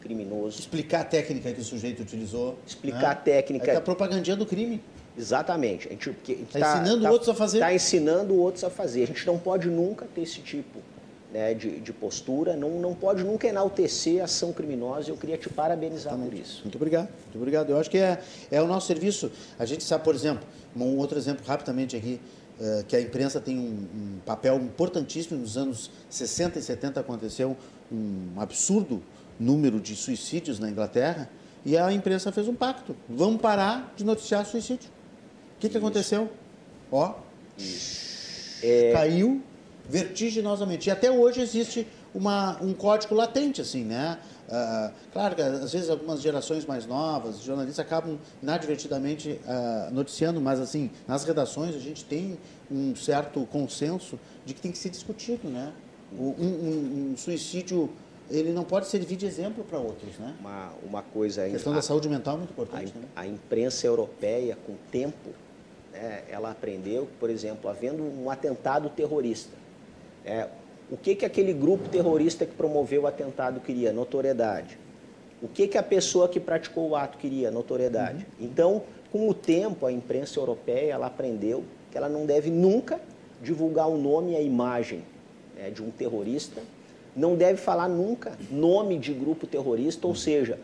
[0.00, 0.58] criminoso.
[0.58, 2.58] Explicar a técnica que o sujeito utilizou.
[2.66, 3.06] Explicar né?
[3.06, 3.66] a técnica.
[3.68, 4.82] Está propagandando o crime.
[5.16, 5.86] Exatamente.
[5.86, 7.58] A gente está tá ensinando tá, outros a fazer.
[7.58, 9.04] Está ensinando outros a fazer.
[9.04, 10.80] A gente não pode nunca ter esse tipo
[11.34, 15.10] né, de, de, postura, não, não pode nunca enaltecer a ação criminosa.
[15.10, 16.30] Eu queria te parabenizar Exatamente.
[16.30, 16.62] por isso.
[16.62, 17.08] Muito obrigado.
[17.08, 17.70] Muito obrigado.
[17.70, 19.32] Eu acho que é, é o nosso serviço.
[19.58, 20.46] A gente sabe, por exemplo,
[20.76, 22.20] um outro exemplo rapidamente aqui.
[22.54, 25.40] Uh, que a imprensa tem um, um, papel importantíssimo.
[25.40, 27.56] Nos anos 60 e 70 aconteceu
[27.90, 29.02] um absurdo
[29.40, 31.28] número de suicídios na Inglaterra
[31.66, 32.94] e a imprensa fez um pacto.
[33.08, 34.88] Vamos parar de noticiar suicídio.
[35.56, 36.30] O que, que aconteceu?
[36.92, 37.16] Ó,
[38.62, 38.92] é...
[38.92, 39.42] caiu
[39.88, 40.88] vertiginosamente.
[40.88, 44.18] E até hoje existe uma, um código latente, assim, né?
[44.48, 50.60] Uh, claro que às vezes algumas gerações mais novas, jornalistas acabam inadvertidamente uh, noticiando, mas
[50.60, 52.38] assim, nas redações a gente tem
[52.70, 55.72] um certo consenso de que tem que ser discutido, né?
[56.16, 57.90] Um, um, um suicídio
[58.30, 60.34] ele não pode servir de exemplo para outros, né?
[60.40, 61.44] Uma, uma coisa...
[61.44, 63.06] A questão a, da saúde mental é muito importante, a, né?
[63.14, 65.30] a imprensa europeia, com o tempo,
[65.92, 69.56] né, ela aprendeu, por exemplo, havendo um atentado terrorista,
[70.24, 70.48] é,
[70.90, 73.92] o que, que aquele grupo terrorista que promoveu o atentado queria?
[73.92, 74.78] Notoriedade.
[75.42, 77.50] O que, que a pessoa que praticou o ato queria?
[77.50, 78.26] Notoriedade.
[78.38, 78.46] Uhum.
[78.46, 83.00] Então, com o tempo, a imprensa europeia ela aprendeu que ela não deve nunca
[83.42, 85.02] divulgar o nome e a imagem
[85.56, 86.60] né, de um terrorista
[87.14, 90.58] não deve falar nunca nome de grupo terrorista, ou seja,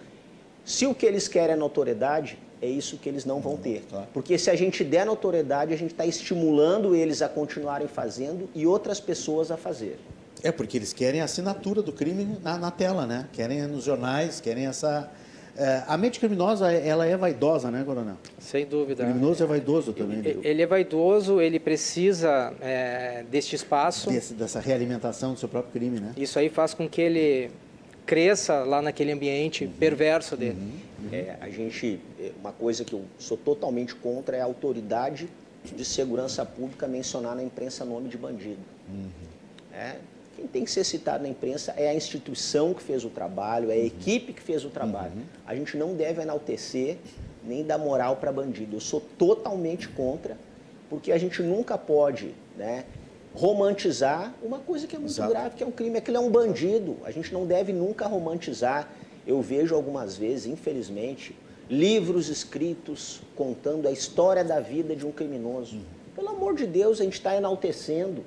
[0.65, 3.85] se o que eles querem é notoriedade, é isso que eles não vão ter.
[4.13, 8.67] Porque se a gente der notoriedade, a gente está estimulando eles a continuarem fazendo e
[8.67, 9.99] outras pessoas a fazer.
[10.43, 13.29] É, porque eles querem a assinatura do crime na, na tela, né?
[13.33, 15.11] Querem nos jornais, querem essa,
[15.57, 18.17] é, a mente criminosa, ela é vaidosa, né, Coronel?
[18.39, 19.03] Sem dúvida.
[19.03, 20.19] O criminoso é vaidoso também.
[20.19, 24.11] Ele, ele é vaidoso, ele precisa é, deste espaço.
[24.11, 26.13] Desse, dessa realimentação do seu próprio crime, né?
[26.17, 27.51] Isso aí faz com que ele
[28.07, 29.73] cresça lá naquele ambiente uhum.
[29.73, 30.59] perverso dele.
[30.59, 31.07] Uhum.
[31.07, 31.09] Uhum.
[31.13, 35.29] É, a gente, é, uma coisa que eu sou totalmente contra é a autoridade
[35.65, 38.61] de segurança pública mencionar na imprensa nome de bandido.
[38.89, 39.09] Uhum.
[39.73, 39.97] É,
[40.37, 43.75] quem tem que ser citado na imprensa é a instituição que fez o trabalho, é
[43.75, 43.87] a uhum.
[43.87, 45.13] equipe que fez o trabalho.
[45.15, 45.25] Uhum.
[45.47, 46.97] A gente não deve enaltecer
[47.45, 48.77] nem dar moral para bandido.
[48.77, 50.37] Eu sou totalmente contra,
[50.89, 52.85] porque a gente nunca pode né,
[53.35, 55.31] romantizar uma coisa que é muito Exato.
[55.31, 55.99] grave, que é um crime.
[55.99, 56.97] Aquilo é um bandido.
[57.05, 58.89] A gente não deve nunca romantizar.
[59.27, 61.37] Eu vejo algumas vezes, infelizmente,
[61.69, 65.77] livros escritos contando a história da vida de um criminoso.
[65.77, 65.83] Uhum.
[66.17, 68.25] Pelo amor de Deus, a gente está enaltecendo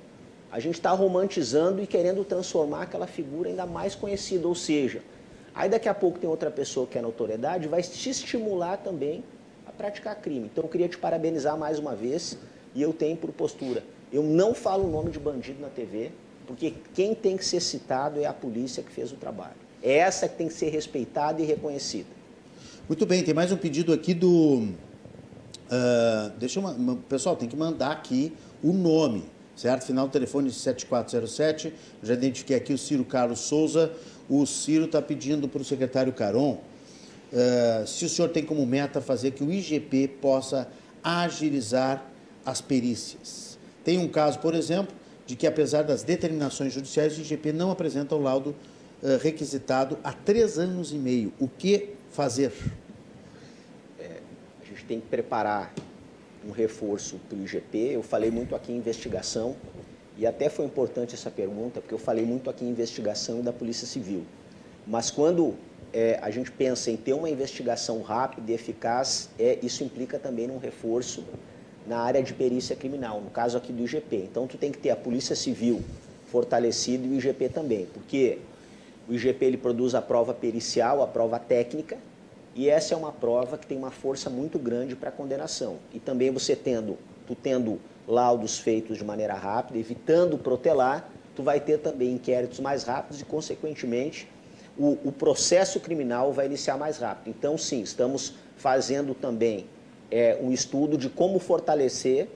[0.54, 4.48] a gente está romantizando e querendo transformar aquela figura ainda mais conhecida.
[4.48, 5.02] Ou seja,
[5.56, 9.24] aí daqui a pouco tem outra pessoa que é notoriedade, vai te estimular também
[9.66, 10.48] a praticar crime.
[10.52, 12.38] Então eu queria te parabenizar mais uma vez
[12.76, 13.84] e eu tenho por postura.
[14.14, 16.12] Eu não falo o nome de bandido na TV,
[16.46, 19.56] porque quem tem que ser citado é a polícia que fez o trabalho.
[19.82, 22.10] É essa que tem que ser respeitada e reconhecida.
[22.88, 24.68] Muito bem, tem mais um pedido aqui do.
[25.70, 26.96] Uh, deixa eu.
[27.10, 28.32] Pessoal, tem que mandar aqui
[28.64, 29.24] o nome
[29.56, 29.86] certo?
[29.86, 31.74] Final do telefone 7407.
[32.02, 33.92] Já identifiquei aqui o Ciro Carlos Souza.
[34.30, 36.54] O Ciro está pedindo para o secretário Caron
[37.32, 40.68] uh, se o senhor tem como meta fazer que o IGP possa
[41.04, 42.06] agilizar
[42.46, 43.53] as perícias.
[43.84, 44.96] Tem um caso, por exemplo,
[45.26, 48.56] de que apesar das determinações judiciais, o IGP não apresenta o laudo
[49.02, 51.34] uh, requisitado há três anos e meio.
[51.40, 52.52] O que fazer?
[54.00, 54.20] É,
[54.62, 55.74] a gente tem que preparar
[56.48, 57.78] um reforço para o IGP.
[57.94, 59.56] Eu falei muito aqui em investigação,
[60.18, 63.88] e até foi importante essa pergunta, porque eu falei muito aqui em investigação da Polícia
[63.88, 64.24] Civil.
[64.86, 65.56] Mas quando
[65.92, 70.50] é, a gente pensa em ter uma investigação rápida e eficaz, é, isso implica também
[70.52, 71.24] um reforço
[71.88, 74.28] na área de perícia criminal, no caso aqui do IGP.
[74.30, 75.82] Então, tu tem que ter a Polícia Civil
[76.28, 78.40] fortalecida e o IGP também, porque
[79.08, 81.98] o IGP ele produz a prova pericial, a prova técnica,
[82.56, 85.78] e essa é uma prova que tem uma força muito grande para condenação.
[85.94, 86.98] E também você tendo,
[87.28, 92.84] tu tendo laudos feitos de maneira rápida, evitando protelar, tu vai ter também inquéritos mais
[92.84, 94.28] rápidos e, consequentemente,
[94.78, 97.30] o, o processo criminal vai iniciar mais rápido.
[97.36, 99.66] Então, sim, estamos fazendo também
[100.14, 102.28] é, um estudo de como fortalecer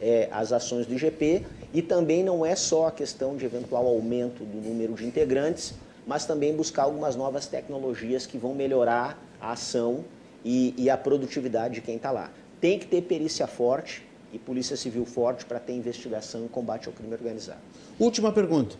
[0.00, 4.44] é, as ações do IGP e também não é só a questão de eventual aumento
[4.44, 5.74] do número de integrantes,
[6.06, 10.04] mas também buscar algumas novas tecnologias que vão melhorar a ação
[10.44, 12.30] e, e a produtividade de quem está lá.
[12.60, 16.94] tem que ter perícia forte e polícia civil forte para ter investigação e combate ao
[16.94, 17.58] crime organizado.
[17.98, 18.76] Última pergunta.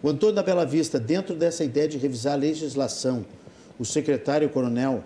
[0.00, 3.26] O Antônio da Bela Vista, dentro dessa ideia de revisar a legislação,
[3.78, 5.02] o secretário e o coronel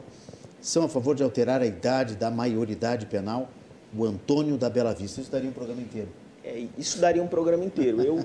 [0.60, 3.48] são a favor de alterar a idade da maioridade penal?
[3.96, 6.08] O Antônio da Bela Vista, isso daria um programa inteiro.
[6.44, 8.00] É, isso daria um programa inteiro.
[8.00, 8.24] Eu,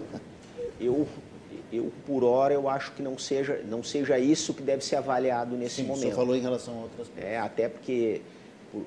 [0.80, 1.08] eu,
[1.74, 5.56] eu, por hora, eu acho que não seja, não seja isso que deve ser avaliado
[5.56, 6.10] nesse Sim, momento.
[6.10, 7.32] Você falou em relação a outras coisas.
[7.32, 8.22] É, até porque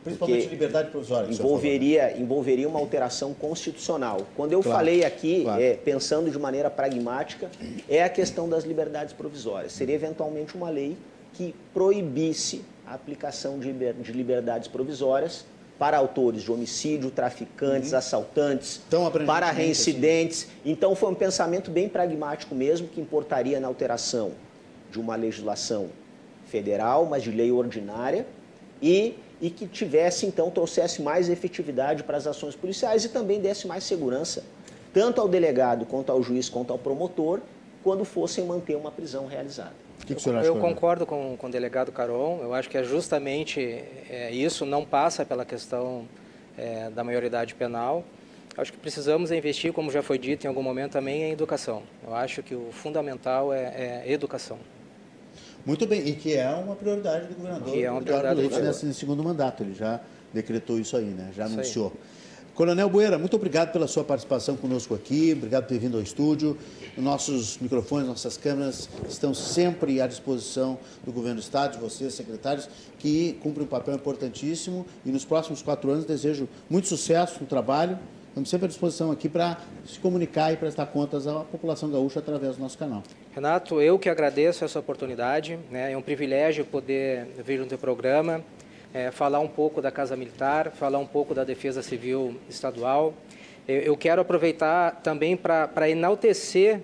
[0.05, 1.33] Principalmente porque liberdade provisória.
[1.33, 4.27] Envolveria, envolveria uma alteração constitucional.
[4.37, 5.63] Quando eu claro, falei aqui, claro.
[5.63, 7.51] é, pensando de maneira pragmática,
[7.89, 9.73] é a questão das liberdades provisórias.
[9.73, 10.97] Seria eventualmente uma lei
[11.35, 15.45] que proibisse a aplicação de, de liberdades provisórias
[15.79, 17.99] para autores de homicídio, traficantes, uhum.
[17.99, 18.81] assaltantes,
[19.27, 19.57] para assim.
[19.59, 20.49] reincidentes.
[20.65, 24.33] Então foi um pensamento bem pragmático mesmo, que importaria na alteração
[24.91, 25.89] de uma legislação
[26.47, 28.27] federal, mas de lei ordinária,
[28.83, 33.67] e e que tivesse, então, trouxesse mais efetividade para as ações policiais e também desse
[33.67, 34.45] mais segurança,
[34.93, 37.41] tanto ao delegado, quanto ao juiz, quanto ao promotor,
[37.85, 39.88] quando fossem manter uma prisão realizada.
[40.09, 40.49] Que, que o senhor acha?
[40.49, 44.83] Eu concordo com, com o delegado Caron, eu acho que é justamente é, isso, não
[44.83, 46.09] passa pela questão
[46.57, 48.03] é, da maioridade penal.
[48.57, 51.83] Acho que precisamos investir, como já foi dito em algum momento, também em educação.
[52.05, 54.59] Eu acho que o fundamental é, é educação.
[55.65, 58.95] Muito bem, e que é uma prioridade do governador que é uma prioridade Leite nesse
[58.95, 59.63] segundo mandato.
[59.63, 60.01] Ele já
[60.33, 61.31] decretou isso aí, né?
[61.37, 61.93] já anunciou.
[62.59, 66.59] Coronel Bueira, muito obrigado pela sua participação conosco aqui, obrigado por ter vindo ao estúdio.
[66.97, 72.69] Nossos microfones, nossas câmeras estão sempre à disposição do governo do Estado, de vocês, secretários,
[72.99, 77.97] que cumprem um papel importantíssimo e nos próximos quatro anos desejo muito sucesso no trabalho
[78.39, 82.55] Estamos sempre à disposição aqui para se comunicar e prestar contas à população gaúcha através
[82.55, 83.03] do nosso canal.
[83.35, 85.59] Renato, eu que agradeço essa oportunidade.
[85.71, 85.93] Né?
[85.93, 88.45] É um privilégio poder vir no teu programa,
[88.99, 93.15] é, falar um pouco da Casa Militar, falar um pouco da Defesa Civil Estadual.
[93.69, 96.81] Eu, eu quero aproveitar também para enaltecer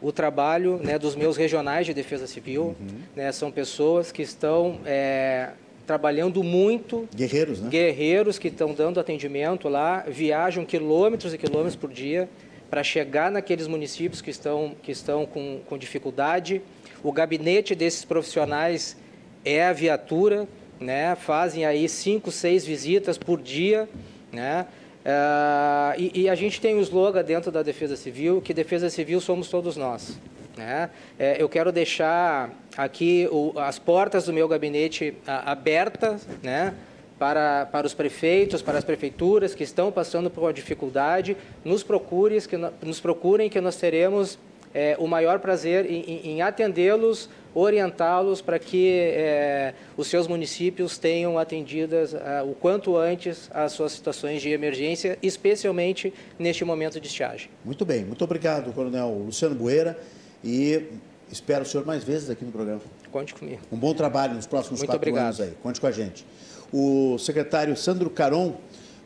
[0.00, 2.76] o trabalho né, dos meus regionais de defesa civil.
[2.80, 3.00] Uhum.
[3.16, 5.50] Né, são pessoas que estão é,
[5.84, 7.08] trabalhando muito.
[7.12, 7.68] Guerreiros, né?
[7.68, 12.28] Guerreiros que estão dando atendimento lá, viajam quilômetros e quilômetros por dia
[12.70, 16.62] para chegar naqueles municípios que estão, que estão com, com dificuldade.
[17.02, 18.96] O gabinete desses profissionais
[19.44, 20.46] é a viatura,
[20.80, 21.14] né?
[21.14, 23.88] fazem aí cinco, seis visitas por dia.
[24.32, 24.66] Né?
[25.00, 29.20] Uh, e, e, a gente tem um slogan dentro da Defesa Civil, que Defesa Civil
[29.20, 30.18] somos todos nós.
[30.56, 30.90] Né?
[31.18, 36.74] É, eu quero deixar aqui o, as portas do meu gabinete a, abertas né?
[37.18, 41.36] para, para os prefeitos, para as prefeituras que estão passando por uma dificuldade.
[41.64, 44.38] Nos, procure, que, nos procurem que nós teremos
[44.74, 51.38] é, o maior prazer em, em atendê-los, orientá-los para que é, os seus municípios tenham
[51.38, 57.50] atendidas é, o quanto antes as suas situações de emergência, especialmente neste momento de estiagem.
[57.64, 59.98] Muito bem, muito obrigado, Coronel Luciano Bueira
[60.42, 60.88] e
[61.30, 62.80] espero o senhor mais vezes aqui no programa.
[63.10, 63.60] Conte comigo.
[63.70, 65.24] Um bom trabalho nos próximos muito quatro obrigado.
[65.26, 65.52] anos aí.
[65.62, 66.24] Conte com a gente.
[66.72, 68.56] O secretário Sandro Caron,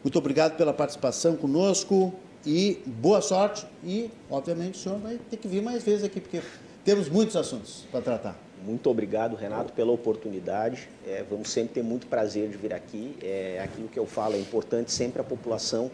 [0.03, 2.13] muito obrigado pela participação conosco
[2.47, 3.67] e boa sorte.
[3.83, 6.41] E, obviamente, o senhor vai ter que vir mais vezes aqui, porque
[6.85, 8.39] temos muitos assuntos para tratar.
[8.65, 10.89] Muito obrigado, Renato, pela oportunidade.
[11.07, 13.17] É, vamos sempre ter muito prazer de vir aqui.
[13.23, 15.91] É, aquilo que eu falo é importante sempre a população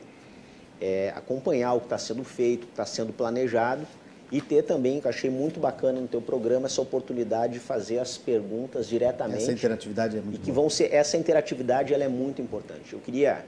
[0.81, 3.87] é, acompanhar o que está sendo feito, o que está sendo planejado
[4.33, 7.99] e ter também, que eu achei muito bacana no teu programa, essa oportunidade de fazer
[7.99, 9.43] as perguntas diretamente.
[9.43, 12.93] Essa interatividade é muito E que vão ser, essa interatividade ela é muito importante.
[12.93, 13.45] Eu queria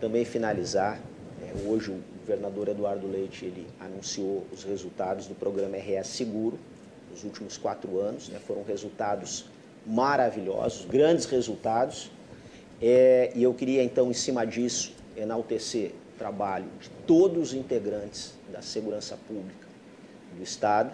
[0.00, 0.98] também finalizar,
[1.42, 6.58] é, hoje o governador Eduardo Leite, ele anunciou os resultados do programa RS Seguro,
[7.12, 9.44] nos últimos quatro anos, né, foram resultados
[9.86, 12.10] maravilhosos, grandes resultados,
[12.80, 18.32] é, e eu queria então, em cima disso, enaltecer o trabalho de todos os integrantes
[18.50, 19.68] da segurança pública,
[20.36, 20.92] do Estado,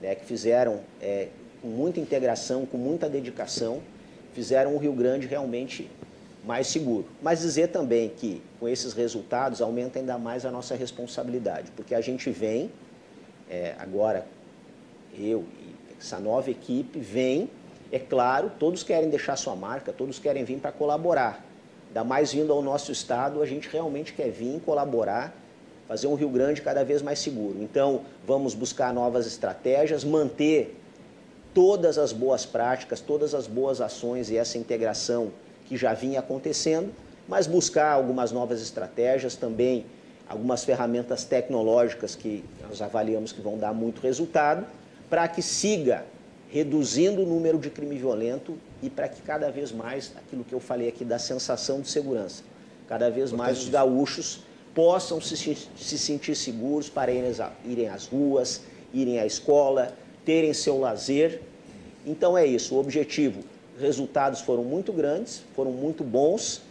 [0.00, 1.28] né, que fizeram é,
[1.60, 3.82] com muita integração, com muita dedicação,
[4.32, 5.90] fizeram o Rio Grande realmente
[6.44, 7.06] mais seguro.
[7.20, 12.00] Mas dizer também que com esses resultados aumenta ainda mais a nossa responsabilidade, porque a
[12.00, 12.70] gente vem,
[13.48, 14.26] é, agora
[15.18, 17.50] eu e essa nova equipe vem,
[17.92, 21.44] é claro, todos querem deixar sua marca, todos querem vir para colaborar.
[21.88, 25.34] Ainda mais vindo ao nosso estado, a gente realmente quer vir colaborar
[25.90, 27.60] fazer um Rio Grande cada vez mais seguro.
[27.60, 30.78] Então, vamos buscar novas estratégias, manter
[31.52, 35.32] todas as boas práticas, todas as boas ações e essa integração
[35.66, 36.92] que já vinha acontecendo,
[37.26, 39.84] mas buscar algumas novas estratégias também,
[40.28, 44.64] algumas ferramentas tecnológicas que nós avaliamos que vão dar muito resultado,
[45.10, 46.06] para que siga
[46.48, 50.60] reduzindo o número de crime violento e para que cada vez mais aquilo que eu
[50.60, 52.42] falei aqui da sensação de segurança
[52.90, 54.40] cada vez mais os gaúchos
[54.74, 58.62] possam se, se sentir seguros para irem, às ruas,
[58.92, 61.40] irem à escola, terem seu lazer.
[62.04, 63.44] Então é isso, o objetivo.
[63.78, 66.62] Resultados foram muito grandes, foram muito bons,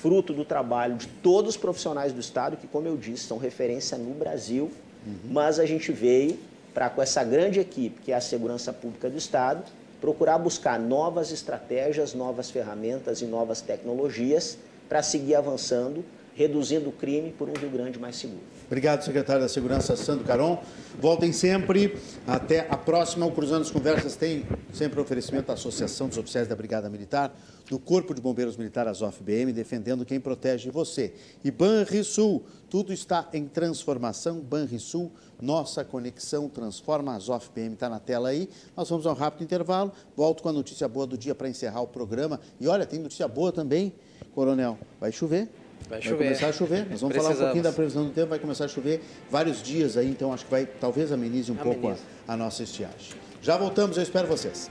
[0.00, 3.98] fruto do trabalho de todos os profissionais do Estado, que, como eu disse, são referência
[3.98, 4.70] no Brasil,
[5.04, 5.16] uhum.
[5.28, 6.38] mas a gente veio
[6.78, 9.64] para, com essa grande equipe, que é a Segurança Pública do Estado,
[10.00, 14.56] procurar buscar novas estratégias, novas ferramentas e novas tecnologias
[14.88, 16.04] para seguir avançando
[16.36, 18.44] reduzindo o crime por um Rio Grande mais seguro.
[18.68, 20.62] Obrigado, secretário da Segurança, Sandro Caron.
[21.00, 21.96] Voltem sempre.
[22.26, 23.24] Até a próxima.
[23.24, 27.34] O Cruzando as Conversas tem sempre oferecimento da Associação dos Oficiais da Brigada Militar,
[27.70, 31.14] do Corpo de Bombeiros Militar, ASOF BM, defendendo quem protege você.
[31.42, 34.38] E Banrisul, tudo está em transformação.
[34.40, 37.16] Banrisul, nossa conexão transforma.
[37.16, 38.50] ASOF BM está na tela aí.
[38.76, 39.92] Nós vamos a um rápido intervalo.
[40.14, 42.38] Volto com a notícia boa do dia para encerrar o programa.
[42.60, 43.94] E olha, tem notícia boa também,
[44.34, 44.76] Coronel.
[45.00, 45.48] Vai chover.
[45.88, 46.86] Vai, vai começar a chover.
[46.90, 48.28] Nós vamos falar um pouquinho da previsão do tempo.
[48.28, 51.80] Vai começar a chover vários dias aí, então acho que vai talvez amenize um amenize.
[51.80, 53.16] pouco a, a nossa estiagem.
[53.40, 54.70] Já voltamos, eu espero vocês.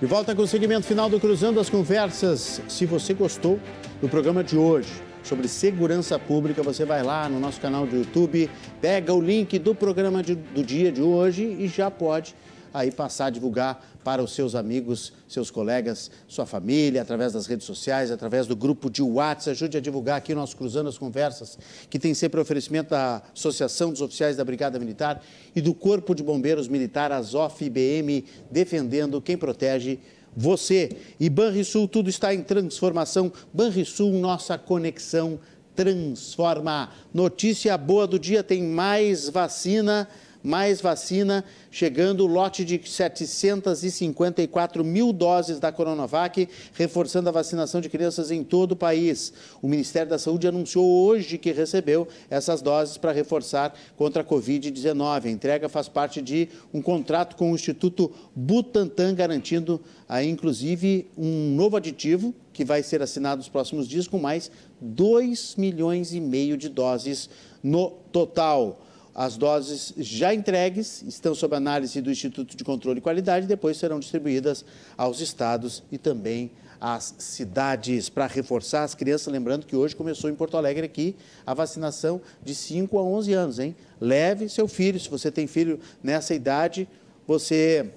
[0.00, 2.60] De volta com o segmento final do Cruzando as Conversas.
[2.68, 3.58] Se você gostou
[4.02, 4.92] do programa de hoje
[5.24, 8.48] sobre segurança pública, você vai lá no nosso canal do YouTube,
[8.80, 12.36] pega o link do programa de, do dia de hoje e já pode
[12.74, 17.64] aí passar a divulgar para os seus amigos, seus colegas, sua família, através das redes
[17.64, 19.50] sociais, através do grupo de WhatsApp.
[19.52, 21.56] Ajude a divulgar aqui o nosso Cruzando as Conversas,
[21.88, 25.22] que tem sempre oferecimento da Associação dos Oficiais da Brigada Militar
[25.54, 30.00] e do Corpo de Bombeiros Militar, Azof IBM, defendendo quem protege
[30.36, 30.90] você.
[31.18, 33.32] E Banrisul, tudo está em transformação.
[33.52, 35.38] Banrisul, nossa conexão
[35.74, 36.90] transforma.
[37.12, 40.08] Notícia boa do dia: tem mais vacina
[40.44, 47.88] mais vacina, chegando o lote de 754 mil doses da Coronavac, reforçando a vacinação de
[47.88, 49.32] crianças em todo o país.
[49.62, 55.24] O Ministério da Saúde anunciou hoje que recebeu essas doses para reforçar contra a Covid-19.
[55.24, 61.54] A entrega faz parte de um contrato com o Instituto Butantan, garantindo aí, inclusive, um
[61.54, 66.58] novo aditivo que vai ser assinado nos próximos dias, com mais 2 milhões e meio
[66.58, 67.30] de doses
[67.62, 68.84] no total.
[69.14, 73.76] As doses já entregues estão sob análise do Instituto de Controle e Qualidade e depois
[73.76, 74.64] serão distribuídas
[74.96, 76.50] aos estados e também
[76.80, 79.32] às cidades para reforçar as crianças.
[79.32, 81.14] Lembrando que hoje começou em Porto Alegre aqui
[81.46, 83.76] a vacinação de 5 a 11 anos, hein?
[84.00, 86.88] Leve seu filho, se você tem filho nessa idade,
[87.24, 87.90] você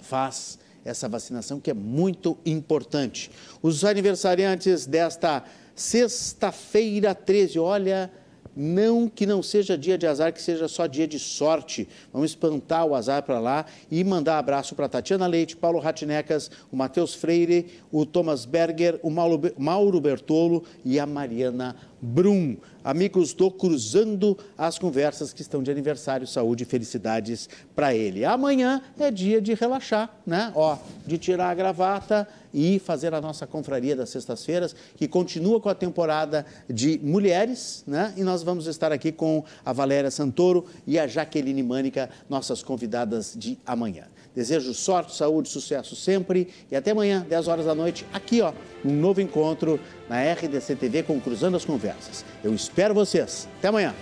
[0.00, 3.30] faz essa vacinação que é muito importante.
[3.62, 5.44] Os aniversariantes desta
[5.74, 8.10] sexta-feira 13, olha,
[8.54, 11.88] não que não seja dia de azar, que seja só dia de sorte.
[12.12, 16.76] Vamos espantar o azar para lá e mandar abraço para Tatiana Leite, Paulo Ratinecas, o
[16.76, 22.56] Matheus Freire, o Thomas Berger, o Mauro Bertolo e a Mariana Brum.
[22.82, 28.24] Amigos do Cruzando as Conversas que estão de aniversário, saúde e felicidades para ele.
[28.24, 30.50] Amanhã é dia de relaxar, né?
[30.56, 30.76] Ó,
[31.06, 35.74] de tirar a gravata e fazer a nossa confraria das sextas-feiras, que continua com a
[35.76, 38.12] temporada de mulheres, né?
[38.16, 43.34] E nós vamos estar aqui com a Valéria Santoro e a Jaqueline Mânica, nossas convidadas
[43.38, 44.06] de amanhã.
[44.34, 48.52] Desejo sorte, saúde, sucesso sempre e até amanhã, 10 horas da noite, aqui, ó,
[48.84, 49.78] um novo encontro
[50.08, 52.24] na RDC TV com Cruzando as Conversas.
[52.42, 53.48] Eu espero vocês.
[53.58, 53.94] Até amanhã.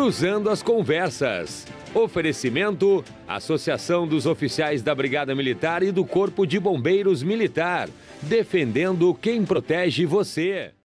[0.00, 1.66] Cruzando as Conversas.
[1.92, 7.86] Oferecimento: Associação dos Oficiais da Brigada Militar e do Corpo de Bombeiros Militar.
[8.22, 10.72] Defendendo quem protege você.